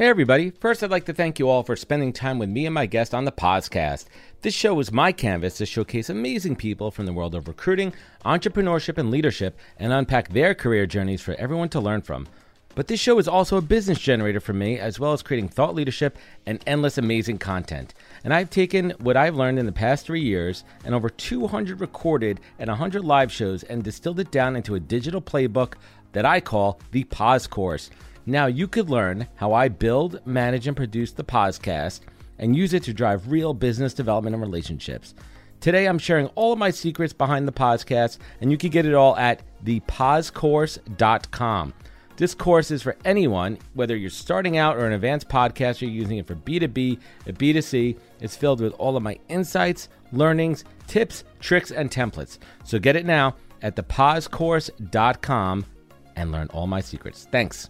Hey, 0.00 0.08
everybody. 0.08 0.48
First, 0.48 0.82
I'd 0.82 0.90
like 0.90 1.04
to 1.04 1.12
thank 1.12 1.38
you 1.38 1.50
all 1.50 1.62
for 1.62 1.76
spending 1.76 2.14
time 2.14 2.38
with 2.38 2.48
me 2.48 2.64
and 2.64 2.72
my 2.72 2.86
guest 2.86 3.12
on 3.12 3.26
the 3.26 3.30
podcast. 3.30 4.06
This 4.40 4.54
show 4.54 4.80
is 4.80 4.90
my 4.90 5.12
canvas 5.12 5.58
to 5.58 5.66
showcase 5.66 6.08
amazing 6.08 6.56
people 6.56 6.90
from 6.90 7.04
the 7.04 7.12
world 7.12 7.34
of 7.34 7.46
recruiting, 7.46 7.92
entrepreneurship, 8.24 8.96
and 8.96 9.10
leadership 9.10 9.58
and 9.78 9.92
unpack 9.92 10.30
their 10.30 10.54
career 10.54 10.86
journeys 10.86 11.20
for 11.20 11.34
everyone 11.34 11.68
to 11.68 11.80
learn 11.80 12.00
from. 12.00 12.26
But 12.74 12.86
this 12.86 12.98
show 12.98 13.18
is 13.18 13.28
also 13.28 13.58
a 13.58 13.60
business 13.60 13.98
generator 13.98 14.40
for 14.40 14.54
me, 14.54 14.78
as 14.78 14.98
well 14.98 15.12
as 15.12 15.22
creating 15.22 15.50
thought 15.50 15.74
leadership 15.74 16.16
and 16.46 16.64
endless 16.66 16.96
amazing 16.96 17.36
content. 17.36 17.92
And 18.24 18.32
I've 18.32 18.48
taken 18.48 18.94
what 19.00 19.18
I've 19.18 19.36
learned 19.36 19.58
in 19.58 19.66
the 19.66 19.70
past 19.70 20.06
three 20.06 20.22
years 20.22 20.64
and 20.82 20.94
over 20.94 21.10
200 21.10 21.78
recorded 21.78 22.40
and 22.58 22.68
100 22.68 23.04
live 23.04 23.30
shows 23.30 23.64
and 23.64 23.84
distilled 23.84 24.20
it 24.20 24.30
down 24.30 24.56
into 24.56 24.76
a 24.76 24.80
digital 24.80 25.20
playbook 25.20 25.74
that 26.12 26.24
I 26.24 26.40
call 26.40 26.80
the 26.90 27.04
Pause 27.04 27.48
Course. 27.48 27.90
Now 28.30 28.46
you 28.46 28.66
could 28.68 28.88
learn 28.88 29.26
how 29.34 29.52
I 29.52 29.66
build, 29.66 30.24
manage, 30.24 30.68
and 30.68 30.76
produce 30.76 31.10
the 31.10 31.24
podcast 31.24 32.02
and 32.38 32.54
use 32.54 32.72
it 32.74 32.84
to 32.84 32.94
drive 32.94 33.32
real 33.32 33.52
business 33.52 33.92
development 33.92 34.34
and 34.34 34.42
relationships. 34.42 35.16
Today, 35.58 35.86
I'm 35.86 35.98
sharing 35.98 36.28
all 36.28 36.52
of 36.52 36.60
my 36.60 36.70
secrets 36.70 37.12
behind 37.12 37.48
the 37.48 37.52
podcast, 37.52 38.18
and 38.40 38.52
you 38.52 38.56
can 38.56 38.70
get 38.70 38.86
it 38.86 38.94
all 38.94 39.16
at 39.16 39.42
thepausecourse.com. 39.64 41.74
This 42.16 42.34
course 42.34 42.70
is 42.70 42.82
for 42.82 42.96
anyone, 43.04 43.58
whether 43.74 43.96
you're 43.96 44.10
starting 44.10 44.58
out 44.58 44.76
or 44.76 44.86
an 44.86 44.92
advanced 44.92 45.28
podcaster 45.28 45.90
using 45.90 46.18
it 46.18 46.28
for 46.28 46.36
B2B 46.36 47.00
and 47.26 47.36
B2C. 47.36 47.98
It's 48.20 48.36
filled 48.36 48.60
with 48.60 48.74
all 48.74 48.96
of 48.96 49.02
my 49.02 49.18
insights, 49.28 49.88
learnings, 50.12 50.62
tips, 50.86 51.24
tricks, 51.40 51.72
and 51.72 51.90
templates. 51.90 52.38
So 52.62 52.78
get 52.78 52.94
it 52.94 53.06
now 53.06 53.34
at 53.60 53.74
thepausecourse.com 53.74 55.66
and 56.14 56.30
learn 56.30 56.46
all 56.52 56.68
my 56.68 56.80
secrets. 56.80 57.26
Thanks. 57.32 57.68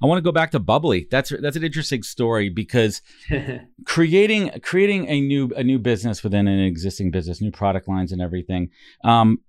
I 0.00 0.06
want 0.06 0.18
to 0.18 0.22
go 0.22 0.32
back 0.32 0.52
to 0.52 0.60
bubbly. 0.60 1.08
That's 1.10 1.32
that's 1.40 1.56
an 1.56 1.64
interesting 1.64 2.02
story 2.02 2.48
because 2.48 3.02
creating 3.84 4.50
creating 4.62 5.08
a 5.08 5.20
new 5.20 5.50
a 5.56 5.64
new 5.64 5.78
business 5.78 6.22
within 6.22 6.46
an 6.46 6.60
existing 6.60 7.10
business, 7.10 7.40
new 7.40 7.50
product 7.50 7.88
lines 7.88 8.12
and 8.12 8.22
everything. 8.22 8.70
Um, 9.02 9.40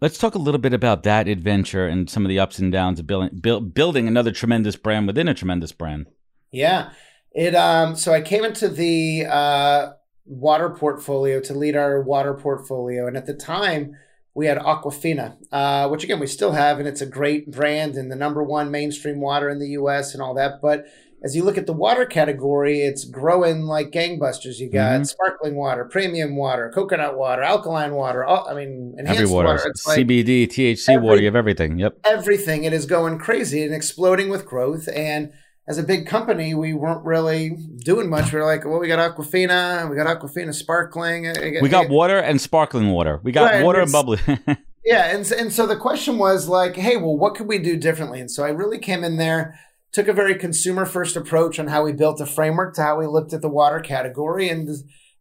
let's 0.00 0.18
talk 0.18 0.34
a 0.34 0.38
little 0.38 0.60
bit 0.60 0.72
about 0.72 1.02
that 1.04 1.28
adventure 1.28 1.86
and 1.86 2.08
some 2.08 2.24
of 2.24 2.28
the 2.28 2.38
ups 2.38 2.58
and 2.58 2.72
downs 2.72 3.00
of 3.00 3.06
building 3.06 3.30
build, 3.40 3.74
building 3.74 4.08
another 4.08 4.32
tremendous 4.32 4.76
brand 4.76 5.06
within 5.06 5.28
a 5.28 5.34
tremendous 5.34 5.72
brand. 5.72 6.06
Yeah, 6.50 6.90
it. 7.32 7.54
Um, 7.54 7.96
so 7.96 8.12
I 8.12 8.22
came 8.22 8.44
into 8.44 8.68
the 8.68 9.26
uh, 9.28 9.92
water 10.24 10.70
portfolio 10.70 11.40
to 11.40 11.54
lead 11.54 11.76
our 11.76 12.00
water 12.02 12.34
portfolio, 12.34 13.06
and 13.06 13.16
at 13.16 13.26
the 13.26 13.34
time 13.34 13.96
we 14.36 14.46
had 14.46 14.58
Aquafina, 14.58 15.34
uh, 15.50 15.88
which 15.88 16.04
again 16.04 16.20
we 16.20 16.26
still 16.26 16.52
have, 16.52 16.78
and 16.78 16.86
it's 16.86 17.00
a 17.00 17.06
great 17.06 17.50
brand 17.50 17.96
and 17.96 18.12
the 18.12 18.14
number 18.14 18.42
one 18.42 18.70
mainstream 18.70 19.18
water 19.18 19.48
in 19.48 19.58
the 19.58 19.68
U.S. 19.70 20.12
and 20.12 20.22
all 20.22 20.34
that. 20.34 20.60
But 20.60 20.84
as 21.24 21.34
you 21.34 21.42
look 21.42 21.56
at 21.56 21.64
the 21.64 21.72
water 21.72 22.04
category, 22.04 22.82
it's 22.82 23.06
growing 23.06 23.62
like 23.62 23.90
gangbusters. 23.92 24.58
You 24.58 24.70
got 24.70 24.92
mm-hmm. 24.92 25.04
sparkling 25.04 25.56
water, 25.56 25.86
premium 25.86 26.36
water, 26.36 26.70
coconut 26.72 27.16
water, 27.16 27.42
alkaline 27.42 27.94
water. 27.94 28.26
All, 28.26 28.46
I 28.46 28.52
mean, 28.52 28.94
enhanced 28.98 29.22
Every 29.22 29.34
water. 29.34 29.48
water. 29.48 29.68
It's 29.68 29.88
CBD, 29.88 30.42
like 30.42 30.50
THC 30.50 30.88
every, 30.90 31.06
water. 31.06 31.20
You 31.20 31.26
have 31.26 31.36
everything. 31.36 31.78
Yep. 31.78 32.00
Everything. 32.04 32.64
It 32.64 32.74
is 32.74 32.84
going 32.84 33.18
crazy 33.18 33.64
and 33.64 33.74
exploding 33.74 34.28
with 34.28 34.44
growth 34.44 34.86
and 34.94 35.32
as 35.68 35.78
a 35.78 35.82
big 35.82 36.06
company, 36.06 36.54
we 36.54 36.72
weren't 36.72 37.04
really 37.04 37.50
doing 37.50 38.08
much. 38.08 38.32
We 38.32 38.38
were 38.38 38.44
like, 38.44 38.64
well, 38.64 38.78
we 38.78 38.86
got 38.86 38.98
Aquafina, 38.98 39.90
we 39.90 39.96
got 39.96 40.06
Aquafina 40.06 40.54
sparkling. 40.54 41.26
We 41.60 41.68
got 41.68 41.88
water 41.88 42.18
and 42.18 42.40
sparkling 42.40 42.90
water. 42.90 43.20
We 43.22 43.32
got 43.32 43.50
right, 43.50 43.64
water 43.64 43.80
and, 43.80 43.86
and 43.86 43.92
bubbly. 43.92 44.18
yeah, 44.84 45.14
and 45.16 45.30
and 45.32 45.52
so 45.52 45.66
the 45.66 45.76
question 45.76 46.18
was 46.18 46.48
like, 46.48 46.76
hey, 46.76 46.96
well, 46.96 47.16
what 47.16 47.34
could 47.34 47.48
we 47.48 47.58
do 47.58 47.76
differently? 47.76 48.20
And 48.20 48.30
so 48.30 48.44
I 48.44 48.50
really 48.50 48.78
came 48.78 49.02
in 49.02 49.16
there, 49.16 49.58
took 49.92 50.06
a 50.06 50.12
very 50.12 50.36
consumer 50.36 50.86
first 50.86 51.16
approach 51.16 51.58
on 51.58 51.66
how 51.66 51.84
we 51.84 51.92
built 51.92 52.20
a 52.20 52.26
framework 52.26 52.74
to 52.74 52.82
how 52.82 52.98
we 52.98 53.06
looked 53.06 53.32
at 53.32 53.42
the 53.42 53.48
water 53.48 53.80
category, 53.80 54.48
and 54.48 54.68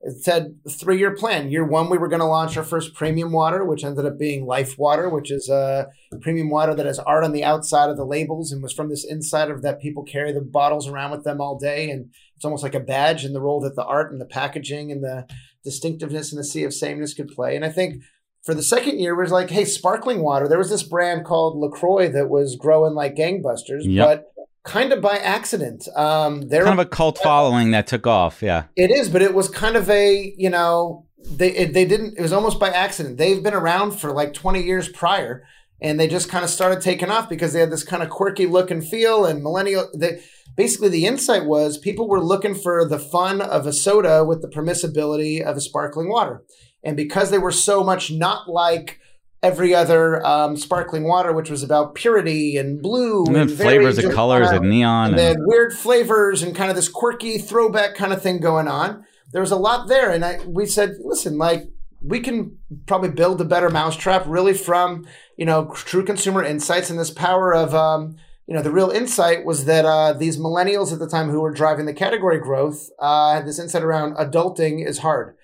it 0.06 0.24
said 0.24 0.56
three 0.70 1.00
year 1.00 1.16
plan. 1.16 1.50
Year 1.50 1.66
one, 1.66 1.90
we 1.90 1.98
were 1.98 2.08
going 2.08 2.20
to 2.20 2.28
launch 2.28 2.56
our 2.58 2.64
first 2.64 2.94
premium 2.94 3.32
water, 3.32 3.66
which 3.66 3.84
ended 3.84 4.06
up 4.06 4.20
being 4.20 4.46
Life 4.46 4.78
Water, 4.78 5.10
which 5.10 5.32
is 5.32 5.50
a 5.50 5.88
premium 6.22 6.52
water 6.52 6.76
that 6.76 6.86
has 6.86 7.00
art 7.00 7.24
on 7.24 7.32
the 7.32 7.44
outside 7.44 7.90
of 7.90 7.98
the 7.98 8.06
labels 8.06 8.52
and 8.52 8.62
was 8.62 8.72
from 8.72 8.90
this 8.90 9.04
insider 9.04 9.60
that 9.60 9.82
people 9.82 10.04
carry 10.04 10.32
the 10.32 10.42
bottles 10.42 10.88
around 10.88 11.10
with 11.10 11.24
them 11.24 11.42
all 11.42 11.58
day. 11.58 11.90
And 11.90 12.12
it's 12.36 12.46
almost 12.46 12.62
like 12.62 12.76
a 12.76 12.80
badge 12.80 13.26
in 13.26 13.34
the 13.34 13.42
role 13.42 13.60
that 13.62 13.76
the 13.76 13.84
art 13.84 14.12
and 14.12 14.22
the 14.22 14.26
packaging 14.26 14.92
and 14.92 15.04
the 15.04 15.26
distinctiveness 15.64 16.32
and 16.32 16.40
the 16.40 16.44
sea 16.44 16.64
of 16.64 16.74
sameness 16.74 17.16
could 17.16 17.30
play. 17.30 17.56
And 17.56 17.66
I 17.66 17.70
think 17.70 18.04
for 18.44 18.54
the 18.54 18.62
second 18.62 19.00
year, 19.00 19.14
it 19.14 19.24
was 19.24 19.32
like, 19.32 19.50
hey, 19.50 19.66
sparkling 19.66 20.22
water. 20.22 20.48
There 20.48 20.60
was 20.60 20.70
this 20.70 20.84
brand 20.84 21.26
called 21.26 21.58
LaCroix 21.58 22.10
that 22.10 22.30
was 22.30 22.56
growing 22.56 22.94
like 22.94 23.16
gangbusters, 23.16 23.82
yep. 23.82 24.06
but 24.06 24.35
kind 24.66 24.92
of 24.92 25.02
by 25.02 25.18
accident. 25.18 25.88
Um, 25.96 26.50
they're 26.50 26.66
kind 26.66 26.80
of 26.80 26.86
a 26.86 26.90
cult 26.90 27.20
following 27.20 27.72
that 27.72 27.88
took 27.88 28.06
off. 28.06 28.42
Yeah, 28.42 28.66
it 28.76 28.92
is, 28.92 29.08
but 29.10 29.22
it 29.22 29.34
was 29.34 29.48
kind 29.48 29.78
of 29.78 29.90
a 29.90 30.34
you 30.38 30.50
know 30.50 31.06
they 31.18 31.52
it, 31.52 31.74
they 31.74 31.86
didn't. 31.86 32.18
It 32.18 32.22
was 32.22 32.34
almost 32.34 32.60
by 32.60 32.70
accident. 32.70 33.18
They've 33.18 33.42
been 33.42 33.54
around 33.54 33.92
for 33.92 34.12
like 34.12 34.34
twenty 34.34 34.64
years 34.64 34.90
prior, 34.90 35.44
and 35.82 36.00
they 36.00 36.08
just 36.08 36.30
kind 36.30 36.44
of 36.44 36.50
started 36.50 36.82
taking 36.82 37.10
off 37.10 37.30
because 37.30 37.54
they 37.54 37.62
had 37.62 37.72
this 37.72 37.84
kind 37.84 38.04
of 38.04 38.10
quirky 38.10 38.48
look 38.48 38.70
and 38.70 38.86
feel 38.86 39.26
and 39.26 39.42
millennial. 39.42 39.90
They, 39.96 40.22
basically, 40.58 40.90
the 40.90 41.06
insight 41.06 41.46
was 41.46 41.78
people 41.78 42.10
were 42.10 42.22
looking 42.22 42.56
for 42.56 42.86
the 42.88 43.00
fun 43.00 43.42
of 43.42 43.66
a 43.66 43.74
soda 43.74 44.26
with 44.26 44.42
the 44.42 44.50
permissibility 44.50 45.42
of 45.42 45.56
a 45.56 45.62
sparkling 45.62 46.10
water, 46.10 46.44
and 46.84 46.98
because 46.98 47.30
they 47.30 47.40
were 47.40 47.52
so 47.52 47.84
much 47.84 48.12
not 48.12 48.50
like 48.50 49.00
every 49.46 49.76
other 49.76 50.26
um, 50.26 50.58
sparkling 50.58 51.04
water, 51.04 51.32
which 51.32 51.52
was 51.52 51.62
about 51.62 51.94
purity 51.94 52.58
and 52.58 52.82
blue 52.82 53.26
and, 53.28 53.38
and 53.38 53.52
flavors 53.52 54.00
and 54.00 54.12
colors 54.12 54.50
and 54.50 54.68
neon. 54.70 55.12
And, 55.12 55.20
and 55.20 55.38
weird 55.46 55.72
flavors 55.74 56.42
and 56.42 56.56
kind 56.56 56.72
of 56.72 56.76
this 56.76 56.90
quirky 56.90 57.38
throwback 57.38 57.94
kind 57.96 58.12
of 58.12 58.22
thing 58.22 58.40
going 58.40 58.68
on. 58.68 59.06
There 59.32 59.42
was 59.42 59.52
a 59.52 59.56
lot 59.58 59.88
there. 59.88 60.10
And 60.10 60.26
I, 60.26 60.40
we 60.48 60.66
said, 60.66 60.96
listen, 61.04 61.38
like, 61.38 61.64
we 62.02 62.20
can 62.20 62.58
probably 62.88 63.10
build 63.10 63.40
a 63.42 63.46
better 63.46 63.70
mousetrap 63.70 64.24
really 64.28 64.54
from, 64.54 65.08
you 65.38 65.46
know, 65.46 65.72
true 65.76 66.04
consumer 66.04 66.44
insights 66.44 66.90
and 66.90 67.00
this 67.00 67.12
power 67.12 67.54
of, 67.54 67.74
um, 67.74 68.16
you 68.48 68.54
know, 68.56 68.62
the 68.62 68.72
real 68.72 68.90
insight 68.90 69.46
was 69.46 69.66
that 69.66 69.86
uh, 69.86 70.14
these 70.14 70.38
millennials 70.38 70.92
at 70.94 71.00
the 71.00 71.08
time 71.08 71.30
who 71.30 71.42
were 71.42 71.52
driving 71.52 71.86
the 71.86 71.94
category 71.94 72.40
growth 72.40 72.90
uh, 73.00 73.34
had 73.34 73.46
this 73.46 73.60
insight 73.60 73.84
around 73.84 74.16
adulting 74.18 74.86
is 74.86 75.00
hard. 75.00 75.36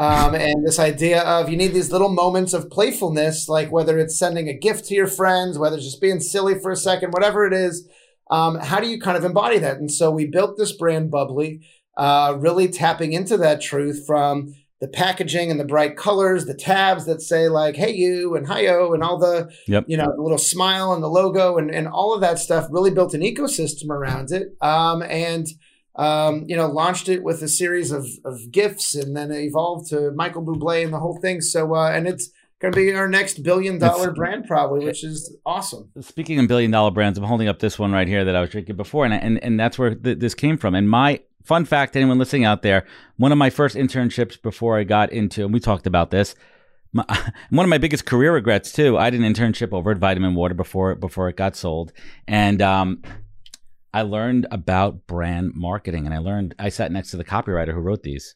Um, 0.00 0.34
and 0.34 0.66
this 0.66 0.78
idea 0.78 1.20
of 1.24 1.50
you 1.50 1.58
need 1.58 1.74
these 1.74 1.92
little 1.92 2.08
moments 2.08 2.54
of 2.54 2.70
playfulness, 2.70 3.50
like 3.50 3.70
whether 3.70 3.98
it's 3.98 4.18
sending 4.18 4.48
a 4.48 4.54
gift 4.54 4.86
to 4.86 4.94
your 4.94 5.06
friends, 5.06 5.58
whether 5.58 5.76
it's 5.76 5.84
just 5.84 6.00
being 6.00 6.20
silly 6.20 6.58
for 6.58 6.70
a 6.70 6.76
second, 6.76 7.12
whatever 7.12 7.44
it 7.44 7.52
is. 7.52 7.86
Um, 8.30 8.56
how 8.56 8.80
do 8.80 8.88
you 8.88 8.98
kind 8.98 9.18
of 9.18 9.26
embody 9.26 9.58
that? 9.58 9.76
And 9.76 9.92
so 9.92 10.10
we 10.10 10.24
built 10.24 10.56
this 10.56 10.72
brand, 10.72 11.10
Bubbly, 11.10 11.60
uh, 11.98 12.34
really 12.38 12.66
tapping 12.68 13.12
into 13.12 13.36
that 13.36 13.60
truth 13.60 14.06
from 14.06 14.54
the 14.80 14.88
packaging 14.88 15.50
and 15.50 15.60
the 15.60 15.66
bright 15.66 15.98
colors, 15.98 16.46
the 16.46 16.54
tabs 16.54 17.04
that 17.04 17.20
say 17.20 17.50
like 17.50 17.76
"Hey 17.76 17.92
you" 17.92 18.34
and 18.36 18.46
"Hiyo" 18.46 18.94
and 18.94 19.02
all 19.02 19.18
the 19.18 19.52
yep. 19.66 19.84
you 19.86 19.98
know 19.98 20.10
the 20.16 20.22
little 20.22 20.38
smile 20.38 20.94
and 20.94 21.02
the 21.02 21.08
logo 21.08 21.58
and 21.58 21.70
and 21.70 21.86
all 21.86 22.14
of 22.14 22.22
that 22.22 22.38
stuff. 22.38 22.68
Really 22.70 22.90
built 22.90 23.12
an 23.12 23.20
ecosystem 23.20 23.90
around 23.90 24.32
it. 24.32 24.56
Um, 24.62 25.02
and 25.02 25.46
um, 25.96 26.44
you 26.46 26.56
know, 26.56 26.66
launched 26.66 27.08
it 27.08 27.22
with 27.22 27.42
a 27.42 27.48
series 27.48 27.90
of, 27.90 28.06
of 28.24 28.50
gifts 28.50 28.94
and 28.94 29.16
then 29.16 29.32
evolved 29.32 29.90
to 29.90 30.12
Michael 30.12 30.44
Bublé 30.44 30.84
and 30.84 30.92
the 30.92 31.00
whole 31.00 31.18
thing. 31.20 31.40
So, 31.40 31.74
uh, 31.74 31.90
and 31.90 32.06
it's 32.06 32.30
going 32.60 32.72
to 32.72 32.76
be 32.76 32.92
our 32.92 33.08
next 33.08 33.42
billion 33.42 33.78
dollar 33.78 34.12
brand 34.12 34.46
probably, 34.46 34.84
which 34.84 35.02
is 35.02 35.36
awesome. 35.44 35.90
Speaking 36.00 36.38
of 36.38 36.46
billion 36.46 36.70
dollar 36.70 36.90
brands, 36.90 37.18
I'm 37.18 37.24
holding 37.24 37.48
up 37.48 37.58
this 37.58 37.78
one 37.78 37.92
right 37.92 38.06
here 38.06 38.24
that 38.24 38.36
I 38.36 38.40
was 38.40 38.50
drinking 38.50 38.76
before, 38.76 39.04
and 39.04 39.14
and, 39.14 39.42
and 39.42 39.58
that's 39.58 39.78
where 39.78 39.94
th- 39.94 40.18
this 40.18 40.34
came 40.34 40.56
from. 40.56 40.74
And 40.74 40.88
my 40.88 41.20
fun 41.42 41.64
fact, 41.64 41.96
anyone 41.96 42.18
listening 42.18 42.44
out 42.44 42.62
there, 42.62 42.86
one 43.16 43.32
of 43.32 43.38
my 43.38 43.50
first 43.50 43.76
internships 43.76 44.40
before 44.40 44.78
I 44.78 44.84
got 44.84 45.10
into, 45.10 45.44
and 45.44 45.52
we 45.52 45.60
talked 45.60 45.86
about 45.86 46.10
this. 46.10 46.34
My, 46.92 47.04
one 47.50 47.64
of 47.64 47.70
my 47.70 47.78
biggest 47.78 48.04
career 48.04 48.32
regrets 48.32 48.72
too. 48.72 48.98
I 48.98 49.10
did 49.10 49.20
an 49.20 49.32
internship 49.32 49.72
over 49.72 49.90
at 49.90 49.98
Vitamin 49.98 50.34
Water 50.34 50.54
before 50.54 50.94
before 50.94 51.28
it 51.28 51.36
got 51.36 51.56
sold, 51.56 51.92
and 52.28 52.60
um, 52.60 53.02
I 53.92 54.02
learned 54.02 54.46
about 54.50 55.06
brand 55.06 55.52
marketing, 55.54 56.06
and 56.06 56.14
I 56.14 56.18
learned 56.18 56.54
I 56.58 56.68
sat 56.68 56.92
next 56.92 57.10
to 57.10 57.16
the 57.16 57.24
copywriter 57.24 57.74
who 57.74 57.80
wrote 57.80 58.02
these 58.02 58.34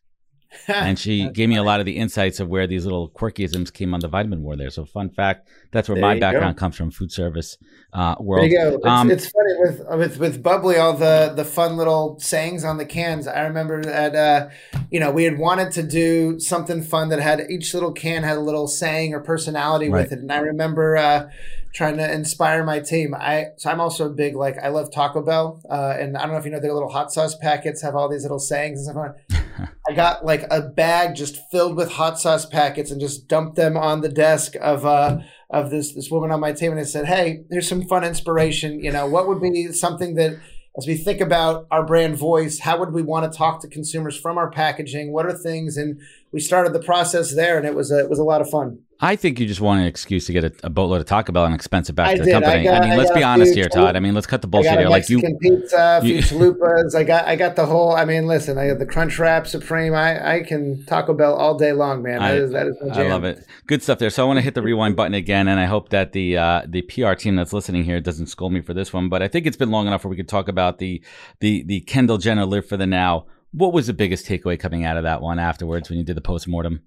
and 0.68 0.98
she 0.98 1.28
gave 1.30 1.48
me 1.48 1.56
a 1.56 1.62
lot 1.62 1.80
of 1.80 1.86
the 1.86 1.96
insights 1.96 2.40
of 2.40 2.48
where 2.48 2.66
these 2.66 2.84
little 2.84 3.10
quirkyisms 3.10 3.72
came 3.72 3.94
on 3.94 4.00
the 4.00 4.08
vitamin 4.08 4.42
war 4.42 4.56
there. 4.56 4.70
So, 4.70 4.84
fun 4.84 5.10
fact: 5.10 5.48
that's 5.72 5.88
where 5.88 5.96
there 5.96 6.02
my 6.02 6.18
background 6.18 6.56
go. 6.56 6.60
comes 6.60 6.76
from, 6.76 6.90
food 6.90 7.12
service 7.12 7.56
uh, 7.92 8.14
world. 8.20 8.42
There 8.44 8.50
you 8.50 8.70
go. 8.70 8.76
It's, 8.76 8.86
um, 8.86 9.10
it's, 9.10 9.26
funny 9.26 9.54
with 9.58 9.98
with 9.98 10.18
with 10.18 10.42
bubbly, 10.42 10.76
all 10.76 10.94
the 10.94 11.32
the 11.34 11.44
fun 11.44 11.76
little 11.76 12.18
sayings 12.18 12.64
on 12.64 12.78
the 12.78 12.86
cans. 12.86 13.26
I 13.26 13.42
remember 13.42 13.82
that 13.82 14.14
uh, 14.14 14.48
you 14.90 15.00
know 15.00 15.10
we 15.10 15.24
had 15.24 15.38
wanted 15.38 15.72
to 15.72 15.82
do 15.82 16.38
something 16.38 16.82
fun 16.82 17.08
that 17.10 17.20
had 17.20 17.44
each 17.50 17.74
little 17.74 17.92
can 17.92 18.22
had 18.22 18.36
a 18.36 18.40
little 18.40 18.68
saying 18.68 19.14
or 19.14 19.20
personality 19.20 19.88
right. 19.88 20.02
with 20.02 20.12
it, 20.12 20.18
and 20.20 20.32
I 20.32 20.38
remember. 20.38 20.96
Uh, 20.96 21.30
trying 21.74 21.96
to 21.96 22.10
inspire 22.10 22.64
my 22.64 22.78
team. 22.78 23.14
I 23.14 23.48
so 23.56 23.70
I'm 23.70 23.80
also 23.80 24.08
big 24.08 24.36
like 24.36 24.56
I 24.62 24.68
love 24.68 24.92
Taco 24.92 25.22
Bell, 25.22 25.60
uh, 25.68 25.96
and 25.98 26.16
I 26.16 26.22
don't 26.22 26.32
know 26.32 26.38
if 26.38 26.44
you 26.44 26.52
know 26.52 26.60
their 26.60 26.72
little 26.72 26.88
hot 26.88 27.12
sauce 27.12 27.34
packets 27.34 27.82
have 27.82 27.94
all 27.94 28.08
these 28.08 28.22
little 28.22 28.38
sayings 28.38 28.86
and 28.86 28.96
stuff. 28.96 28.96
On. 28.96 29.68
I 29.88 29.92
got 29.92 30.24
like 30.24 30.44
a 30.50 30.62
bag 30.62 31.14
just 31.14 31.36
filled 31.50 31.76
with 31.76 31.92
hot 31.92 32.18
sauce 32.18 32.46
packets 32.46 32.90
and 32.90 33.00
just 33.00 33.28
dumped 33.28 33.56
them 33.56 33.76
on 33.76 34.00
the 34.00 34.08
desk 34.08 34.54
of 34.60 34.86
uh 34.86 35.18
of 35.50 35.70
this 35.70 35.94
this 35.94 36.10
woman 36.10 36.30
on 36.30 36.40
my 36.40 36.52
team, 36.52 36.70
and 36.70 36.80
I 36.80 36.84
said, 36.84 37.06
"Hey, 37.06 37.44
here's 37.50 37.68
some 37.68 37.82
fun 37.82 38.04
inspiration. 38.04 38.82
You 38.82 38.92
know, 38.92 39.06
what 39.06 39.28
would 39.28 39.42
be 39.42 39.72
something 39.72 40.14
that." 40.14 40.38
As 40.76 40.88
we 40.88 40.96
think 40.96 41.20
about 41.20 41.68
our 41.70 41.86
brand 41.86 42.16
voice, 42.16 42.58
how 42.58 42.80
would 42.80 42.92
we 42.92 43.00
want 43.00 43.30
to 43.30 43.38
talk 43.38 43.60
to 43.60 43.68
consumers 43.68 44.18
from 44.18 44.36
our 44.36 44.50
packaging? 44.50 45.12
What 45.12 45.24
are 45.24 45.32
things? 45.32 45.76
And 45.76 46.00
we 46.32 46.40
started 46.40 46.72
the 46.72 46.82
process 46.82 47.32
there, 47.32 47.56
and 47.56 47.64
it 47.64 47.76
was 47.76 47.92
a, 47.92 48.00
it 48.00 48.10
was 48.10 48.18
a 48.18 48.24
lot 48.24 48.40
of 48.40 48.50
fun. 48.50 48.80
I 49.04 49.16
think 49.16 49.38
you 49.38 49.46
just 49.46 49.60
want 49.60 49.82
an 49.82 49.86
excuse 49.86 50.24
to 50.26 50.32
get 50.32 50.44
a, 50.44 50.52
a 50.62 50.70
boatload 50.70 51.02
of 51.02 51.06
Taco 51.06 51.30
Bell 51.30 51.44
and 51.44 51.54
expense 51.54 51.90
it 51.90 51.92
back 51.92 52.08
I 52.08 52.14
to 52.14 52.20
the 52.20 52.24
did. 52.24 52.32
company. 52.32 52.60
I, 52.60 52.64
got, 52.64 52.82
I 52.82 52.84
mean, 52.86 52.92
I 52.92 52.96
let's 52.96 53.10
be 53.10 53.22
honest 53.22 53.54
here, 53.54 53.68
Todd. 53.68 53.96
I 53.96 54.00
mean, 54.00 54.14
let's 54.14 54.26
cut 54.26 54.40
the 54.40 54.48
bullshit 54.48 54.78
here. 54.78 54.88
Like 54.88 55.10
you, 55.10 55.20
can 55.20 55.38
pizza, 55.38 56.00
you, 56.04 56.20
chalupas. 56.20 56.94
I 56.94 57.04
got, 57.04 57.26
I 57.26 57.36
got 57.36 57.54
the 57.54 57.66
whole. 57.66 57.92
I 57.92 58.06
mean, 58.06 58.26
listen, 58.26 58.56
I 58.56 58.68
got 58.68 58.78
the 58.78 58.86
Crunch 58.86 59.18
Wrap 59.18 59.46
Supreme. 59.46 59.92
I, 59.92 60.36
I 60.36 60.42
can 60.42 60.86
Taco 60.86 61.12
Bell 61.12 61.34
all 61.34 61.58
day 61.58 61.72
long, 61.72 62.02
man. 62.02 62.20
That 62.20 62.30
I, 62.30 62.34
is, 62.36 62.52
that 62.52 62.66
is 62.66 62.78
my 62.80 62.94
jam. 62.94 63.06
I 63.06 63.10
love 63.10 63.24
it. 63.24 63.46
Good 63.66 63.82
stuff 63.82 63.98
there. 63.98 64.08
So 64.08 64.24
I 64.24 64.26
want 64.26 64.38
to 64.38 64.42
hit 64.42 64.54
the 64.54 64.62
rewind 64.62 64.96
button 64.96 65.12
again, 65.12 65.48
and 65.48 65.60
I 65.60 65.66
hope 65.66 65.90
that 65.90 66.12
the 66.12 66.38
uh, 66.38 66.62
the 66.66 66.80
PR 66.80 67.12
team 67.12 67.36
that's 67.36 67.52
listening 67.52 67.84
here 67.84 68.00
doesn't 68.00 68.28
scold 68.28 68.54
me 68.54 68.62
for 68.62 68.72
this 68.72 68.94
one. 68.94 69.10
But 69.10 69.20
I 69.20 69.28
think 69.28 69.46
it's 69.46 69.58
been 69.58 69.70
long 69.70 69.86
enough 69.86 70.04
where 70.04 70.10
we 70.10 70.16
could 70.16 70.30
talk 70.30 70.48
about 70.48 70.78
the 70.78 71.04
the 71.40 71.62
the 71.64 71.82
Kendall 71.82 72.16
Jenner 72.16 72.46
live 72.46 72.66
for 72.66 72.78
the 72.78 72.86
now. 72.86 73.26
What 73.52 73.74
was 73.74 73.86
the 73.86 73.92
biggest 73.92 74.24
takeaway 74.26 74.58
coming 74.58 74.82
out 74.82 74.96
of 74.96 75.02
that 75.02 75.20
one 75.20 75.38
afterwards 75.38 75.90
when 75.90 75.98
you 75.98 76.04
did 76.06 76.16
the 76.16 76.22
post 76.22 76.48
mortem? 76.48 76.80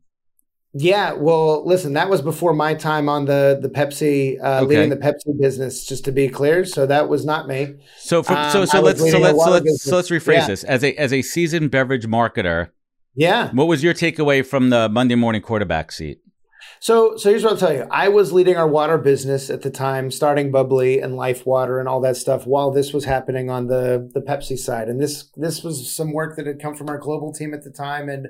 Yeah, 0.79 1.13
well, 1.13 1.65
listen, 1.65 1.93
that 1.93 2.07
was 2.07 2.21
before 2.21 2.53
my 2.53 2.75
time 2.75 3.09
on 3.09 3.25
the 3.25 3.57
the 3.59 3.69
Pepsi 3.69 4.37
uh, 4.39 4.57
okay. 4.57 4.65
leading 4.65 4.89
the 4.89 4.97
Pepsi 4.97 5.39
business. 5.39 5.83
Just 5.83 6.05
to 6.05 6.11
be 6.11 6.29
clear, 6.29 6.65
so 6.65 6.85
that 6.85 7.09
was 7.09 7.25
not 7.25 7.47
me. 7.47 7.75
So, 7.97 8.21
for, 8.21 8.33
um, 8.33 8.51
so, 8.51 8.65
so 8.65 8.81
let's 8.81 8.99
so 8.99 9.17
let's 9.17 9.43
so 9.43 9.49
let's, 9.49 9.83
so 9.83 9.95
let's 9.95 10.09
rephrase 10.11 10.33
yeah. 10.33 10.47
this 10.47 10.63
as 10.63 10.83
a 10.83 10.93
as 10.95 11.11
a 11.11 11.23
seasoned 11.23 11.71
beverage 11.71 12.05
marketer. 12.05 12.69
Yeah, 13.15 13.49
what 13.53 13.67
was 13.67 13.83
your 13.83 13.95
takeaway 13.95 14.45
from 14.45 14.69
the 14.69 14.87
Monday 14.87 15.15
morning 15.15 15.41
quarterback 15.41 15.91
seat? 15.91 16.19
So, 16.79 17.17
so 17.17 17.29
here's 17.29 17.43
what 17.43 17.53
I'll 17.53 17.57
tell 17.57 17.73
you. 17.73 17.87
I 17.89 18.09
was 18.09 18.31
leading 18.31 18.55
our 18.55 18.67
water 18.67 18.97
business 18.97 19.49
at 19.49 19.61
the 19.61 19.69
time, 19.69 20.11
starting 20.11 20.51
Bubbly 20.51 20.99
and 20.99 21.15
Life 21.15 21.45
Water 21.45 21.79
and 21.79 21.89
all 21.89 22.01
that 22.01 22.17
stuff, 22.17 22.45
while 22.45 22.71
this 22.71 22.93
was 22.93 23.05
happening 23.05 23.49
on 23.49 23.67
the 23.67 24.09
the 24.13 24.21
Pepsi 24.21 24.57
side. 24.57 24.87
And 24.87 25.01
this 25.01 25.29
this 25.35 25.63
was 25.63 25.91
some 25.91 26.13
work 26.13 26.35
that 26.35 26.45
had 26.45 26.61
come 26.61 26.75
from 26.75 26.89
our 26.89 26.97
global 26.97 27.33
team 27.33 27.53
at 27.53 27.63
the 27.63 27.71
time. 27.71 28.09
And 28.09 28.27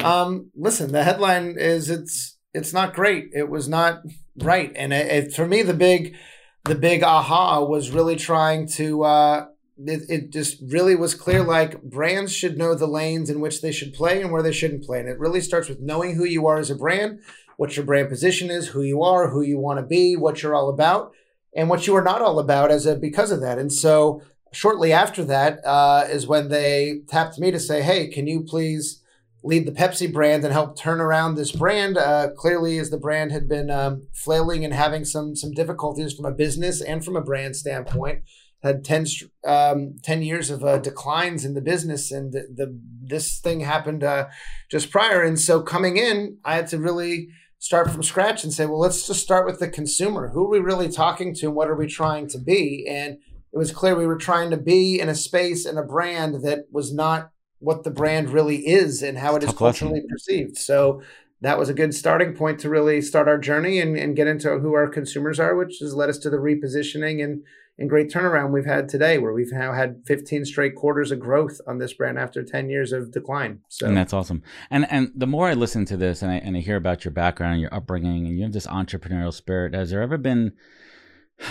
um, 0.00 0.50
listen, 0.54 0.92
the 0.92 1.04
headline 1.04 1.56
is 1.58 1.88
it's 1.88 2.36
it's 2.52 2.72
not 2.72 2.94
great. 2.94 3.30
It 3.32 3.48
was 3.48 3.68
not 3.68 4.02
right. 4.38 4.72
And 4.76 4.92
it, 4.92 5.06
it, 5.06 5.32
for 5.32 5.46
me, 5.46 5.62
the 5.62 5.74
big 5.74 6.16
the 6.64 6.74
big 6.74 7.02
aha 7.02 7.64
was 7.64 7.90
really 7.90 8.16
trying 8.16 8.68
to. 8.68 9.04
Uh, 9.04 9.46
it, 9.78 10.02
it 10.08 10.32
just 10.32 10.58
really 10.70 10.96
was 10.96 11.14
clear 11.14 11.42
like 11.42 11.82
brands 11.82 12.32
should 12.32 12.56
know 12.56 12.74
the 12.74 12.86
lanes 12.86 13.28
in 13.28 13.40
which 13.40 13.60
they 13.60 13.70
should 13.70 13.92
play 13.92 14.22
and 14.22 14.32
where 14.32 14.42
they 14.42 14.52
shouldn't 14.52 14.84
play. 14.84 15.00
And 15.00 15.08
it 15.08 15.18
really 15.18 15.42
starts 15.42 15.68
with 15.68 15.80
knowing 15.80 16.14
who 16.14 16.24
you 16.24 16.46
are 16.46 16.58
as 16.58 16.70
a 16.70 16.74
brand 16.74 17.20
what 17.56 17.76
your 17.76 17.84
brand 17.86 18.08
position 18.08 18.50
is, 18.50 18.68
who 18.68 18.82
you 18.82 19.02
are, 19.02 19.30
who 19.30 19.42
you 19.42 19.58
want 19.58 19.78
to 19.78 19.86
be, 19.86 20.16
what 20.16 20.42
you're 20.42 20.54
all 20.54 20.68
about, 20.68 21.12
and 21.54 21.68
what 21.68 21.86
you 21.86 21.96
are 21.96 22.04
not 22.04 22.22
all 22.22 22.38
about 22.38 22.70
as 22.70 22.86
a 22.86 22.96
because 22.96 23.30
of 23.30 23.40
that. 23.40 23.58
And 23.58 23.72
so 23.72 24.22
shortly 24.52 24.92
after 24.92 25.24
that 25.24 25.60
uh, 25.64 26.04
is 26.08 26.26
when 26.26 26.48
they 26.48 27.00
tapped 27.08 27.38
me 27.38 27.50
to 27.50 27.60
say, 27.60 27.82
"Hey, 27.82 28.08
can 28.08 28.26
you 28.26 28.42
please?" 28.42 29.02
lead 29.42 29.64
the 29.64 29.70
Pepsi 29.70 30.12
brand 30.12 30.42
and 30.42 30.52
help 30.52 30.76
turn 30.76 31.00
around 31.00 31.36
this 31.36 31.52
brand. 31.52 31.96
Uh, 31.96 32.30
clearly, 32.36 32.78
as 32.78 32.90
the 32.90 32.98
brand 32.98 33.30
had 33.30 33.48
been 33.48 33.70
um, 33.70 34.08
flailing 34.12 34.64
and 34.64 34.74
having 34.74 35.04
some 35.04 35.36
some 35.36 35.52
difficulties 35.52 36.12
from 36.12 36.24
a 36.24 36.32
business 36.32 36.80
and 36.80 37.04
from 37.04 37.14
a 37.14 37.20
brand 37.20 37.54
standpoint, 37.54 38.24
had 38.62 38.84
10, 38.84 39.06
um, 39.46 39.96
10 40.02 40.22
years 40.22 40.50
of 40.50 40.64
uh, 40.64 40.78
declines 40.78 41.44
in 41.44 41.54
the 41.54 41.60
business, 41.60 42.10
and 42.10 42.32
the, 42.32 42.46
the 42.52 42.78
this 43.02 43.38
thing 43.38 43.60
happened 43.60 44.02
uh, 44.02 44.26
just 44.70 44.90
prior. 44.90 45.22
And 45.22 45.38
so, 45.38 45.62
coming 45.62 45.96
in, 45.96 46.38
I 46.44 46.56
had 46.56 46.66
to 46.68 46.78
really 46.78 47.28
start 47.58 47.90
from 47.90 48.02
scratch 48.02 48.44
and 48.44 48.52
say, 48.52 48.66
well, 48.66 48.78
let's 48.78 49.06
just 49.06 49.22
start 49.22 49.46
with 49.46 49.58
the 49.58 49.68
consumer. 49.68 50.28
Who 50.28 50.44
are 50.44 50.50
we 50.50 50.60
really 50.60 50.88
talking 50.88 51.34
to 51.34 51.46
and 51.46 51.54
what 51.54 51.68
are 51.68 51.76
we 51.76 51.86
trying 51.86 52.28
to 52.28 52.38
be? 52.38 52.86
And 52.88 53.14
it 53.52 53.58
was 53.58 53.72
clear 53.72 53.94
we 53.94 54.06
were 54.06 54.18
trying 54.18 54.50
to 54.50 54.56
be 54.56 55.00
in 55.00 55.08
a 55.08 55.14
space 55.14 55.64
and 55.64 55.78
a 55.78 55.82
brand 55.82 56.42
that 56.44 56.66
was 56.70 56.92
not 56.92 57.30
what 57.58 57.84
the 57.84 57.90
brand 57.90 58.30
really 58.30 58.66
is 58.66 59.02
and 59.02 59.18
how 59.18 59.34
it 59.36 59.42
is 59.42 59.52
culturally 59.52 59.94
lesson. 59.94 60.08
perceived. 60.10 60.56
So 60.58 61.02
that 61.40 61.58
was 61.58 61.68
a 61.68 61.74
good 61.74 61.94
starting 61.94 62.34
point 62.34 62.60
to 62.60 62.68
really 62.68 63.00
start 63.00 63.28
our 63.28 63.38
journey 63.38 63.80
and, 63.80 63.96
and 63.96 64.16
get 64.16 64.26
into 64.26 64.58
who 64.58 64.74
our 64.74 64.88
consumers 64.88 65.40
are, 65.40 65.54
which 65.54 65.78
has 65.80 65.94
led 65.94 66.10
us 66.10 66.18
to 66.18 66.30
the 66.30 66.36
repositioning 66.36 67.22
and 67.24 67.42
and 67.78 67.90
great 67.90 68.10
turnaround 68.10 68.52
we've 68.52 68.64
had 68.64 68.88
today, 68.88 69.18
where 69.18 69.32
we've 69.32 69.52
now 69.52 69.72
had 69.72 70.02
15 70.06 70.44
straight 70.46 70.74
quarters 70.74 71.10
of 71.10 71.20
growth 71.20 71.60
on 71.66 71.78
this 71.78 71.92
brand 71.92 72.18
after 72.18 72.42
10 72.42 72.70
years 72.70 72.92
of 72.92 73.12
decline. 73.12 73.60
So 73.68 73.86
and 73.86 73.96
that's 73.96 74.12
awesome. 74.12 74.42
And 74.70 74.90
and 74.90 75.12
the 75.14 75.26
more 75.26 75.48
I 75.48 75.54
listen 75.54 75.84
to 75.86 75.96
this 75.96 76.22
and 76.22 76.30
I, 76.30 76.36
and 76.36 76.56
I 76.56 76.60
hear 76.60 76.76
about 76.76 77.04
your 77.04 77.12
background 77.12 77.54
and 77.54 77.60
your 77.60 77.74
upbringing 77.74 78.26
and 78.26 78.36
you 78.36 78.44
have 78.44 78.52
this 78.52 78.66
entrepreneurial 78.66 79.32
spirit, 79.32 79.74
has 79.74 79.90
there 79.90 80.02
ever 80.02 80.16
been 80.16 80.52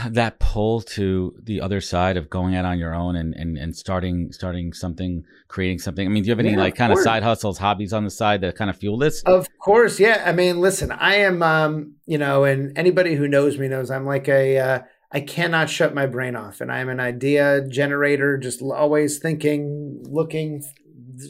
that 0.10 0.40
pull 0.40 0.82
to 0.82 1.36
the 1.44 1.62
other 1.62 1.80
side 1.80 2.18
of 2.18 2.28
going 2.30 2.56
out 2.56 2.66
on 2.66 2.80
your 2.80 2.96
own 2.96 3.16
and, 3.16 3.36
and, 3.36 3.56
and 3.58 3.76
starting 3.76 4.32
starting 4.32 4.74
something, 4.74 5.24
creating 5.48 5.78
something? 5.78 6.08
I 6.08 6.10
mean, 6.10 6.24
do 6.24 6.28
you 6.28 6.32
have 6.32 6.40
any 6.40 6.52
yeah, 6.52 6.58
like 6.58 6.76
kind 6.76 6.92
of 6.92 7.00
side 7.00 7.22
hustles, 7.22 7.60
hobbies 7.60 7.94
on 7.94 8.04
the 8.04 8.10
side 8.10 8.42
that 8.42 8.56
kind 8.56 8.70
of 8.70 8.78
fuel 8.78 8.98
this? 8.98 9.22
Of 9.24 9.48
course, 9.60 10.00
yeah. 10.00 10.24
I 10.26 10.32
mean, 10.32 10.60
listen, 10.60 10.92
I 10.92 11.18
am, 11.18 11.44
um, 11.44 11.94
you 12.08 12.18
know, 12.18 12.46
and 12.46 12.76
anybody 12.76 13.14
who 13.16 13.28
knows 13.28 13.60
me 13.60 13.68
knows 13.68 13.92
I'm 13.92 14.08
like 14.08 14.28
a 14.28 14.58
uh, 14.58 14.80
I 15.16 15.22
cannot 15.22 15.70
shut 15.70 15.96
my 15.96 16.08
brain 16.08 16.36
off. 16.36 16.60
And 16.60 16.70
I'm 16.70 16.90
an 16.90 17.00
idea 17.00 17.66
generator, 17.70 18.38
just 18.38 18.62
always 18.62 19.18
thinking, 19.18 20.04
looking, 20.04 20.62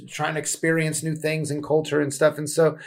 trying 0.09 0.33
to 0.33 0.39
experience 0.39 1.03
new 1.03 1.15
things 1.15 1.51
and 1.51 1.63
culture 1.63 2.01
and 2.01 2.11
stuff. 2.11 2.39
And 2.39 2.49
so, 2.49 2.79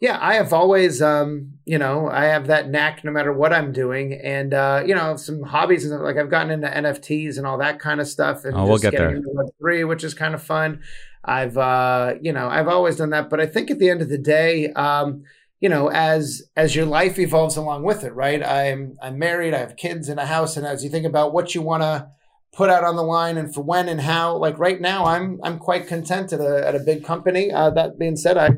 yeah, 0.00 0.16
I 0.18 0.36
have 0.36 0.54
always, 0.54 1.02
um, 1.02 1.52
you 1.66 1.76
know, 1.76 2.08
I 2.08 2.24
have 2.24 2.46
that 2.46 2.70
knack 2.70 3.04
no 3.04 3.10
matter 3.10 3.34
what 3.34 3.52
I'm 3.52 3.70
doing. 3.70 4.14
And, 4.14 4.54
uh, 4.54 4.82
you 4.86 4.94
know, 4.94 5.16
some 5.16 5.42
hobbies 5.42 5.84
and 5.84 6.02
like 6.02 6.16
I've 6.16 6.30
gotten 6.30 6.50
into 6.50 6.68
NFTs 6.68 7.36
and 7.36 7.46
all 7.46 7.58
that 7.58 7.78
kind 7.78 8.00
of 8.00 8.08
stuff. 8.08 8.46
And 8.46 8.56
oh, 8.56 8.64
we'll 8.64 8.78
get 8.78 8.92
there. 8.96 9.14
Into 9.14 9.28
Web3, 9.28 9.86
which 9.86 10.04
is 10.04 10.14
kind 10.14 10.34
of 10.34 10.42
fun. 10.42 10.80
I've, 11.22 11.58
uh, 11.58 12.14
you 12.22 12.32
know, 12.32 12.48
I've 12.48 12.68
always 12.68 12.96
done 12.96 13.10
that. 13.10 13.28
But 13.28 13.42
I 13.42 13.46
think 13.46 13.70
at 13.70 13.78
the 13.78 13.90
end 13.90 14.00
of 14.00 14.08
the 14.08 14.16
day, 14.16 14.72
um, 14.72 15.24
you 15.60 15.68
know 15.68 15.88
as 15.90 16.42
as 16.56 16.76
your 16.76 16.86
life 16.86 17.18
evolves 17.18 17.56
along 17.56 17.82
with 17.82 18.04
it 18.04 18.14
right 18.14 18.44
i'm 18.44 18.96
i'm 19.02 19.18
married 19.18 19.54
i 19.54 19.58
have 19.58 19.76
kids 19.76 20.08
in 20.08 20.18
a 20.18 20.26
house 20.26 20.56
and 20.56 20.66
as 20.66 20.84
you 20.84 20.90
think 20.90 21.06
about 21.06 21.32
what 21.32 21.54
you 21.54 21.62
want 21.62 21.82
to 21.82 22.08
put 22.52 22.70
out 22.70 22.84
on 22.84 22.96
the 22.96 23.02
line 23.02 23.36
and 23.36 23.54
for 23.54 23.62
when 23.62 23.88
and 23.88 24.00
how 24.00 24.36
like 24.36 24.58
right 24.58 24.80
now 24.80 25.04
i'm 25.04 25.38
i'm 25.42 25.58
quite 25.58 25.86
content 25.86 26.32
at 26.32 26.40
a, 26.40 26.66
at 26.66 26.74
a 26.74 26.80
big 26.80 27.04
company 27.04 27.50
uh, 27.50 27.70
that 27.70 27.98
being 27.98 28.16
said 28.16 28.36
i 28.36 28.50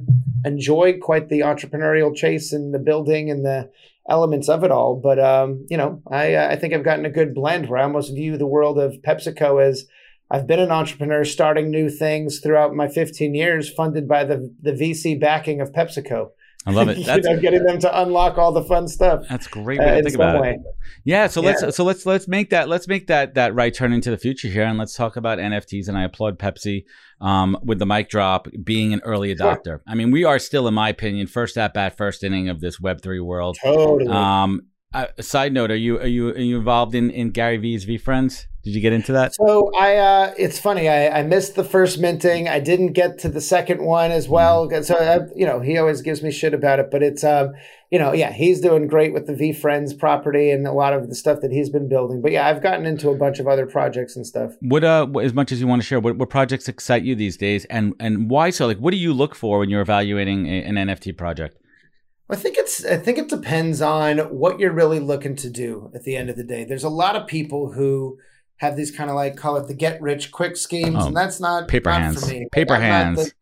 enjoy 0.44 0.96
quite 0.98 1.28
the 1.28 1.40
entrepreneurial 1.40 2.14
chase 2.14 2.52
and 2.52 2.72
the 2.72 2.78
building 2.78 3.30
and 3.30 3.44
the 3.44 3.70
elements 4.08 4.48
of 4.48 4.64
it 4.64 4.70
all 4.70 4.96
but 4.96 5.18
um 5.18 5.66
you 5.68 5.76
know 5.76 6.00
i 6.10 6.36
i 6.36 6.56
think 6.56 6.72
i've 6.72 6.84
gotten 6.84 7.04
a 7.04 7.10
good 7.10 7.34
blend 7.34 7.68
where 7.68 7.80
i 7.80 7.82
almost 7.82 8.14
view 8.14 8.36
the 8.36 8.46
world 8.46 8.78
of 8.78 8.94
pepsico 9.02 9.58
as 9.58 9.84
I've 10.30 10.46
been 10.46 10.60
an 10.60 10.70
entrepreneur 10.70 11.24
starting 11.24 11.70
new 11.70 11.88
things 11.88 12.40
throughout 12.40 12.74
my 12.74 12.86
15 12.86 13.34
years 13.34 13.72
funded 13.72 14.06
by 14.06 14.24
the, 14.24 14.54
the 14.60 14.72
VC 14.72 15.18
backing 15.18 15.62
of 15.62 15.72
PepsiCo. 15.72 16.28
I 16.68 16.72
love 16.72 16.88
it. 16.90 17.02
That's, 17.06 17.26
you 17.26 17.34
know, 17.34 17.40
getting 17.40 17.64
them 17.64 17.78
to 17.80 18.02
unlock 18.02 18.36
all 18.36 18.52
the 18.52 18.62
fun 18.62 18.88
stuff. 18.88 19.24
That's 19.28 19.46
great 19.46 19.80
way 19.80 19.86
uh, 19.86 19.96
to 19.96 20.02
think 20.02 20.14
about 20.14 20.42
way. 20.42 20.50
it. 20.50 20.60
Yeah. 21.02 21.26
So 21.26 21.40
yeah. 21.40 21.54
let's 21.60 21.76
so 21.76 21.82
let's 21.82 22.04
let's 22.04 22.28
make 22.28 22.50
that 22.50 22.68
let's 22.68 22.86
make 22.86 23.06
that 23.06 23.34
that 23.34 23.54
right 23.54 23.72
turn 23.72 23.94
into 23.94 24.10
the 24.10 24.18
future 24.18 24.48
here, 24.48 24.64
and 24.64 24.78
let's 24.78 24.94
talk 24.94 25.16
about 25.16 25.38
NFTs. 25.38 25.88
And 25.88 25.96
I 25.96 26.04
applaud 26.04 26.38
Pepsi 26.38 26.84
um, 27.22 27.58
with 27.62 27.78
the 27.78 27.86
mic 27.86 28.10
drop 28.10 28.48
being 28.62 28.92
an 28.92 29.00
early 29.02 29.34
adopter. 29.34 29.64
Sure. 29.64 29.82
I 29.86 29.94
mean, 29.94 30.10
we 30.10 30.24
are 30.24 30.38
still, 30.38 30.68
in 30.68 30.74
my 30.74 30.90
opinion, 30.90 31.26
first 31.26 31.56
at 31.56 31.72
bat, 31.72 31.96
first 31.96 32.22
inning 32.22 32.50
of 32.50 32.60
this 32.60 32.78
Web 32.78 33.00
three 33.00 33.20
world. 33.20 33.56
Totally. 33.62 34.12
Um, 34.12 34.66
uh, 34.94 35.06
side 35.20 35.52
note: 35.52 35.70
Are 35.70 35.76
you 35.76 35.98
are 35.98 36.06
you 36.06 36.30
are 36.30 36.38
you 36.38 36.56
involved 36.56 36.94
in 36.94 37.10
in 37.10 37.30
Gary 37.30 37.56
Vee's 37.56 37.86
VeeFriends? 37.86 38.46
Did 38.68 38.74
you 38.74 38.80
get 38.82 38.92
into 38.92 39.12
that? 39.12 39.34
So 39.34 39.70
I, 39.78 39.96
uh, 39.96 40.34
it's 40.36 40.58
funny. 40.58 40.90
I, 40.90 41.20
I 41.20 41.22
missed 41.22 41.54
the 41.54 41.64
first 41.64 41.98
minting. 42.00 42.48
I 42.48 42.60
didn't 42.60 42.92
get 42.92 43.18
to 43.20 43.30
the 43.30 43.40
second 43.40 43.82
one 43.82 44.10
as 44.10 44.28
well. 44.28 44.68
Mm-hmm. 44.68 44.82
So 44.82 44.96
I, 44.96 45.20
you 45.34 45.46
know, 45.46 45.60
he 45.60 45.78
always 45.78 46.02
gives 46.02 46.22
me 46.22 46.30
shit 46.30 46.52
about 46.52 46.78
it. 46.78 46.90
But 46.90 47.02
it's, 47.02 47.24
um, 47.24 47.54
you 47.90 47.98
know, 47.98 48.12
yeah, 48.12 48.30
he's 48.30 48.60
doing 48.60 48.86
great 48.86 49.14
with 49.14 49.26
the 49.26 49.32
VeeFriends 49.32 49.98
property 49.98 50.50
and 50.50 50.66
a 50.66 50.72
lot 50.72 50.92
of 50.92 51.08
the 51.08 51.14
stuff 51.14 51.40
that 51.40 51.50
he's 51.50 51.70
been 51.70 51.88
building. 51.88 52.20
But 52.20 52.32
yeah, 52.32 52.46
I've 52.46 52.62
gotten 52.62 52.84
into 52.84 53.08
a 53.08 53.16
bunch 53.16 53.38
of 53.38 53.46
other 53.46 53.64
projects 53.64 54.16
and 54.16 54.26
stuff. 54.26 54.52
What, 54.60 54.84
uh, 54.84 55.06
as 55.22 55.32
much 55.32 55.50
as 55.50 55.62
you 55.62 55.66
want 55.66 55.80
to 55.80 55.86
share, 55.86 56.00
what, 56.00 56.16
what 56.16 56.28
projects 56.28 56.68
excite 56.68 57.04
you 57.04 57.14
these 57.14 57.38
days, 57.38 57.64
and 57.66 57.94
and 58.00 58.28
why 58.28 58.50
so? 58.50 58.66
Like, 58.66 58.78
what 58.78 58.90
do 58.90 58.98
you 58.98 59.14
look 59.14 59.34
for 59.34 59.60
when 59.60 59.70
you're 59.70 59.80
evaluating 59.80 60.46
a, 60.46 60.62
an 60.64 60.74
NFT 60.74 61.16
project? 61.16 61.56
I 62.30 62.36
think 62.36 62.56
it's 62.58 62.84
I 62.84 62.96
think 62.96 63.18
it 63.18 63.28
depends 63.28 63.80
on 63.80 64.18
what 64.18 64.60
you're 64.60 64.72
really 64.72 65.00
looking 65.00 65.34
to 65.36 65.48
do 65.48 65.90
at 65.94 66.04
the 66.04 66.16
end 66.16 66.28
of 66.28 66.36
the 66.36 66.44
day. 66.44 66.64
There's 66.64 66.84
a 66.84 66.90
lot 66.90 67.16
of 67.16 67.26
people 67.26 67.72
who 67.72 68.18
have 68.56 68.76
these 68.76 68.90
kind 68.90 69.08
of 69.08 69.16
like 69.16 69.36
call 69.36 69.56
it 69.56 69.66
the 69.66 69.74
get 69.74 70.00
rich 70.02 70.30
quick 70.30 70.56
schemes, 70.56 70.96
oh, 70.98 71.06
and 71.06 71.16
that's 71.16 71.40
not 71.40 71.68
paper 71.68 71.90
not 71.90 72.02
hands. 72.02 72.20
For 72.20 72.30
me. 72.30 72.46
Paper 72.52 72.74
I'm 72.74 72.82
hands. 72.82 73.24
The, 73.24 73.32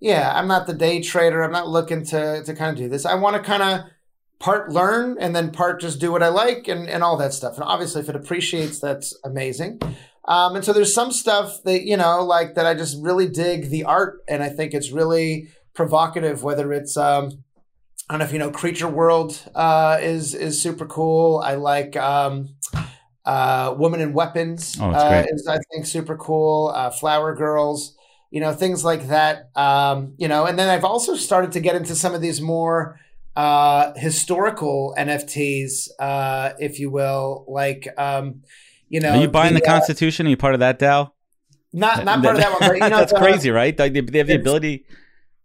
yeah, 0.00 0.32
I'm 0.34 0.48
not 0.48 0.66
the 0.66 0.72
day 0.72 1.02
trader. 1.02 1.42
I'm 1.42 1.52
not 1.52 1.68
looking 1.68 2.04
to 2.06 2.42
to 2.42 2.54
kind 2.54 2.70
of 2.70 2.76
do 2.76 2.88
this. 2.88 3.04
I 3.04 3.14
want 3.16 3.36
to 3.36 3.42
kind 3.42 3.62
of 3.62 3.90
part 4.38 4.72
learn 4.72 5.18
and 5.20 5.36
then 5.36 5.50
part 5.50 5.80
just 5.80 6.00
do 6.00 6.10
what 6.10 6.22
I 6.22 6.28
like 6.28 6.68
and 6.68 6.88
and 6.88 7.02
all 7.02 7.18
that 7.18 7.34
stuff. 7.34 7.54
And 7.54 7.64
obviously, 7.64 8.00
if 8.00 8.08
it 8.08 8.16
appreciates, 8.16 8.80
that's 8.80 9.16
amazing. 9.24 9.80
Um, 10.26 10.56
and 10.56 10.64
so 10.64 10.72
there's 10.72 10.94
some 10.94 11.12
stuff 11.12 11.62
that 11.64 11.82
you 11.82 11.96
know 11.96 12.24
like 12.24 12.54
that 12.54 12.64
I 12.64 12.74
just 12.74 12.96
really 13.02 13.28
dig 13.28 13.68
the 13.68 13.84
art, 13.84 14.20
and 14.26 14.42
I 14.42 14.48
think 14.48 14.72
it's 14.72 14.90
really 14.90 15.48
provocative. 15.74 16.42
Whether 16.42 16.72
it's 16.72 16.96
um, 16.96 17.44
I 18.10 18.14
don't 18.14 18.18
know 18.18 18.24
if 18.24 18.32
you 18.32 18.40
know 18.40 18.50
Creature 18.50 18.88
World 18.88 19.40
uh, 19.54 19.98
is 20.02 20.34
is 20.34 20.60
super 20.60 20.84
cool. 20.84 21.38
I 21.38 21.54
like. 21.54 21.96
Um, 21.96 22.56
uh, 23.24 23.72
Women 23.78 24.00
and 24.00 24.14
Weapons 24.14 24.76
oh, 24.80 24.90
uh, 24.90 25.24
is, 25.30 25.46
I 25.46 25.58
think, 25.70 25.86
super 25.86 26.16
cool. 26.16 26.72
Uh, 26.74 26.90
Flower 26.90 27.36
Girls, 27.36 27.94
you 28.30 28.40
know, 28.40 28.52
things 28.52 28.84
like 28.84 29.06
that. 29.06 29.50
Um, 29.54 30.14
you 30.16 30.26
know, 30.26 30.46
and 30.46 30.58
then 30.58 30.68
I've 30.68 30.84
also 30.84 31.14
started 31.14 31.52
to 31.52 31.60
get 31.60 31.76
into 31.76 31.94
some 31.94 32.12
of 32.12 32.20
these 32.20 32.40
more 32.40 32.98
uh, 33.36 33.92
historical 33.94 34.96
NFTs, 34.98 35.90
uh, 36.00 36.54
if 36.58 36.80
you 36.80 36.90
will, 36.90 37.44
like, 37.46 37.86
um, 37.96 38.42
you 38.88 38.98
know, 38.98 39.10
are 39.10 39.20
you 39.20 39.28
buying 39.28 39.54
the, 39.54 39.60
the 39.60 39.66
Constitution? 39.66 40.26
Are 40.26 40.30
you 40.30 40.36
part 40.36 40.54
of 40.54 40.60
that 40.60 40.80
DAO? 40.80 41.12
Not, 41.72 42.04
not 42.04 42.24
part 42.24 42.34
of 42.34 42.42
that 42.42 42.50
one. 42.50 42.60
But, 42.60 42.74
you 42.74 42.80
know, 42.80 42.88
That's 42.88 43.12
the, 43.12 43.18
crazy, 43.20 43.50
right? 43.50 43.78
Like 43.78 43.92
they, 43.92 44.00
they 44.00 44.18
have 44.18 44.26
the 44.26 44.34
ability. 44.34 44.86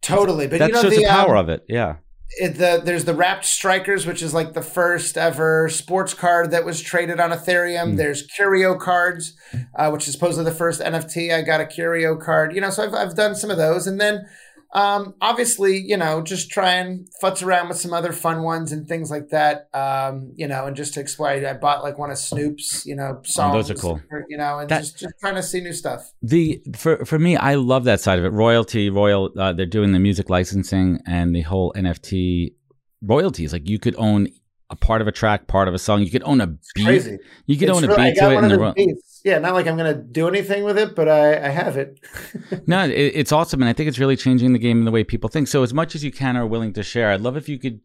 Totally, 0.01 0.47
but 0.47 0.57
that 0.57 0.69
you 0.69 0.73
know, 0.73 0.81
shows 0.81 0.95
the, 0.95 1.03
the 1.03 1.07
power 1.09 1.35
um, 1.35 1.45
of 1.45 1.49
it. 1.49 1.65
Yeah 1.67 1.97
it, 2.29 2.57
the 2.57 2.81
there's 2.83 3.05
the 3.05 3.13
wrapped 3.13 3.45
strikers, 3.45 4.05
which 4.05 4.21
is 4.21 4.33
like 4.33 4.53
the 4.53 4.61
first 4.61 5.17
ever 5.17 5.69
sports 5.69 6.13
card 6.13 6.51
that 6.51 6.65
was 6.65 6.81
traded 6.81 7.19
on 7.19 7.31
Ethereum. 7.31 7.93
Mm. 7.93 7.97
There's 7.97 8.23
curio 8.23 8.75
cards, 8.75 9.33
uh, 9.75 9.89
which 9.89 10.07
is 10.07 10.13
supposedly 10.13 10.49
the 10.49 10.55
first 10.55 10.81
NFT. 10.81 11.33
I 11.33 11.41
got 11.43 11.61
a 11.61 11.65
curio 11.65 12.15
card, 12.15 12.53
you 12.53 12.61
know. 12.61 12.69
So 12.69 12.83
I've 12.83 12.93
I've 12.93 13.15
done 13.15 13.35
some 13.35 13.51
of 13.51 13.57
those, 13.57 13.87
and 13.87 14.01
then 14.01 14.27
um, 14.73 15.15
obviously, 15.21 15.77
you 15.77 15.97
know, 15.97 16.21
just 16.21 16.49
try 16.49 16.73
and 16.73 17.07
futz 17.21 17.43
around 17.43 17.69
with 17.69 17.77
some 17.77 17.93
other 17.93 18.11
fun 18.11 18.43
ones 18.43 18.71
and 18.71 18.87
things 18.87 19.09
like 19.09 19.29
that. 19.29 19.69
Um, 19.73 20.33
you 20.35 20.47
know, 20.47 20.65
and 20.65 20.75
just 20.75 20.93
to 20.95 20.99
explain, 20.99 21.45
I 21.45 21.53
bought 21.53 21.83
like 21.83 21.97
one 21.97 22.11
of 22.11 22.17
Snoop's, 22.17 22.85
you 22.85 22.95
know, 22.95 23.21
songs. 23.23 23.53
Oh, 23.53 23.57
those 23.57 23.71
are 23.71 23.75
cool. 23.75 24.01
You 24.27 24.37
know, 24.37 24.59
and 24.59 24.69
that, 24.69 24.79
just, 24.79 24.99
just 24.99 25.13
trying 25.19 25.35
to 25.35 25.43
see 25.43 25.61
new 25.61 25.73
stuff. 25.73 26.11
The 26.21 26.61
for 26.75 27.05
for 27.05 27.17
me, 27.17 27.37
I 27.37 27.55
love 27.55 27.85
that 27.85 28.01
side 28.01 28.19
of 28.19 28.25
it. 28.25 28.31
Royalty, 28.31 28.89
royal. 28.89 29.31
Uh, 29.37 29.53
they're 29.53 29.65
doing 29.65 29.93
the 29.93 29.99
music 29.99 30.29
licensing 30.29 30.99
and 31.07 31.35
the 31.35 31.41
whole 31.41 31.71
NFT 31.73 32.53
royalties. 33.01 33.53
Like 33.53 33.69
you 33.69 33.79
could 33.79 33.95
own 33.97 34.27
a 34.69 34.75
part 34.75 35.01
of 35.01 35.07
a 35.07 35.11
track, 35.11 35.47
part 35.47 35.67
of 35.67 35.73
a 35.73 35.79
song. 35.79 36.01
You 36.01 36.11
could 36.11 36.23
own 36.23 36.41
a 36.41 36.47
beat. 36.47 36.85
Crazy. 36.85 37.17
You 37.45 37.57
could 37.57 37.69
it's 37.69 37.77
own 37.77 37.83
a 37.85 37.95
beat 37.95 38.17
to 38.17 38.31
it. 38.31 38.43
In 38.43 38.49
the 38.49 38.73
beats 38.75 39.14
yeah, 39.25 39.39
not 39.39 39.55
like 39.55 39.65
I'm 39.65 39.75
going 39.75 39.91
to 39.91 39.99
do 39.99 40.27
anything 40.27 40.63
with 40.63 40.77
it, 40.77 40.95
but 40.95 41.09
I, 41.09 41.47
I 41.47 41.49
have 41.49 41.77
it. 41.77 41.99
no, 42.67 42.85
it, 42.85 42.91
it's 42.91 43.31
awesome. 43.31 43.59
And 43.59 43.67
I 43.67 43.73
think 43.73 43.89
it's 43.89 43.97
really 43.97 44.15
changing 44.15 44.53
the 44.53 44.59
game 44.59 44.77
and 44.77 44.85
the 44.85 44.91
way 44.91 45.03
people 45.03 45.29
think. 45.29 45.47
So, 45.47 45.63
as 45.63 45.73
much 45.73 45.95
as 45.95 46.03
you 46.03 46.11
can 46.11 46.37
are 46.37 46.45
willing 46.45 46.73
to 46.73 46.83
share, 46.83 47.09
I'd 47.09 47.21
love 47.21 47.35
if 47.35 47.49
you 47.49 47.57
could 47.57 47.81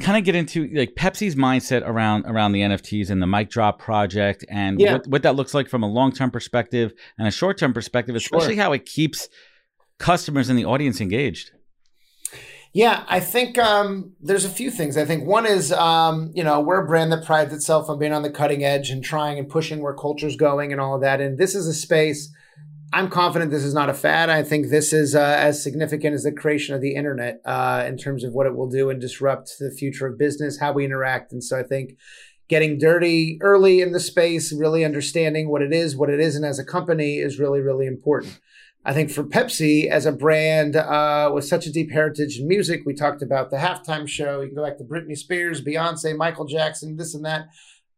kind 0.00 0.16
of 0.16 0.24
get 0.24 0.34
into 0.34 0.66
like 0.68 0.94
Pepsi's 0.94 1.34
mindset 1.34 1.86
around 1.86 2.24
around 2.24 2.52
the 2.52 2.62
NFTs 2.62 3.10
and 3.10 3.20
the 3.20 3.26
mic 3.26 3.50
drop 3.50 3.78
project 3.78 4.42
and 4.48 4.80
yeah. 4.80 4.94
what, 4.94 5.06
what 5.06 5.22
that 5.24 5.36
looks 5.36 5.52
like 5.52 5.68
from 5.68 5.82
a 5.82 5.86
long 5.86 6.12
term 6.12 6.30
perspective 6.30 6.94
and 7.18 7.28
a 7.28 7.30
short 7.30 7.58
term 7.58 7.74
perspective, 7.74 8.16
especially 8.16 8.54
sure. 8.54 8.64
how 8.64 8.72
it 8.72 8.86
keeps 8.86 9.28
customers 9.98 10.48
and 10.48 10.58
the 10.58 10.64
audience 10.64 11.02
engaged. 11.02 11.50
Yeah, 12.72 13.04
I 13.08 13.18
think 13.18 13.58
um, 13.58 14.12
there's 14.20 14.44
a 14.44 14.50
few 14.50 14.70
things. 14.70 14.96
I 14.96 15.04
think 15.04 15.26
one 15.26 15.44
is, 15.44 15.72
um, 15.72 16.30
you 16.34 16.44
know, 16.44 16.60
we're 16.60 16.84
a 16.84 16.86
brand 16.86 17.10
that 17.10 17.24
prides 17.24 17.52
itself 17.52 17.90
on 17.90 17.98
being 17.98 18.12
on 18.12 18.22
the 18.22 18.30
cutting 18.30 18.62
edge 18.62 18.90
and 18.90 19.02
trying 19.02 19.40
and 19.40 19.48
pushing 19.48 19.82
where 19.82 19.92
culture's 19.92 20.36
going 20.36 20.70
and 20.70 20.80
all 20.80 20.94
of 20.94 21.00
that. 21.00 21.20
And 21.20 21.36
this 21.36 21.56
is 21.56 21.66
a 21.66 21.74
space. 21.74 22.32
I'm 22.92 23.08
confident 23.08 23.50
this 23.50 23.64
is 23.64 23.74
not 23.74 23.90
a 23.90 23.94
fad. 23.94 24.30
I 24.30 24.44
think 24.44 24.68
this 24.68 24.92
is 24.92 25.16
uh, 25.16 25.36
as 25.38 25.62
significant 25.62 26.14
as 26.14 26.22
the 26.22 26.32
creation 26.32 26.74
of 26.74 26.80
the 26.80 26.94
internet 26.94 27.40
uh, 27.44 27.84
in 27.88 27.96
terms 27.96 28.22
of 28.22 28.34
what 28.34 28.46
it 28.46 28.54
will 28.54 28.68
do 28.68 28.88
and 28.88 29.00
disrupt 29.00 29.52
the 29.58 29.72
future 29.72 30.06
of 30.06 30.18
business, 30.18 30.60
how 30.60 30.72
we 30.72 30.84
interact. 30.84 31.32
And 31.32 31.42
so 31.42 31.58
I 31.58 31.64
think 31.64 31.96
getting 32.48 32.78
dirty 32.78 33.38
early 33.42 33.80
in 33.80 33.92
the 33.92 34.00
space, 34.00 34.52
really 34.52 34.84
understanding 34.84 35.48
what 35.48 35.62
it 35.62 35.72
is, 35.72 35.96
what 35.96 36.10
it 36.10 36.20
isn't 36.20 36.44
as 36.44 36.58
a 36.58 36.64
company 36.64 37.18
is 37.18 37.38
really, 37.38 37.60
really 37.60 37.86
important. 37.86 38.38
I 38.84 38.94
think 38.94 39.10
for 39.10 39.24
Pepsi 39.24 39.86
as 39.86 40.06
a 40.06 40.12
brand 40.12 40.74
uh, 40.74 41.30
with 41.34 41.44
such 41.44 41.66
a 41.66 41.72
deep 41.72 41.90
heritage 41.90 42.38
in 42.38 42.48
music, 42.48 42.82
we 42.86 42.94
talked 42.94 43.20
about 43.20 43.50
the 43.50 43.58
halftime 43.58 44.08
show. 44.08 44.40
You 44.40 44.48
can 44.48 44.56
go 44.56 44.64
back 44.64 44.78
to 44.78 44.84
Britney 44.84 45.16
Spears, 45.16 45.62
Beyonce, 45.62 46.16
Michael 46.16 46.46
Jackson, 46.46 46.96
this 46.96 47.14
and 47.14 47.24
that. 47.26 47.48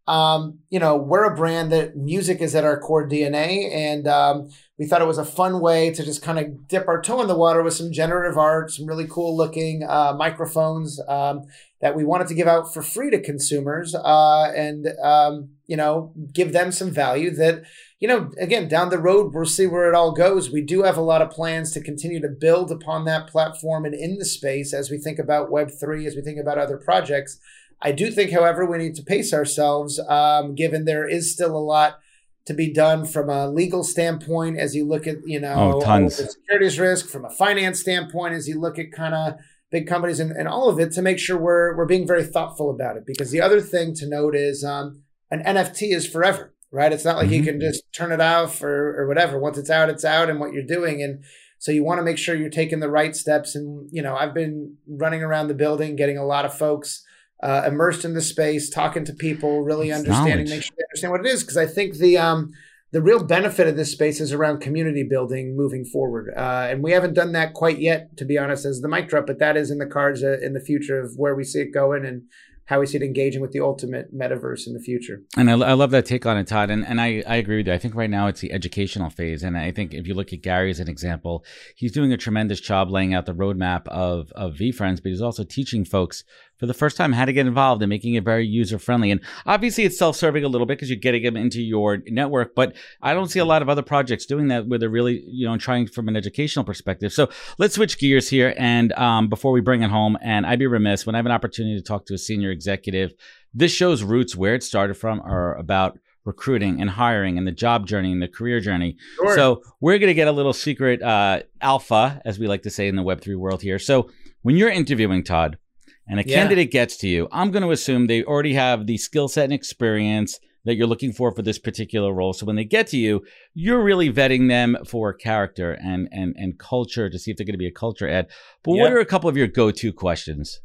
Um, 0.09 0.59
you 0.69 0.81
know, 0.81 0.97
we're 0.97 1.33
a 1.33 1.37
brand 1.37 1.71
that 1.71 1.97
music 1.97 2.41
is 2.41 2.57
at 2.57 2.65
our 2.65 2.79
core 2.81 3.09
DNA, 3.09 3.73
and 3.73 4.09
um, 4.09 4.49
we 4.77 4.87
thought 4.87 5.01
it 5.01 5.07
was 5.07 5.19
a 5.19 5.25
fun 5.25 5.61
way 5.61 5.93
to 5.93 6.05
just 6.05 6.23
kind 6.23 6.41
of 6.41 6.67
dip 6.67 6.89
our 6.89 7.01
toe 7.01 7.21
in 7.21 7.29
the 7.29 7.37
water 7.37 7.63
with 7.63 7.75
some 7.75 7.93
generative 7.93 8.37
art, 8.37 8.73
some 8.73 8.87
really 8.87 9.07
cool 9.07 9.37
looking 9.37 9.85
uh, 9.89 10.13
microphones 10.17 11.01
um, 11.07 11.43
that 11.81 11.95
we 11.95 12.05
wanted 12.05 12.27
to 12.27 12.35
give 12.35 12.49
out 12.49 12.75
for 12.75 12.83
free 12.83 13.11
to 13.11 13.23
consumers, 13.23 13.95
uh, 13.95 14.53
and 14.57 14.89
um, 15.05 15.51
you 15.73 15.79
know, 15.79 16.13
give 16.35 16.53
them 16.53 16.71
some 16.71 16.91
value 16.91 17.31
that 17.31 17.63
you 17.99 18.09
know, 18.09 18.31
again, 18.39 18.69
down 18.69 18.91
the 18.91 18.99
road, 18.99 19.33
we'll 19.33 19.47
see 19.47 19.67
where 19.67 19.89
it 19.89 19.95
all 19.95 20.13
goes. 20.13 20.51
We 20.51 20.61
do 20.61 20.83
have 20.83 20.99
a 20.99 21.09
lot 21.13 21.23
of 21.23 21.31
plans 21.31 21.71
to 21.73 21.81
continue 21.81 22.21
to 22.21 22.29
build 22.29 22.71
upon 22.71 23.05
that 23.05 23.29
platform 23.29 23.85
and 23.85 23.95
in 23.95 24.19
the 24.19 24.25
space 24.25 24.75
as 24.75 24.91
we 24.91 24.99
think 24.99 25.19
about 25.19 25.51
Web3, 25.51 26.05
as 26.05 26.17
we 26.17 26.21
think 26.21 26.39
about 26.39 26.59
other 26.59 26.77
projects. 26.77 27.39
I 27.81 27.93
do 27.93 28.11
think, 28.11 28.33
however, 28.33 28.67
we 28.67 28.79
need 28.79 28.97
to 28.97 29.03
pace 29.05 29.33
ourselves, 29.33 30.01
um, 30.09 30.57
given 30.57 30.85
there 30.85 31.09
is 31.09 31.33
still 31.33 31.57
a 31.57 31.69
lot 31.75 32.01
to 32.47 32.55
be 32.55 32.73
done 32.73 33.07
from 33.07 33.31
a 33.31 33.49
legal 33.49 33.85
standpoint 33.85 34.59
as 34.59 34.75
you 34.75 34.85
look 34.85 35.07
at, 35.07 35.19
you 35.25 35.41
know, 35.41 35.75
oh, 35.77 35.81
tons. 35.81 36.19
the 36.19 36.27
securities 36.27 36.81
risk, 36.81 37.09
from 37.09 37.25
a 37.25 37.31
finance 37.31 37.81
standpoint, 37.81 38.35
as 38.35 38.49
you 38.49 38.61
look 38.61 38.81
at 38.81 38.91
kind 38.91 39.15
of 39.15 39.35
big 39.71 39.87
companies 39.87 40.19
and, 40.19 40.33
and 40.33 40.49
all 40.49 40.69
of 40.69 40.79
it 40.79 40.93
to 40.93 41.03
make 41.03 41.21
sure 41.21 41.39
we're, 41.39 41.77
we're 41.77 41.87
being 41.87 42.07
very 42.07 42.25
thoughtful 42.25 42.69
about 42.69 42.97
it. 42.97 43.07
Because 43.07 43.31
the 43.31 43.41
other 43.41 43.61
thing 43.61 43.95
to 43.95 44.09
note 44.09 44.35
is 44.35 44.65
um, 44.65 45.03
an 45.33 45.43
NFT 45.43 45.93
is 45.95 46.07
forever 46.07 46.53
right? 46.73 46.93
It's 46.93 47.05
not 47.05 47.17
like 47.17 47.27
mm-hmm. 47.27 47.35
you 47.35 47.43
can 47.45 47.61
just 47.61 47.85
turn 47.93 48.11
it 48.11 48.21
off 48.21 48.63
or, 48.63 49.01
or 49.01 49.07
whatever. 49.07 49.39
Once 49.39 49.59
it's 49.59 49.71
out, 49.71 49.91
it's 49.91 50.05
out 50.05 50.31
and 50.31 50.41
what 50.41 50.53
you're 50.53 50.65
doing. 50.65 51.03
And 51.03 51.23
so 51.59 51.71
you 51.71 51.85
want 51.85 51.99
to 51.99 52.03
make 52.03 52.19
sure 52.19 52.35
you're 52.35 52.51
taking 52.51 52.81
the 52.81 52.89
right 52.89 53.15
steps. 53.15 53.55
And, 53.55 53.89
you 53.93 54.03
know, 54.03 54.17
I've 54.17 54.35
been 54.35 54.77
running 54.89 55.23
around 55.23 55.49
the 55.49 55.55
building, 55.55 55.95
getting 55.95 56.19
a 56.19 56.25
lot 56.25 56.47
of 56.47 56.57
folks 56.57 57.05
uh, 57.43 57.65
immersed 57.67 58.05
in 58.05 58.15
the 58.15 58.23
space, 58.23 58.71
talking 58.71 59.05
to 59.05 59.13
people, 59.13 59.63
really 59.63 59.91
it's 59.91 59.99
understanding, 59.99 60.49
make 60.49 60.63
sure 60.63 60.75
they 60.77 60.85
understand 60.85 61.13
what 61.13 61.21
it 61.21 61.27
is. 61.27 61.45
Cause 61.45 61.57
I 61.57 61.67
think 61.67 61.99
the, 61.99 62.17
um, 62.17 62.53
the 62.93 63.03
real 63.03 63.23
benefit 63.23 63.67
of 63.67 63.77
this 63.77 63.93
space 63.93 64.21
is 64.21 64.33
around 64.33 64.61
community 64.61 65.03
building 65.03 65.57
moving 65.57 65.85
forward. 65.85 66.33
Uh, 66.37 66.69
and 66.71 66.83
we 66.83 66.93
haven't 66.93 67.15
done 67.15 67.33
that 67.33 67.55
quite 67.55 67.79
yet, 67.79 68.17
to 68.17 68.25
be 68.25 68.39
honest, 68.39 68.65
as 68.65 68.81
the 68.81 68.89
mic 68.89 69.09
drop, 69.09 69.27
but 69.27 69.39
that 69.39 69.57
is 69.57 69.71
in 69.71 69.79
the 69.79 69.87
cards 69.87 70.23
uh, 70.23 70.39
in 70.41 70.53
the 70.53 70.61
future 70.61 71.01
of 71.01 71.15
where 71.17 71.35
we 71.35 71.45
see 71.45 71.61
it 71.61 71.73
going. 71.73 72.05
And 72.05 72.23
how 72.67 72.81
we 72.81 72.87
see 72.87 72.97
it 72.97 73.03
engaging 73.03 73.43
with 73.43 73.53
the 73.53 73.61
ultimate 73.61 74.17
metaverse 74.17 74.67
in 74.67 74.73
the 74.73 74.81
future. 74.81 75.23
And 75.37 75.51
I, 75.51 75.55
I 75.55 75.73
love 75.73 75.91
that 75.91 76.07
take 76.07 76.27
on 76.27 76.37
it, 76.39 76.47
Todd. 76.47 76.71
And, 76.71 76.87
and 76.87 77.01
I, 77.01 77.23
I 77.27 77.37
agree 77.37 77.59
with 77.59 77.67
you. 77.67 77.73
I 77.73 77.79
think 77.79 77.95
right 77.95 78.11
now 78.11 78.29
it's 78.29 78.41
the 78.41 78.53
educational 78.53 79.11
phase. 79.11 79.43
And 79.43 79.59
I 79.59 79.73
think 79.73 79.95
if 79.95 80.07
you 80.07 80.15
look 80.15 80.33
at 80.33 80.43
Gary 80.43 80.71
as 80.71 80.81
an 80.81 80.89
example, 80.89 81.45
he's 81.77 81.93
doing 81.93 82.13
a 82.13 82.17
tremendous 82.17 82.61
job 82.61 82.91
laying 82.91 83.15
out 83.15 83.27
the 83.27 83.35
roadmap 83.35 83.87
of, 83.89 84.31
of 84.33 84.55
VeeFriends, 84.55 85.03
but 85.03 85.11
he's 85.11 85.23
also 85.23 85.45
teaching 85.45 85.85
folks 85.85 86.25
for 86.63 86.67
the 86.67 86.75
first 86.75 86.97
time 86.97 87.13
how 87.13 87.25
to 87.25 87.33
get 87.33 87.45
involved 87.45 87.83
and 87.83 87.91
making 87.91 88.15
it 88.15 88.23
very 88.23 88.47
user 88.47 88.79
friendly. 88.79 89.11
And 89.11 89.21
obviously, 89.47 89.83
it's 89.83 89.99
self 89.99 90.15
serving 90.15 90.45
a 90.45 90.49
little 90.49 90.65
bit 90.65 90.79
because 90.79 90.89
you're 90.89 90.97
getting 90.97 91.25
them 91.25 91.37
into 91.37 91.61
your 91.61 92.05
network. 92.07 92.55
But 92.55 92.77
I 93.03 93.15
don't 93.15 93.27
see 93.27 93.41
a 93.41 93.45
lot 93.45 93.63
of 93.63 93.69
other 93.69 93.83
projects 93.83 94.27
doing 94.27 94.47
that 94.47 94.69
where 94.69 94.79
they're 94.79 94.89
really, 94.89 95.25
you 95.27 95.45
know, 95.45 95.59
trying 95.59 95.89
from 95.89 96.07
an 96.07 96.15
educational 96.15 96.65
perspective. 96.65 97.13
So 97.13 97.31
let's 97.59 97.75
switch 97.75 97.99
gears 97.99 98.29
here. 98.29 98.55
And 98.57 98.93
um, 98.93 99.27
before 99.27 99.51
we 99.51 99.61
bring 99.61 99.83
it 99.83 99.91
home, 99.91 100.17
and 100.23 100.47
I'd 100.47 100.61
be 100.61 100.69
remiss 100.69 101.05
when 101.05 101.17
I 101.17 101.19
have 101.19 101.27
an 101.27 101.33
opportunity 101.33 101.75
to 101.75 101.83
talk 101.83 102.07
to 102.07 102.15
a 102.15 102.19
senior 102.19 102.53
executive, 102.53 103.13
this 103.53 103.73
show's 103.73 104.05
roots, 104.05 104.37
where 104.37 104.55
it 104.55 104.63
started 104.63 104.95
from, 104.95 105.21
are 105.23 105.57
about 105.57 105.99
recruiting 106.25 106.81
and 106.81 106.91
hiring 106.91 107.39
and 107.39 107.45
the 107.45 107.51
job 107.51 107.89
journey 107.89 108.13
and 108.13 108.23
the 108.23 108.29
career 108.29 108.61
journey. 108.61 108.97
Sure. 109.17 109.35
So 109.35 109.63
we're 109.81 109.99
going 109.99 110.11
to 110.11 110.15
get 110.15 110.29
a 110.29 110.33
little 110.33 110.53
secret 110.53 111.03
uh, 111.03 111.43
alpha, 111.61 112.23
as 112.25 112.39
we 112.39 112.47
like 112.47 112.63
to 112.63 112.71
say 112.71 112.87
in 112.87 112.95
the 112.95 113.03
Web3 113.03 113.35
world 113.35 113.63
here. 113.63 113.81
So 113.81 114.11
when 114.43 114.57
you're 114.57 114.71
interviewing 114.71 115.25
Todd 115.25 115.59
and 116.07 116.21
a 116.21 116.25
yeah. 116.27 116.37
candidate 116.37 116.71
gets 116.71 116.97
to 116.99 117.09
you, 117.09 117.29
I'm 117.33 117.51
going 117.51 117.63
to 117.63 117.71
assume 117.71 118.07
they 118.07 118.25
already 118.25 118.55
have 118.55 118.87
the 118.87 118.99
skill 118.99 119.29
set 119.29 119.45
and 119.45 119.53
experience 119.53 120.39
that 120.65 120.75
you're 120.75 120.87
looking 120.87 121.13
for 121.13 121.35
for 121.35 121.43
this 121.43 121.59
particular 121.59 122.13
role. 122.13 122.33
So 122.33 122.47
when 122.47 122.57
they 122.57 122.65
get 122.65 122.87
to 122.89 122.97
you, 122.97 123.25
you're 123.55 123.83
really 123.83 124.13
vetting 124.13 124.49
them 124.49 124.77
for 124.87 125.13
character 125.13 125.73
and 125.73 126.09
and 126.13 126.35
and 126.37 126.59
culture 126.59 127.11
to 127.11 127.19
see 127.19 127.31
if 127.31 127.37
they're 127.37 127.47
going 127.47 127.55
to 127.55 127.59
be 127.59 127.67
a 127.67 127.73
culture 127.73 128.09
ad. 128.09 128.29
But 128.63 128.75
yep. 128.75 128.83
what 128.83 128.93
are 128.93 129.01
a 129.01 129.07
couple 129.07 129.29
of 129.29 129.37
your 129.37 129.49
go-to 129.49 129.93
questions? 129.93 130.61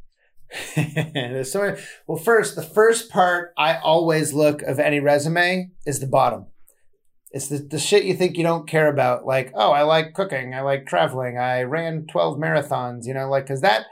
so, 1.44 1.76
well, 2.08 2.18
first, 2.18 2.56
the 2.56 2.64
first 2.64 3.10
part 3.10 3.54
I 3.58 3.78
always 3.78 4.34
look 4.34 4.62
of 4.62 4.80
any 4.80 5.00
resume 5.00 5.72
is 5.86 6.00
the 6.00 6.08
bottom. 6.08 6.48
It's 7.32 7.50
the, 7.50 7.58
the 7.58 7.80
shit 7.80 8.06
you 8.06 8.14
think 8.14 8.38
you 8.38 8.44
don't 8.44 8.68
care 8.68 8.88
about. 8.88 9.26
Like, 9.26 9.52
oh, 9.54 9.72
I 9.72 9.82
like 9.82 10.14
cooking. 10.14 10.54
I 10.54 10.62
like 10.62 10.86
traveling. 10.86 11.38
I 11.38 11.64
ran 11.64 12.08
12 12.08 12.38
marathons, 12.38 13.06
you 13.06 13.14
know, 13.14 13.30
like, 13.30 13.44
because 13.44 13.62
that, 13.62 13.88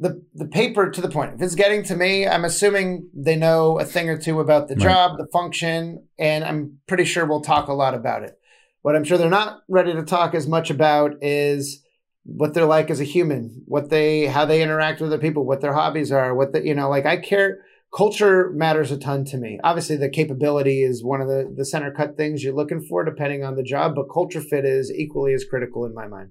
the, 0.00 0.24
the 0.34 0.46
paper 0.46 0.90
to 0.90 1.00
the 1.00 1.10
point. 1.10 1.34
If 1.34 1.42
it's 1.42 1.54
getting 1.54 1.84
to 1.84 1.94
me, 1.94 2.26
I'm 2.26 2.44
assuming 2.44 3.10
they 3.14 3.36
know 3.36 3.78
a 3.78 3.84
thing 3.84 4.08
or 4.08 4.18
two 4.18 4.40
about 4.40 4.68
the 4.68 4.74
right. 4.74 4.82
job, 4.82 5.18
the 5.18 5.28
function, 5.32 6.06
and 6.18 6.42
I'm 6.42 6.78
pretty 6.88 7.04
sure 7.04 7.26
we'll 7.26 7.42
talk 7.42 7.68
a 7.68 7.74
lot 7.74 7.94
about 7.94 8.24
it. 8.24 8.38
What 8.82 8.96
I'm 8.96 9.04
sure 9.04 9.18
they're 9.18 9.28
not 9.28 9.60
ready 9.68 9.92
to 9.92 10.02
talk 10.02 10.34
as 10.34 10.48
much 10.48 10.70
about 10.70 11.12
is 11.20 11.84
what 12.24 12.54
they're 12.54 12.64
like 12.64 12.90
as 12.90 13.00
a 13.00 13.04
human, 13.04 13.62
what 13.66 13.90
they, 13.90 14.26
how 14.26 14.46
they 14.46 14.62
interact 14.62 15.00
with 15.00 15.12
other 15.12 15.20
people, 15.20 15.44
what 15.44 15.60
their 15.60 15.74
hobbies 15.74 16.10
are, 16.10 16.34
what 16.34 16.52
the, 16.52 16.64
you 16.64 16.74
know, 16.74 16.88
like 16.88 17.04
I 17.04 17.18
care 17.18 17.58
culture 17.94 18.50
matters 18.52 18.90
a 18.90 18.96
ton 18.96 19.24
to 19.26 19.36
me. 19.36 19.58
Obviously, 19.62 19.96
the 19.96 20.08
capability 20.08 20.82
is 20.82 21.04
one 21.04 21.20
of 21.20 21.28
the 21.28 21.52
the 21.54 21.64
center 21.64 21.92
cut 21.92 22.16
things 22.16 22.42
you're 22.42 22.54
looking 22.54 22.80
for, 22.80 23.04
depending 23.04 23.44
on 23.44 23.56
the 23.56 23.62
job. 23.62 23.94
But 23.94 24.12
culture 24.12 24.40
fit 24.40 24.64
is 24.64 24.92
equally 24.92 25.34
as 25.34 25.44
critical 25.44 25.84
in 25.84 25.94
my 25.94 26.06
mind. 26.06 26.30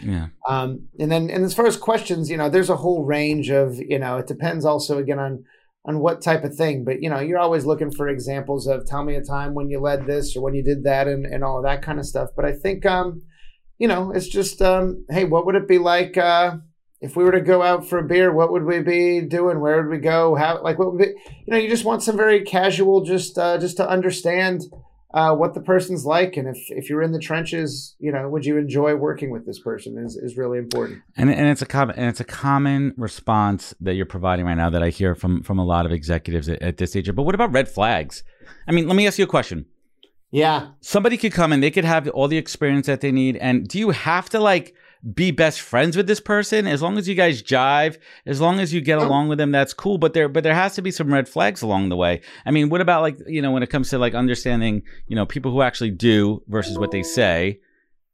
Yeah. 0.00 0.28
Um, 0.48 0.88
and 0.98 1.10
then, 1.10 1.30
and 1.30 1.44
as 1.44 1.54
far 1.54 1.66
as 1.66 1.76
questions, 1.76 2.30
you 2.30 2.36
know, 2.36 2.48
there's 2.48 2.70
a 2.70 2.76
whole 2.76 3.04
range 3.04 3.50
of, 3.50 3.76
you 3.76 3.98
know, 3.98 4.18
it 4.18 4.26
depends 4.26 4.64
also 4.64 4.98
again 4.98 5.18
on 5.18 5.44
on 5.86 6.00
what 6.00 6.20
type 6.20 6.42
of 6.42 6.54
thing. 6.54 6.84
But 6.84 7.02
you 7.02 7.08
know, 7.08 7.20
you're 7.20 7.38
always 7.38 7.64
looking 7.64 7.90
for 7.90 8.08
examples 8.08 8.66
of 8.66 8.86
tell 8.86 9.04
me 9.04 9.14
a 9.14 9.22
time 9.22 9.54
when 9.54 9.70
you 9.70 9.80
led 9.80 10.06
this 10.06 10.36
or 10.36 10.42
when 10.42 10.54
you 10.54 10.62
did 10.62 10.84
that 10.84 11.06
and 11.08 11.24
and 11.24 11.44
all 11.44 11.58
of 11.58 11.64
that 11.64 11.82
kind 11.82 11.98
of 11.98 12.06
stuff. 12.06 12.30
But 12.34 12.44
I 12.44 12.52
think, 12.52 12.84
um, 12.84 13.22
you 13.78 13.88
know, 13.88 14.10
it's 14.10 14.28
just, 14.28 14.60
um, 14.62 15.04
hey, 15.10 15.24
what 15.24 15.46
would 15.46 15.54
it 15.54 15.68
be 15.68 15.78
like? 15.78 16.16
Uh, 16.16 16.56
if 17.00 17.14
we 17.14 17.24
were 17.24 17.32
to 17.32 17.40
go 17.40 17.62
out 17.62 17.86
for 17.86 17.98
a 17.98 18.06
beer, 18.06 18.32
what 18.32 18.50
would 18.50 18.64
we 18.64 18.80
be 18.80 19.20
doing? 19.20 19.60
Where 19.60 19.76
would 19.76 19.90
we 19.90 19.98
go? 19.98 20.34
How 20.34 20.62
like 20.62 20.78
what 20.78 20.92
would 20.92 20.98
be? 20.98 21.14
You 21.46 21.52
know, 21.52 21.58
you 21.58 21.68
just 21.68 21.84
want 21.84 22.02
some 22.02 22.16
very 22.16 22.42
casual, 22.42 23.02
just 23.04 23.38
uh, 23.38 23.58
just 23.58 23.76
to 23.76 23.88
understand 23.88 24.62
uh, 25.16 25.34
what 25.34 25.54
the 25.54 25.62
person's 25.62 26.04
like, 26.04 26.36
and 26.36 26.46
if 26.46 26.58
if 26.68 26.90
you're 26.90 27.00
in 27.00 27.10
the 27.10 27.18
trenches, 27.18 27.96
you 27.98 28.12
know, 28.12 28.28
would 28.28 28.44
you 28.44 28.58
enjoy 28.58 28.94
working 28.94 29.30
with 29.30 29.46
this 29.46 29.58
person? 29.58 29.96
Is 29.96 30.14
is 30.14 30.36
really 30.36 30.58
important. 30.58 31.00
And 31.16 31.30
and 31.30 31.48
it's 31.48 31.62
a 31.62 31.66
common 31.66 31.96
and 31.96 32.06
it's 32.06 32.20
a 32.20 32.24
common 32.24 32.92
response 32.98 33.74
that 33.80 33.94
you're 33.94 34.04
providing 34.04 34.44
right 34.44 34.56
now 34.56 34.68
that 34.68 34.82
I 34.82 34.90
hear 34.90 35.14
from 35.14 35.42
from 35.42 35.58
a 35.58 35.64
lot 35.64 35.86
of 35.86 35.92
executives 35.92 36.50
at, 36.50 36.60
at 36.60 36.76
this 36.76 36.94
age. 36.94 37.12
But 37.14 37.22
what 37.22 37.34
about 37.34 37.50
red 37.50 37.66
flags? 37.66 38.24
I 38.68 38.72
mean, 38.72 38.86
let 38.86 38.94
me 38.94 39.06
ask 39.06 39.18
you 39.18 39.24
a 39.24 39.28
question. 39.28 39.64
Yeah, 40.30 40.72
somebody 40.82 41.16
could 41.16 41.32
come 41.32 41.50
and 41.50 41.62
they 41.62 41.70
could 41.70 41.86
have 41.86 42.06
all 42.08 42.28
the 42.28 42.36
experience 42.36 42.86
that 42.86 43.00
they 43.00 43.10
need, 43.10 43.38
and 43.38 43.66
do 43.66 43.78
you 43.78 43.90
have 43.90 44.28
to 44.30 44.38
like? 44.38 44.74
Be 45.14 45.30
best 45.30 45.60
friends 45.60 45.96
with 45.96 46.06
this 46.06 46.20
person. 46.20 46.66
As 46.66 46.82
long 46.82 46.98
as 46.98 47.08
you 47.08 47.14
guys 47.14 47.42
jive 47.42 47.98
as 48.24 48.40
long 48.40 48.58
as 48.58 48.74
you 48.74 48.80
get 48.80 48.98
along 48.98 49.28
with 49.28 49.38
them 49.38 49.52
that's 49.52 49.72
cool. 49.72 49.98
But 49.98 50.14
there 50.14 50.28
but 50.28 50.42
there 50.42 50.54
has 50.54 50.74
to 50.74 50.82
be 50.82 50.90
some 50.90 51.12
red 51.12 51.28
flags 51.28 51.62
along 51.62 51.88
the 51.88 51.96
way. 51.96 52.22
I 52.44 52.50
mean 52.50 52.68
what 52.68 52.80
about 52.80 53.02
like 53.02 53.18
you 53.26 53.42
know 53.42 53.52
when 53.52 53.62
it 53.62 53.70
comes 53.70 53.90
to 53.90 53.98
like 53.98 54.14
understanding 54.14 54.82
you 55.06 55.16
know 55.16 55.26
people 55.26 55.52
who 55.52 55.62
actually 55.62 55.90
do 55.90 56.42
versus 56.48 56.78
what 56.78 56.90
they 56.90 57.02
say 57.02 57.60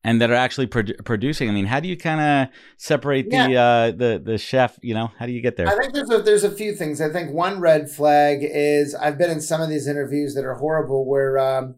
and 0.04 0.20
that 0.20 0.30
are 0.30 0.34
actually 0.34 0.66
pro- 0.66 0.82
producing? 1.04 1.48
I 1.48 1.52
mean 1.52 1.66
how 1.66 1.80
do 1.80 1.88
you 1.88 1.96
kind 1.96 2.20
of 2.20 2.54
separate 2.76 3.30
the 3.30 3.36
yeah. 3.36 3.64
uh 3.64 3.90
the 3.92 4.20
the 4.22 4.36
chef 4.36 4.78
you 4.82 4.94
know? 4.94 5.10
How 5.18 5.26
do 5.26 5.32
you 5.32 5.40
get 5.40 5.56
there? 5.56 5.68
I 5.68 5.76
think 5.76 5.94
there's 5.94 6.10
a 6.10 6.18
there's 6.18 6.44
a 6.44 6.50
few 6.50 6.74
things. 6.74 7.00
I 7.00 7.08
think 7.08 7.32
one 7.32 7.60
red 7.60 7.90
flag 7.90 8.40
is 8.42 8.94
i've 8.94 9.16
been 9.16 9.30
in 9.30 9.40
some 9.40 9.60
of 9.60 9.68
these 9.68 9.86
interviews 9.86 10.34
that 10.34 10.44
are 10.44 10.54
horrible 10.54 11.06
where 11.06 11.38
um 11.38 11.76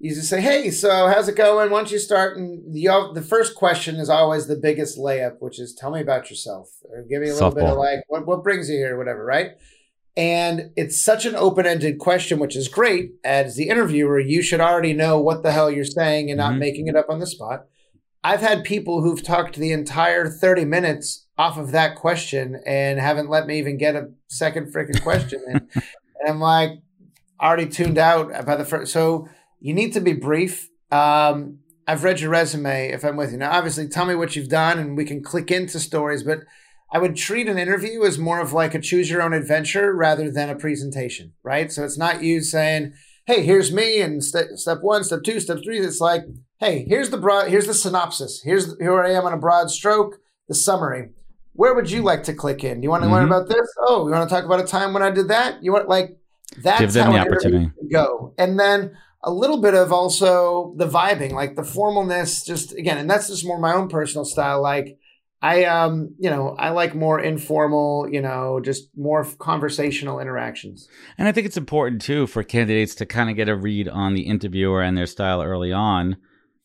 you 0.00 0.14
just 0.14 0.30
say, 0.30 0.40
"Hey, 0.40 0.70
so 0.70 1.08
how's 1.08 1.28
it 1.28 1.36
going? 1.36 1.70
Why 1.70 1.78
don't 1.78 1.92
you 1.92 1.98
start?" 1.98 2.38
And 2.38 2.74
the 2.74 3.10
the 3.14 3.22
first 3.22 3.54
question 3.54 3.96
is 3.96 4.08
always 4.08 4.46
the 4.46 4.56
biggest 4.56 4.98
layup, 4.98 5.36
which 5.40 5.60
is, 5.60 5.74
"Tell 5.74 5.90
me 5.90 6.00
about 6.00 6.30
yourself," 6.30 6.70
or 6.84 7.02
"Give 7.02 7.20
me 7.20 7.28
a 7.28 7.34
little 7.34 7.50
Softball. 7.50 7.54
bit 7.54 7.64
of 7.64 7.78
like 7.78 8.04
what 8.08 8.26
what 8.26 8.42
brings 8.42 8.70
you 8.70 8.76
here, 8.76 8.96
whatever." 8.96 9.24
Right? 9.24 9.50
And 10.16 10.72
it's 10.74 11.00
such 11.00 11.26
an 11.26 11.36
open 11.36 11.66
ended 11.66 11.98
question, 11.98 12.38
which 12.38 12.56
is 12.56 12.66
great. 12.66 13.12
As 13.24 13.56
the 13.56 13.68
interviewer, 13.68 14.18
you 14.18 14.42
should 14.42 14.60
already 14.60 14.94
know 14.94 15.20
what 15.20 15.42
the 15.42 15.52
hell 15.52 15.70
you're 15.70 15.84
saying 15.84 16.30
and 16.30 16.38
not 16.38 16.52
mm-hmm. 16.52 16.60
making 16.60 16.88
it 16.88 16.96
up 16.96 17.10
on 17.10 17.20
the 17.20 17.26
spot. 17.26 17.66
I've 18.24 18.40
had 18.40 18.64
people 18.64 19.02
who've 19.02 19.22
talked 19.22 19.56
the 19.56 19.72
entire 19.72 20.28
30 20.28 20.64
minutes 20.64 21.26
off 21.38 21.56
of 21.56 21.70
that 21.72 21.96
question 21.96 22.60
and 22.66 22.98
haven't 22.98 23.30
let 23.30 23.46
me 23.46 23.58
even 23.58 23.78
get 23.78 23.96
a 23.96 24.10
second 24.26 24.74
freaking 24.74 25.00
question 25.02 25.42
in. 25.48 25.56
and 25.74 26.28
I'm 26.28 26.40
like, 26.40 26.72
already 27.40 27.66
tuned 27.66 27.96
out 27.96 28.30
about 28.38 28.58
the 28.58 28.64
first. 28.64 28.92
So 28.92 29.28
you 29.60 29.74
need 29.74 29.92
to 29.92 30.00
be 30.00 30.12
brief. 30.12 30.68
Um, 30.90 31.58
I've 31.86 32.04
read 32.04 32.20
your 32.20 32.30
resume 32.30 32.90
if 32.90 33.04
I'm 33.04 33.16
with 33.16 33.32
you. 33.32 33.38
Now, 33.38 33.52
obviously, 33.52 33.88
tell 33.88 34.06
me 34.06 34.14
what 34.14 34.36
you've 34.36 34.48
done 34.48 34.78
and 34.78 34.96
we 34.96 35.04
can 35.04 35.22
click 35.22 35.50
into 35.50 35.78
stories, 35.78 36.22
but 36.22 36.40
I 36.92 36.98
would 36.98 37.16
treat 37.16 37.48
an 37.48 37.58
interview 37.58 38.04
as 38.04 38.18
more 38.18 38.40
of 38.40 38.52
like 38.52 38.74
a 38.74 38.80
choose 38.80 39.10
your 39.10 39.22
own 39.22 39.32
adventure 39.32 39.94
rather 39.94 40.30
than 40.30 40.50
a 40.50 40.56
presentation, 40.56 41.32
right? 41.42 41.70
So 41.70 41.84
it's 41.84 41.98
not 41.98 42.22
you 42.22 42.42
saying, 42.42 42.94
hey, 43.26 43.44
here's 43.44 43.72
me 43.72 44.00
and 44.00 44.22
st- 44.22 44.58
step 44.58 44.78
one, 44.82 45.04
step 45.04 45.20
two, 45.24 45.38
step 45.40 45.58
three. 45.62 45.78
It's 45.78 46.00
like, 46.00 46.22
hey, 46.58 46.84
here's 46.88 47.10
the 47.10 47.18
broad, 47.18 47.48
here's 47.48 47.66
the 47.66 47.74
synopsis. 47.74 48.42
Here's 48.42 48.76
here 48.78 49.02
I 49.02 49.12
am 49.12 49.24
on 49.24 49.32
a 49.32 49.38
broad 49.38 49.70
stroke, 49.70 50.16
the 50.48 50.54
summary. 50.54 51.10
Where 51.52 51.74
would 51.74 51.90
you 51.90 52.02
like 52.02 52.24
to 52.24 52.34
click 52.34 52.64
in? 52.64 52.80
Do 52.80 52.84
You 52.84 52.90
want 52.90 53.02
to 53.02 53.06
mm-hmm. 53.06 53.14
learn 53.14 53.26
about 53.26 53.48
this? 53.48 53.68
Oh, 53.80 54.06
you 54.06 54.12
want 54.12 54.28
to 54.28 54.34
talk 54.34 54.44
about 54.44 54.60
a 54.60 54.66
time 54.66 54.92
when 54.92 55.02
I 55.02 55.10
did 55.10 55.28
that? 55.28 55.62
You 55.62 55.72
want 55.72 55.88
like 55.88 56.16
that's 56.62 56.80
Give 56.80 56.92
them 56.92 57.06
how 57.06 57.12
the 57.12 57.18
opportunity 57.18 57.70
go. 57.92 58.34
And 58.38 58.58
then 58.58 58.96
a 59.22 59.30
little 59.30 59.60
bit 59.60 59.74
of 59.74 59.92
also 59.92 60.74
the 60.76 60.88
vibing, 60.88 61.32
like 61.32 61.56
the 61.56 61.62
formalness, 61.62 62.44
just 62.44 62.72
again, 62.74 62.98
and 62.98 63.08
that's 63.08 63.28
just 63.28 63.44
more 63.44 63.58
my 63.58 63.74
own 63.74 63.88
personal 63.88 64.24
style. 64.24 64.62
Like 64.62 64.98
I, 65.42 65.64
um, 65.64 66.14
you 66.18 66.28
know, 66.28 66.54
I 66.58 66.70
like 66.70 66.94
more 66.94 67.20
informal, 67.20 68.08
you 68.10 68.20
know, 68.20 68.60
just 68.62 68.88
more 68.96 69.24
conversational 69.38 70.20
interactions. 70.20 70.88
And 71.16 71.28
I 71.28 71.32
think 71.32 71.46
it's 71.46 71.56
important 71.56 72.02
too 72.02 72.26
for 72.26 72.42
candidates 72.42 72.94
to 72.96 73.06
kind 73.06 73.30
of 73.30 73.36
get 73.36 73.48
a 73.48 73.56
read 73.56 73.88
on 73.88 74.14
the 74.14 74.22
interviewer 74.22 74.82
and 74.82 74.96
their 74.96 75.06
style 75.06 75.42
early 75.42 75.72
on 75.72 76.16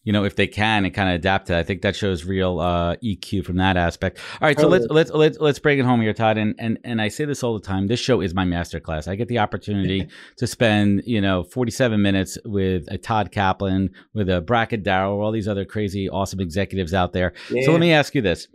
you 0.05 0.13
know, 0.13 0.23
if 0.23 0.35
they 0.35 0.47
can 0.47 0.85
and 0.85 0.93
kind 0.93 1.09
of 1.09 1.15
adapt 1.15 1.47
to. 1.47 1.57
I 1.57 1.63
think 1.63 1.81
that 1.81 1.95
shows 1.95 2.23
real 2.23 2.59
uh, 2.59 2.95
EQ 2.97 3.43
from 3.43 3.57
that 3.57 3.75
aspect. 3.75 4.19
All 4.39 4.47
right, 4.47 4.57
so 4.57 4.67
let's 4.67 4.85
let's 4.89 5.09
let's 5.09 5.39
let's 5.39 5.59
bring 5.59 5.79
it 5.79 5.85
home 5.85 5.99
here, 5.99 6.13
Todd. 6.13 6.37
And 6.37 6.55
and 6.59 6.77
and 6.83 7.01
I 7.01 7.07
say 7.09 7.25
this 7.25 7.43
all 7.43 7.55
the 7.55 7.65
time. 7.65 7.87
This 7.87 7.99
show 7.99 8.21
is 8.21 8.33
my 8.33 8.45
masterclass. 8.45 9.07
I 9.07 9.15
get 9.15 9.27
the 9.27 9.39
opportunity 9.39 10.07
to 10.37 10.47
spend 10.47 11.01
you 11.05 11.19
know 11.19 11.43
47 11.43 12.01
minutes 12.01 12.37
with 12.45 12.85
a 12.89 12.99
Todd 12.99 13.31
Kaplan, 13.31 13.89
with 14.13 14.29
a 14.29 14.41
Brackett 14.41 14.83
Darrell, 14.83 15.19
all 15.19 15.31
these 15.31 15.47
other 15.47 15.65
crazy, 15.65 16.07
awesome 16.07 16.39
executives 16.39 16.93
out 16.93 17.11
there. 17.11 17.33
Yeah. 17.49 17.65
So 17.65 17.71
let 17.71 17.81
me 17.81 17.91
ask 17.91 18.13
you 18.13 18.21
this: 18.21 18.47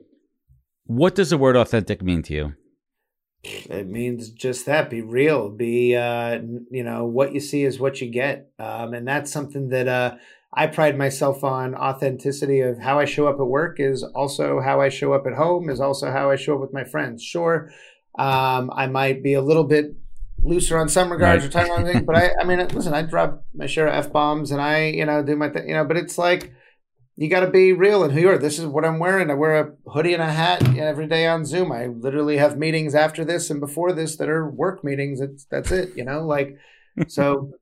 What 0.84 1.16
does 1.16 1.30
the 1.30 1.38
word 1.38 1.56
authentic 1.56 2.00
mean 2.00 2.22
to 2.22 2.32
you? 2.32 2.52
It 3.42 3.88
means 3.88 4.30
just 4.30 4.66
that. 4.66 4.88
Be 4.88 5.00
real. 5.00 5.48
Be 5.48 5.96
uh, 5.96 6.38
you 6.70 6.84
know 6.84 7.06
what 7.06 7.34
you 7.34 7.40
see 7.40 7.64
is 7.64 7.80
what 7.80 8.00
you 8.00 8.08
get, 8.08 8.52
um, 8.60 8.94
and 8.94 9.08
that's 9.08 9.32
something 9.32 9.70
that. 9.70 9.88
Uh, 9.88 10.14
I 10.52 10.66
pride 10.66 10.98
myself 10.98 11.44
on 11.44 11.74
authenticity 11.74 12.60
of 12.60 12.78
how 12.78 12.98
I 12.98 13.04
show 13.04 13.28
up 13.28 13.38
at 13.38 13.46
work 13.46 13.78
is 13.78 14.02
also 14.02 14.60
how 14.60 14.80
I 14.80 14.88
show 14.88 15.12
up 15.12 15.26
at 15.26 15.34
home 15.34 15.70
is 15.70 15.80
also 15.80 16.10
how 16.10 16.30
I 16.30 16.36
show 16.36 16.54
up 16.54 16.60
with 16.60 16.72
my 16.72 16.84
friends. 16.84 17.22
Sure, 17.22 17.70
um, 18.18 18.70
I 18.74 18.86
might 18.88 19.22
be 19.22 19.34
a 19.34 19.42
little 19.42 19.64
bit 19.64 19.94
looser 20.42 20.78
on 20.78 20.88
some 20.88 21.12
regards 21.12 21.44
right. 21.44 21.54
or 21.54 21.58
time 21.58 21.70
on 21.70 21.84
things, 21.84 22.02
but 22.02 22.16
I, 22.16 22.30
I 22.40 22.44
mean, 22.44 22.66
listen, 22.68 22.94
I 22.94 23.02
drop 23.02 23.44
my 23.54 23.66
share 23.66 23.86
of 23.86 24.06
f 24.06 24.12
bombs 24.12 24.50
and 24.50 24.60
I, 24.60 24.86
you 24.86 25.06
know, 25.06 25.22
do 25.22 25.36
my 25.36 25.50
thing, 25.50 25.68
you 25.68 25.74
know. 25.74 25.84
But 25.84 25.98
it's 25.98 26.18
like 26.18 26.52
you 27.16 27.28
got 27.28 27.40
to 27.40 27.50
be 27.50 27.72
real 27.72 28.02
and 28.02 28.12
who 28.12 28.20
you 28.20 28.30
are. 28.30 28.38
This 28.38 28.58
is 28.58 28.66
what 28.66 28.84
I'm 28.84 28.98
wearing. 28.98 29.30
I 29.30 29.34
wear 29.34 29.60
a 29.60 29.90
hoodie 29.92 30.14
and 30.14 30.22
a 30.22 30.32
hat 30.32 30.76
every 30.76 31.06
day 31.06 31.28
on 31.28 31.44
Zoom. 31.44 31.70
I 31.70 31.86
literally 31.86 32.38
have 32.38 32.58
meetings 32.58 32.96
after 32.96 33.24
this 33.24 33.50
and 33.50 33.60
before 33.60 33.92
this 33.92 34.16
that 34.16 34.28
are 34.28 34.50
work 34.50 34.82
meetings. 34.82 35.20
It's 35.20 35.44
that's 35.44 35.70
it, 35.70 35.96
you 35.96 36.04
know, 36.04 36.26
like 36.26 36.56
so. 37.06 37.52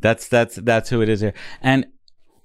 That's 0.00 0.28
that's 0.28 0.56
that's 0.56 0.90
who 0.90 1.02
it 1.02 1.08
is 1.08 1.20
here. 1.20 1.34
And 1.60 1.86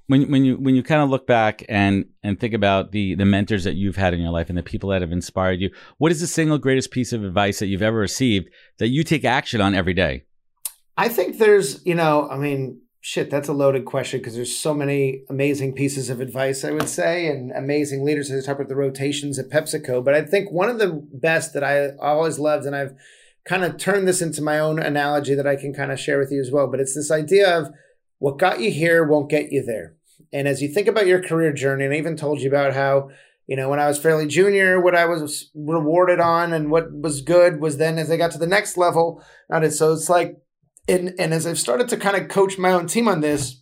when 0.07 0.29
when 0.31 0.45
you 0.45 0.55
when 0.57 0.75
you 0.75 0.83
kind 0.83 1.01
of 1.01 1.09
look 1.09 1.25
back 1.25 1.63
and 1.67 2.05
and 2.23 2.39
think 2.39 2.53
about 2.53 2.91
the 2.91 3.15
the 3.15 3.25
mentors 3.25 3.63
that 3.63 3.75
you've 3.75 3.95
had 3.95 4.13
in 4.13 4.19
your 4.19 4.31
life 4.31 4.49
and 4.49 4.57
the 4.57 4.63
people 4.63 4.89
that 4.89 5.01
have 5.01 5.11
inspired 5.11 5.59
you, 5.59 5.71
what 5.97 6.11
is 6.11 6.21
the 6.21 6.27
single 6.27 6.57
greatest 6.57 6.91
piece 6.91 7.13
of 7.13 7.23
advice 7.23 7.59
that 7.59 7.67
you've 7.67 7.81
ever 7.81 7.97
received 7.97 8.49
that 8.77 8.89
you 8.89 9.03
take 9.03 9.25
action 9.25 9.61
on 9.61 9.73
every 9.73 9.93
day? 9.93 10.23
I 10.97 11.09
think 11.09 11.37
there's, 11.37 11.85
you 11.85 11.95
know, 11.95 12.29
I 12.29 12.37
mean, 12.37 12.81
shit, 13.01 13.29
that's 13.29 13.49
a 13.49 13.53
loaded 13.53 13.85
question 13.85 14.19
because 14.19 14.35
there's 14.35 14.57
so 14.57 14.73
many 14.73 15.23
amazing 15.29 15.73
pieces 15.73 16.09
of 16.09 16.21
advice, 16.21 16.63
I 16.63 16.71
would 16.71 16.89
say, 16.89 17.27
and 17.27 17.51
amazing 17.51 18.05
leaders. 18.05 18.31
I 18.31 18.39
talk 18.39 18.55
about 18.55 18.69
the 18.69 18.75
rotations 18.75 19.37
at 19.37 19.49
PepsiCo, 19.49 20.03
but 20.03 20.13
I 20.13 20.23
think 20.23 20.51
one 20.51 20.69
of 20.69 20.79
the 20.79 21.05
best 21.13 21.53
that 21.53 21.63
I 21.63 21.95
always 21.97 22.39
loved, 22.39 22.65
and 22.65 22.75
I've 22.75 22.95
kind 23.47 23.63
of 23.63 23.77
turned 23.77 24.07
this 24.07 24.21
into 24.21 24.41
my 24.41 24.59
own 24.59 24.79
analogy 24.79 25.35
that 25.35 25.47
I 25.47 25.55
can 25.55 25.73
kind 25.73 25.91
of 25.91 25.99
share 25.99 26.19
with 26.19 26.31
you 26.31 26.41
as 26.41 26.51
well. 26.51 26.67
But 26.67 26.79
it's 26.79 26.95
this 26.95 27.11
idea 27.11 27.57
of 27.57 27.69
what 28.17 28.39
got 28.39 28.59
you 28.59 28.71
here 28.71 29.03
won't 29.03 29.29
get 29.29 29.51
you 29.51 29.63
there. 29.63 29.95
And 30.33 30.47
as 30.47 30.61
you 30.61 30.67
think 30.67 30.87
about 30.87 31.07
your 31.07 31.21
career 31.21 31.53
journey, 31.53 31.85
and 31.85 31.93
I 31.93 31.97
even 31.97 32.17
told 32.17 32.41
you 32.41 32.49
about 32.49 32.73
how, 32.73 33.09
you 33.47 33.55
know, 33.55 33.69
when 33.69 33.79
I 33.79 33.87
was 33.87 33.99
fairly 33.99 34.27
junior, 34.27 34.81
what 34.81 34.95
I 34.95 35.05
was 35.05 35.51
rewarded 35.53 36.19
on 36.19 36.51
and 36.51 36.71
what 36.71 36.91
was 36.91 37.21
good 37.21 37.61
was 37.61 37.77
then 37.77 37.99
as 37.99 38.09
I 38.09 38.17
got 38.17 38.31
to 38.31 38.39
the 38.39 38.47
next 38.47 38.77
level. 38.77 39.23
So 39.69 39.93
it's 39.93 40.09
like, 40.09 40.37
and, 40.87 41.13
and 41.19 41.33
as 41.33 41.45
I've 41.45 41.59
started 41.59 41.87
to 41.89 41.97
kind 41.97 42.15
of 42.15 42.27
coach 42.27 42.57
my 42.57 42.71
own 42.71 42.87
team 42.87 43.07
on 43.07 43.21
this, 43.21 43.61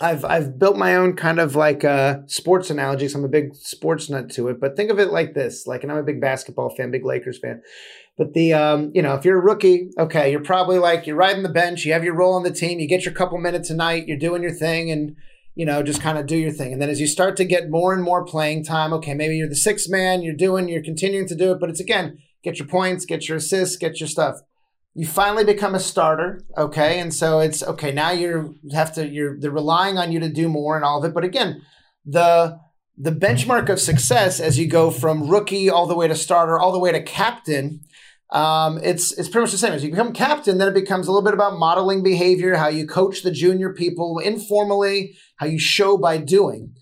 I've 0.00 0.24
I've 0.24 0.58
built 0.58 0.76
my 0.76 0.94
own 0.94 1.16
kind 1.16 1.40
of 1.40 1.56
like 1.56 1.84
uh, 1.84 2.18
sports 2.26 2.70
analogies. 2.70 3.14
I'm 3.14 3.24
a 3.24 3.28
big 3.28 3.54
sports 3.56 4.08
nut 4.08 4.30
to 4.30 4.48
it, 4.48 4.60
but 4.60 4.76
think 4.76 4.90
of 4.90 5.00
it 5.00 5.12
like 5.12 5.34
this: 5.34 5.66
like, 5.66 5.82
and 5.82 5.90
I'm 5.90 5.98
a 5.98 6.04
big 6.04 6.20
basketball 6.20 6.70
fan, 6.70 6.92
big 6.92 7.04
Lakers 7.04 7.38
fan. 7.38 7.62
But 8.18 8.34
the, 8.34 8.52
um, 8.52 8.90
you 8.94 9.00
know, 9.00 9.14
if 9.14 9.24
you're 9.24 9.38
a 9.38 9.42
rookie, 9.42 9.90
okay, 9.96 10.30
you're 10.32 10.42
probably 10.42 10.78
like, 10.78 11.06
you're 11.06 11.14
riding 11.14 11.44
the 11.44 11.48
bench, 11.48 11.84
you 11.84 11.92
have 11.92 12.02
your 12.02 12.16
role 12.16 12.34
on 12.34 12.42
the 12.42 12.50
team, 12.50 12.80
you 12.80 12.88
get 12.88 13.04
your 13.04 13.14
couple 13.14 13.38
minutes 13.38 13.70
a 13.70 13.76
night, 13.76 14.08
you're 14.08 14.18
doing 14.18 14.42
your 14.42 14.52
thing 14.52 14.90
and, 14.90 15.14
you 15.54 15.64
know, 15.64 15.84
just 15.84 16.02
kind 16.02 16.18
of 16.18 16.26
do 16.26 16.36
your 16.36 16.50
thing. 16.50 16.72
And 16.72 16.82
then 16.82 16.90
as 16.90 17.00
you 17.00 17.06
start 17.06 17.36
to 17.36 17.44
get 17.44 17.70
more 17.70 17.94
and 17.94 18.02
more 18.02 18.24
playing 18.24 18.64
time, 18.64 18.92
okay, 18.94 19.14
maybe 19.14 19.36
you're 19.36 19.48
the 19.48 19.54
sixth 19.54 19.88
man, 19.88 20.22
you're 20.22 20.34
doing, 20.34 20.68
you're 20.68 20.82
continuing 20.82 21.28
to 21.28 21.36
do 21.36 21.52
it, 21.52 21.60
but 21.60 21.70
it's 21.70 21.78
again, 21.78 22.18
get 22.42 22.58
your 22.58 22.66
points, 22.66 23.04
get 23.04 23.28
your 23.28 23.38
assists, 23.38 23.76
get 23.76 24.00
your 24.00 24.08
stuff. 24.08 24.38
You 24.94 25.06
finally 25.06 25.44
become 25.44 25.76
a 25.76 25.80
starter, 25.80 26.44
okay? 26.56 26.98
And 26.98 27.14
so 27.14 27.38
it's 27.38 27.62
okay, 27.62 27.92
now 27.92 28.10
you 28.10 28.56
have 28.72 28.92
to, 28.94 29.06
you're, 29.06 29.38
they're 29.38 29.52
relying 29.52 29.96
on 29.96 30.10
you 30.10 30.18
to 30.18 30.28
do 30.28 30.48
more 30.48 30.74
and 30.74 30.84
all 30.84 30.98
of 30.98 31.08
it. 31.08 31.14
But 31.14 31.22
again, 31.22 31.62
the, 32.04 32.58
the 32.96 33.12
benchmark 33.12 33.68
of 33.68 33.78
success 33.78 34.40
as 34.40 34.58
you 34.58 34.66
go 34.66 34.90
from 34.90 35.28
rookie 35.28 35.70
all 35.70 35.86
the 35.86 35.94
way 35.94 36.08
to 36.08 36.16
starter, 36.16 36.58
all 36.58 36.72
the 36.72 36.80
way 36.80 36.90
to 36.90 37.00
captain, 37.00 37.80
um, 38.30 38.78
it's 38.82 39.12
it's 39.12 39.28
pretty 39.28 39.44
much 39.44 39.52
the 39.52 39.58
same. 39.58 39.72
As 39.72 39.82
you 39.82 39.90
become 39.90 40.12
captain, 40.12 40.58
then 40.58 40.68
it 40.68 40.74
becomes 40.74 41.06
a 41.06 41.12
little 41.12 41.24
bit 41.24 41.34
about 41.34 41.58
modeling 41.58 42.02
behavior, 42.02 42.56
how 42.56 42.68
you 42.68 42.86
coach 42.86 43.22
the 43.22 43.30
junior 43.30 43.72
people 43.72 44.18
informally, 44.18 45.16
how 45.36 45.46
you 45.46 45.58
show 45.58 45.96
by 45.96 46.18
doing. 46.18 46.74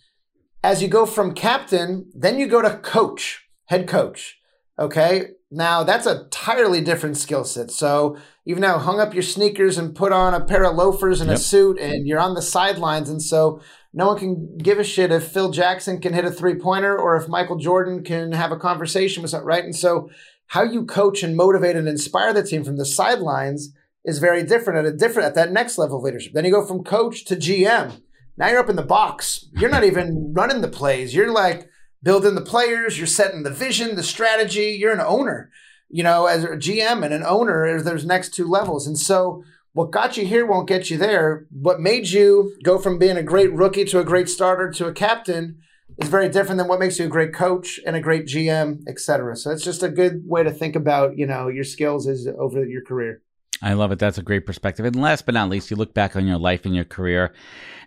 As 0.65 0.83
you 0.83 0.89
go 0.89 1.07
from 1.07 1.35
captain, 1.35 2.11
then 2.15 2.39
you 2.39 2.49
go 2.49 2.63
to 2.63 2.79
coach, 2.79 3.47
head 3.67 3.87
coach. 3.87 4.39
Okay, 4.79 5.29
now 5.51 5.85
that's 5.85 6.07
a 6.07 6.23
entirely 6.25 6.81
different 6.81 7.17
skill 7.17 7.45
set. 7.45 7.71
So 7.71 8.19
you've 8.45 8.59
now 8.59 8.79
hung 8.79 8.99
up 8.99 9.15
your 9.15 9.23
sneakers 9.23 9.79
and 9.79 9.95
put 9.95 10.13
on 10.13 10.35
a 10.35 10.45
pair 10.45 10.65
of 10.65 10.75
loafers 10.75 11.21
and 11.21 11.31
yep. 11.31 11.39
a 11.39 11.41
suit, 11.41 11.79
and 11.79 12.09
you're 12.09 12.21
on 12.21 12.35
the 12.35 12.43
sidelines, 12.43 13.09
and 13.09 13.23
so 13.23 13.61
no 13.95 14.09
one 14.09 14.19
can 14.19 14.59
give 14.59 14.79
a 14.79 14.85
shit 14.85 15.13
if 15.13 15.29
Phil 15.29 15.51
Jackson 15.53 16.01
can 16.01 16.13
hit 16.13 16.25
a 16.25 16.31
three 16.31 16.57
pointer 16.57 16.99
or 16.99 17.17
if 17.17 17.29
Michael 17.29 17.57
Jordan 17.57 18.03
can 18.03 18.33
have 18.33 18.53
a 18.53 18.59
conversation 18.59 19.23
with 19.23 19.31
something, 19.31 19.47
right? 19.47 19.65
And 19.65 19.75
so 19.75 20.11
how 20.49 20.63
you 20.63 20.85
coach 20.85 21.23
and 21.23 21.37
motivate 21.37 21.77
and 21.77 21.89
inspire 21.89 22.33
the 22.33 22.43
team 22.43 22.65
from 22.65 22.77
the 22.77 22.87
sidelines 22.87 23.73
is 24.05 24.19
very 24.19 24.43
different 24.45 24.79
at 24.79 24.93
a 24.93 24.97
different 24.97 25.27
at 25.27 25.35
that 25.35 25.53
next 25.53 25.79
level 25.79 25.99
of 25.99 26.05
leadership. 26.05 26.33
Then 26.33 26.45
you 26.45 26.53
go 26.53 26.65
from 26.65 26.85
coach 26.85 27.25
to 27.27 27.37
GM. 27.37 28.01
Now 28.37 28.49
you're 28.49 28.61
up 28.61 28.71
in 28.71 28.77
the 28.77 28.83
box. 28.83 29.47
You're 29.53 29.71
not 29.71 29.85
even 29.85 30.33
running 30.35 30.61
the 30.61 30.69
plays. 30.69 31.15
You're 31.15 31.33
like 31.33 31.69
building 32.03 32.35
the 32.35 32.43
players. 32.43 32.99
You're 32.99 33.07
setting 33.07 33.43
the 33.43 33.51
vision, 33.51 33.97
the 33.97 34.03
strategy. 34.03 34.77
You're 34.79 34.93
an 34.93 35.01
owner. 35.01 35.51
You 35.89 36.03
know, 36.03 36.27
as 36.27 36.45
a 36.45 36.49
GM 36.49 37.05
and 37.05 37.15
an 37.15 37.23
owner, 37.25 37.81
there's 37.83 38.05
next 38.05 38.35
two 38.35 38.47
levels. 38.47 38.87
And 38.87 38.99
so 38.99 39.43
what 39.73 39.91
got 39.91 40.17
you 40.17 40.27
here 40.27 40.47
won't 40.47 40.69
get 40.69 40.91
you 40.91 40.97
there. 40.97 41.47
What 41.51 41.81
made 41.81 42.09
you 42.09 42.55
go 42.63 42.79
from 42.79 42.99
being 42.99 43.17
a 43.17 43.23
great 43.23 43.53
rookie 43.53 43.85
to 43.87 44.01
a 44.01 44.05
great 44.05 44.29
starter 44.29 44.71
to 44.71 44.87
a 44.87 44.93
captain 44.93 45.59
is 45.99 46.09
very 46.09 46.29
different 46.29 46.59
than 46.59 46.69
what 46.69 46.81
makes 46.81 46.99
you 46.99 47.07
a 47.07 47.09
great 47.09 47.33
coach 47.33 47.81
and 47.87 47.97
a 47.97 48.01
great 48.01 48.27
GM, 48.27 48.83
et 48.87 49.01
cetera. 49.01 49.37
So 49.37 49.51
it's 49.51 49.65
just 49.65 49.83
a 49.83 49.89
good 49.89 50.23
way 50.27 50.43
to 50.43 50.51
think 50.51 50.77
about, 50.77 51.17
you 51.17 51.27
know, 51.27 51.49
your 51.49 51.65
skills 51.65 52.07
as 52.07 52.29
over 52.39 52.65
your 52.65 52.83
career. 52.83 53.23
I 53.63 53.73
love 53.73 53.91
it. 53.91 53.99
That's 53.99 54.19
a 54.19 54.23
great 54.23 54.45
perspective. 54.45 54.85
And 54.85 54.97
last 54.97 55.25
but 55.25 55.35
not 55.35 55.49
least, 55.49 55.71
you 55.71 55.77
look 55.77 55.95
back 55.95 56.15
on 56.15 56.27
your 56.27 56.37
life 56.37 56.67
and 56.67 56.75
your 56.75 56.85
career, 56.85 57.33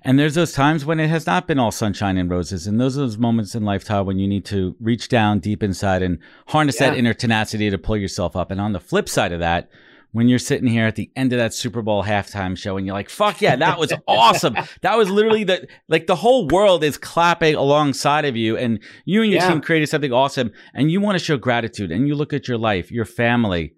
and 0.02 0.18
there's 0.18 0.34
those 0.34 0.54
times 0.54 0.86
when 0.86 1.00
it 1.00 1.10
has 1.10 1.28
not 1.28 1.46
been 1.46 1.60
all 1.60 1.72
sunshine 1.72 2.18
and 2.18 2.32
roses. 2.32 2.66
And 2.66 2.80
those 2.80 2.98
are 2.98 3.02
those 3.02 3.18
moments 3.18 3.54
in 3.54 3.66
life, 3.66 3.84
Todd, 3.84 4.08
when 4.08 4.18
you 4.18 4.28
need 4.28 4.46
to 4.46 4.76
reach 4.80 5.10
down 5.10 5.40
deep 5.40 5.62
inside 5.62 6.02
and 6.02 6.18
harness 6.48 6.80
yeah. 6.80 6.90
that 6.90 6.98
inner 6.98 7.14
tenacity 7.14 7.70
to 7.70 7.78
pull 7.78 7.98
yourself 7.98 8.36
up. 8.36 8.50
And 8.50 8.60
on 8.60 8.72
the 8.72 8.80
flip 8.80 9.10
side 9.10 9.32
of 9.32 9.40
that, 9.42 9.70
when 10.12 10.28
you're 10.28 10.40
sitting 10.40 10.68
here 10.68 10.88
at 10.88 10.96
the 10.96 11.12
end 11.16 11.34
of 11.34 11.40
that 11.40 11.54
Super 11.54 11.82
Bowl 11.82 12.04
halftime 12.04 12.58
show 12.58 12.78
and 12.78 12.86
you're 12.86 12.96
like, 12.96 13.10
fuck 13.10 13.42
yeah, 13.42 13.56
that 13.56 13.78
was 13.78 13.94
awesome. 14.08 14.56
that 14.82 14.98
was 14.98 15.10
literally 15.10 15.44
the, 15.44 15.68
like 15.88 16.08
the 16.08 16.16
whole 16.16 16.48
world 16.48 16.84
is 16.84 16.98
clapping 16.98 17.56
alongside 17.56 18.26
of 18.26 18.36
you 18.36 18.58
and 18.58 18.80
you 19.06 19.22
and 19.22 19.32
your 19.32 19.42
yeah. 19.42 19.50
team 19.50 19.62
created 19.62 19.88
something 19.88 20.12
awesome 20.12 20.52
and 20.74 20.92
you 20.92 21.00
want 21.00 21.18
to 21.18 21.24
show 21.24 21.38
gratitude 21.38 21.92
and 21.92 22.08
you 22.08 22.16
look 22.16 22.34
at 22.34 22.48
your 22.48 22.58
life, 22.58 22.92
your 22.92 23.06
family 23.06 23.74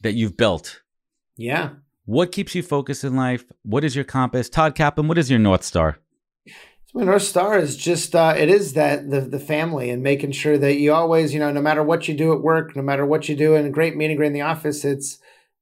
that 0.00 0.14
you've 0.14 0.36
built. 0.36 0.82
Yeah. 1.36 1.70
What 2.04 2.32
keeps 2.32 2.54
you 2.54 2.62
focused 2.62 3.04
in 3.04 3.14
life? 3.14 3.44
What 3.62 3.84
is 3.84 3.94
your 3.94 4.04
compass? 4.04 4.48
Todd 4.48 4.74
Kaplan, 4.74 5.06
what 5.06 5.18
is 5.18 5.30
your 5.30 5.38
North 5.38 5.62
Star? 5.62 5.98
my 6.92 7.04
North 7.04 7.22
Star 7.22 7.56
is 7.56 7.76
just 7.76 8.16
uh, 8.16 8.34
it 8.36 8.48
is 8.48 8.72
that 8.72 9.10
the 9.10 9.20
the 9.20 9.38
family 9.38 9.90
and 9.90 10.02
making 10.02 10.32
sure 10.32 10.58
that 10.58 10.74
you 10.74 10.92
always 10.92 11.32
you 11.32 11.38
know 11.38 11.52
no 11.52 11.62
matter 11.62 11.82
what 11.82 12.08
you 12.08 12.14
do 12.14 12.32
at 12.32 12.40
work, 12.40 12.74
no 12.74 12.82
matter 12.82 13.06
what 13.06 13.28
you 13.28 13.36
do 13.36 13.54
in 13.54 13.66
a 13.66 13.70
great 13.70 13.96
meeting 13.96 14.18
or 14.18 14.24
in 14.24 14.32
the 14.32 14.40
office, 14.40 14.84
it's 14.84 15.18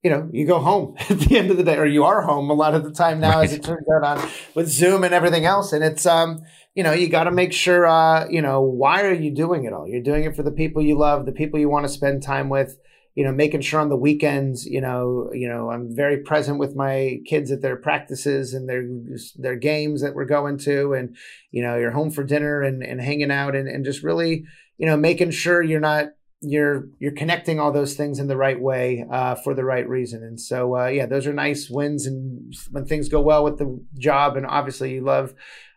you 0.08 0.14
know, 0.14 0.26
you 0.32 0.46
go 0.46 0.58
home 0.58 0.94
at 1.10 1.20
the 1.20 1.36
end 1.36 1.50
of 1.50 1.58
the 1.58 1.62
day, 1.62 1.76
or 1.76 1.84
you 1.84 2.04
are 2.04 2.22
home 2.22 2.48
a 2.48 2.54
lot 2.54 2.74
of 2.74 2.82
the 2.82 2.90
time 2.90 3.20
now, 3.20 3.36
right. 3.36 3.44
as 3.44 3.52
it 3.52 3.62
turns 3.62 3.86
out 3.94 4.02
on 4.02 4.30
with 4.54 4.66
Zoom 4.66 5.04
and 5.04 5.12
everything 5.12 5.44
else. 5.44 5.74
And 5.74 5.84
it's, 5.84 6.06
um, 6.06 6.40
you 6.74 6.82
know, 6.82 6.92
you 6.92 7.10
got 7.10 7.24
to 7.24 7.30
make 7.30 7.52
sure, 7.52 7.86
uh, 7.86 8.26
you 8.30 8.40
know, 8.40 8.62
why 8.62 9.02
are 9.02 9.12
you 9.12 9.30
doing 9.34 9.64
it 9.64 9.74
all? 9.74 9.86
You're 9.86 10.02
doing 10.02 10.24
it 10.24 10.34
for 10.34 10.42
the 10.42 10.50
people 10.50 10.80
you 10.80 10.96
love, 10.96 11.26
the 11.26 11.32
people 11.32 11.60
you 11.60 11.68
want 11.68 11.84
to 11.84 11.92
spend 11.92 12.22
time 12.22 12.48
with. 12.48 12.78
You 13.14 13.24
know, 13.24 13.32
making 13.32 13.62
sure 13.62 13.80
on 13.80 13.88
the 13.88 13.96
weekends, 13.96 14.64
you 14.64 14.80
know, 14.80 15.28
you 15.32 15.48
know, 15.48 15.72
I'm 15.72 15.92
very 15.92 16.18
present 16.18 16.60
with 16.60 16.76
my 16.76 17.18
kids 17.26 17.50
at 17.50 17.62
their 17.62 17.74
practices 17.74 18.54
and 18.54 18.68
their 18.68 18.86
their 19.34 19.56
games 19.56 20.02
that 20.02 20.14
we're 20.14 20.24
going 20.24 20.56
to, 20.58 20.92
and 20.92 21.16
you 21.50 21.60
know, 21.60 21.76
you're 21.76 21.90
home 21.90 22.12
for 22.12 22.22
dinner 22.22 22.62
and 22.62 22.80
and 22.80 23.00
hanging 23.00 23.32
out 23.32 23.56
and 23.56 23.66
and 23.66 23.84
just 23.84 24.04
really, 24.04 24.44
you 24.76 24.86
know, 24.86 24.96
making 24.96 25.32
sure 25.32 25.60
you're 25.64 25.80
not 25.80 26.10
you're 26.40 26.88
you're 26.98 27.12
connecting 27.12 27.58
all 27.58 27.72
those 27.72 27.94
things 27.94 28.18
in 28.18 28.28
the 28.28 28.36
right 28.36 28.60
way 28.60 29.04
uh, 29.10 29.34
for 29.34 29.54
the 29.54 29.64
right 29.64 29.88
reason. 29.88 30.22
And 30.22 30.40
so, 30.40 30.76
uh, 30.76 30.86
yeah, 30.86 31.06
those 31.06 31.26
are 31.26 31.32
nice 31.32 31.68
wins. 31.68 32.06
And 32.06 32.54
when 32.70 32.86
things 32.86 33.08
go 33.08 33.20
well 33.20 33.44
with 33.44 33.58
the 33.58 33.82
job, 33.98 34.36
and 34.36 34.46
obviously 34.46 34.92
you 34.94 35.00
love 35.00 35.34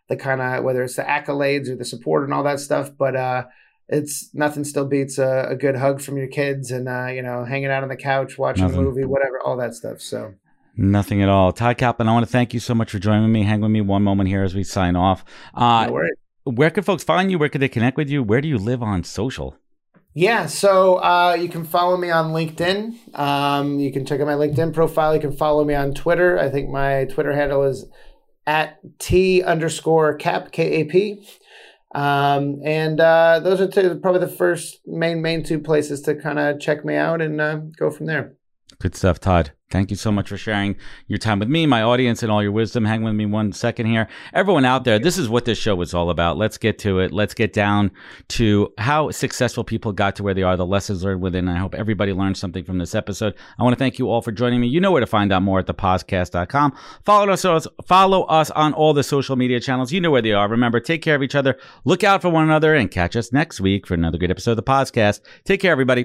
the 0.08 0.16
kind 0.16 0.40
of 0.40 0.64
whether 0.64 0.82
it's 0.82 0.96
the 0.96 1.02
accolades 1.02 1.68
or 1.68 1.76
the 1.76 1.84
support 1.84 2.24
and 2.24 2.32
all 2.32 2.44
that 2.44 2.60
stuff, 2.60 2.90
but 2.96 3.16
uh, 3.16 3.44
it's 3.88 4.32
nothing 4.34 4.64
still 4.64 4.86
beats 4.86 5.18
a, 5.18 5.48
a, 5.50 5.56
good 5.56 5.76
hug 5.76 6.00
from 6.00 6.16
your 6.16 6.28
kids 6.28 6.70
and 6.70 6.88
uh, 6.88 7.06
you 7.06 7.22
know 7.22 7.44
hanging 7.44 7.70
out 7.70 7.82
on 7.82 7.88
the 7.88 7.96
couch 7.96 8.38
watching 8.38 8.64
nothing. 8.64 8.78
a 8.78 8.82
movie, 8.82 9.04
whatever, 9.04 9.40
all 9.44 9.56
that 9.56 9.74
stuff. 9.74 10.00
So. 10.00 10.34
Nothing 10.74 11.20
at 11.22 11.28
all. 11.28 11.52
Todd 11.52 11.76
Kaplan, 11.76 12.08
I 12.08 12.14
want 12.14 12.24
to 12.24 12.32
thank 12.32 12.54
you 12.54 12.60
so 12.60 12.74
much 12.74 12.90
for 12.90 12.98
joining 12.98 13.30
me. 13.30 13.42
Hang 13.42 13.60
with 13.60 13.70
me 13.70 13.82
one 13.82 14.02
moment 14.02 14.30
here 14.30 14.42
as 14.42 14.54
we 14.54 14.64
sign 14.64 14.96
off. 14.96 15.22
Uh, 15.52 15.86
no 15.86 16.00
where 16.44 16.70
can 16.70 16.82
folks 16.82 17.04
find 17.04 17.30
you? 17.30 17.38
Where 17.38 17.48
can 17.48 17.60
they 17.60 17.68
connect 17.68 17.96
with 17.96 18.08
you? 18.08 18.22
Where 18.22 18.40
do 18.40 18.48
you 18.48 18.58
live 18.58 18.82
on 18.82 19.04
social? 19.04 19.56
Yeah, 20.14 20.46
so 20.46 20.96
uh, 20.96 21.36
you 21.40 21.48
can 21.48 21.64
follow 21.64 21.96
me 21.96 22.10
on 22.10 22.32
LinkedIn. 22.32 23.18
Um, 23.18 23.78
you 23.78 23.90
can 23.90 24.04
check 24.04 24.20
out 24.20 24.26
my 24.26 24.34
LinkedIn 24.34 24.74
profile. 24.74 25.14
You 25.14 25.20
can 25.20 25.32
follow 25.32 25.64
me 25.64 25.74
on 25.74 25.94
Twitter. 25.94 26.38
I 26.38 26.50
think 26.50 26.68
my 26.68 27.06
Twitter 27.06 27.32
handle 27.32 27.62
is 27.62 27.86
at 28.46 28.78
T 28.98 29.42
underscore 29.42 30.14
cap, 30.16 30.52
K 30.52 30.80
A 30.80 30.84
P. 30.84 31.26
Um, 31.94 32.60
and 32.64 33.00
uh, 33.00 33.40
those 33.40 33.60
are 33.60 33.66
two, 33.66 33.98
probably 34.00 34.20
the 34.20 34.28
first 34.28 34.80
main, 34.86 35.22
main 35.22 35.44
two 35.44 35.58
places 35.58 36.02
to 36.02 36.14
kind 36.14 36.38
of 36.38 36.60
check 36.60 36.84
me 36.84 36.96
out 36.96 37.20
and 37.22 37.40
uh, 37.40 37.56
go 37.56 37.90
from 37.90 38.06
there. 38.06 38.34
Good 38.78 38.94
stuff, 38.94 39.20
Todd. 39.20 39.52
Thank 39.72 39.90
you 39.90 39.96
so 39.96 40.12
much 40.12 40.28
for 40.28 40.36
sharing 40.36 40.76
your 41.08 41.18
time 41.18 41.38
with 41.38 41.48
me, 41.48 41.64
my 41.64 41.82
audience, 41.82 42.22
and 42.22 42.30
all 42.30 42.42
your 42.42 42.52
wisdom. 42.52 42.84
Hang 42.84 43.02
with 43.02 43.14
me 43.14 43.24
one 43.24 43.52
second 43.52 43.86
here. 43.86 44.06
Everyone 44.34 44.66
out 44.66 44.84
there, 44.84 44.98
this 44.98 45.16
is 45.16 45.30
what 45.30 45.46
this 45.46 45.56
show 45.56 45.80
is 45.80 45.94
all 45.94 46.10
about. 46.10 46.36
Let's 46.36 46.58
get 46.58 46.78
to 46.80 46.98
it. 46.98 47.10
Let's 47.10 47.32
get 47.32 47.54
down 47.54 47.90
to 48.28 48.70
how 48.76 49.10
successful 49.10 49.64
people 49.64 49.92
got 49.92 50.14
to 50.16 50.22
where 50.22 50.34
they 50.34 50.42
are, 50.42 50.58
the 50.58 50.66
lessons 50.66 51.02
learned 51.02 51.22
within. 51.22 51.48
I 51.48 51.56
hope 51.56 51.74
everybody 51.74 52.12
learned 52.12 52.36
something 52.36 52.64
from 52.64 52.76
this 52.76 52.94
episode. 52.94 53.34
I 53.58 53.62
want 53.62 53.72
to 53.72 53.78
thank 53.78 53.98
you 53.98 54.10
all 54.10 54.20
for 54.20 54.30
joining 54.30 54.60
me. 54.60 54.68
You 54.68 54.78
know 54.78 54.92
where 54.92 55.00
to 55.00 55.06
find 55.06 55.32
out 55.32 55.42
more 55.42 55.60
at 55.60 55.66
thepodcast.com. 55.66 56.76
Follow 57.06 57.32
us, 57.32 57.66
follow 57.86 58.24
us 58.24 58.50
on 58.50 58.74
all 58.74 58.92
the 58.92 59.02
social 59.02 59.36
media 59.36 59.58
channels. 59.58 59.90
You 59.90 60.02
know 60.02 60.10
where 60.10 60.20
they 60.20 60.32
are. 60.32 60.48
Remember, 60.48 60.80
take 60.80 61.00
care 61.00 61.16
of 61.16 61.22
each 61.22 61.34
other, 61.34 61.58
look 61.86 62.04
out 62.04 62.20
for 62.20 62.28
one 62.28 62.44
another, 62.44 62.74
and 62.74 62.90
catch 62.90 63.16
us 63.16 63.32
next 63.32 63.58
week 63.58 63.86
for 63.86 63.94
another 63.94 64.18
great 64.18 64.30
episode 64.30 64.52
of 64.52 64.56
the 64.58 64.62
podcast. 64.62 65.20
Take 65.44 65.60
care, 65.60 65.72
everybody. 65.72 66.04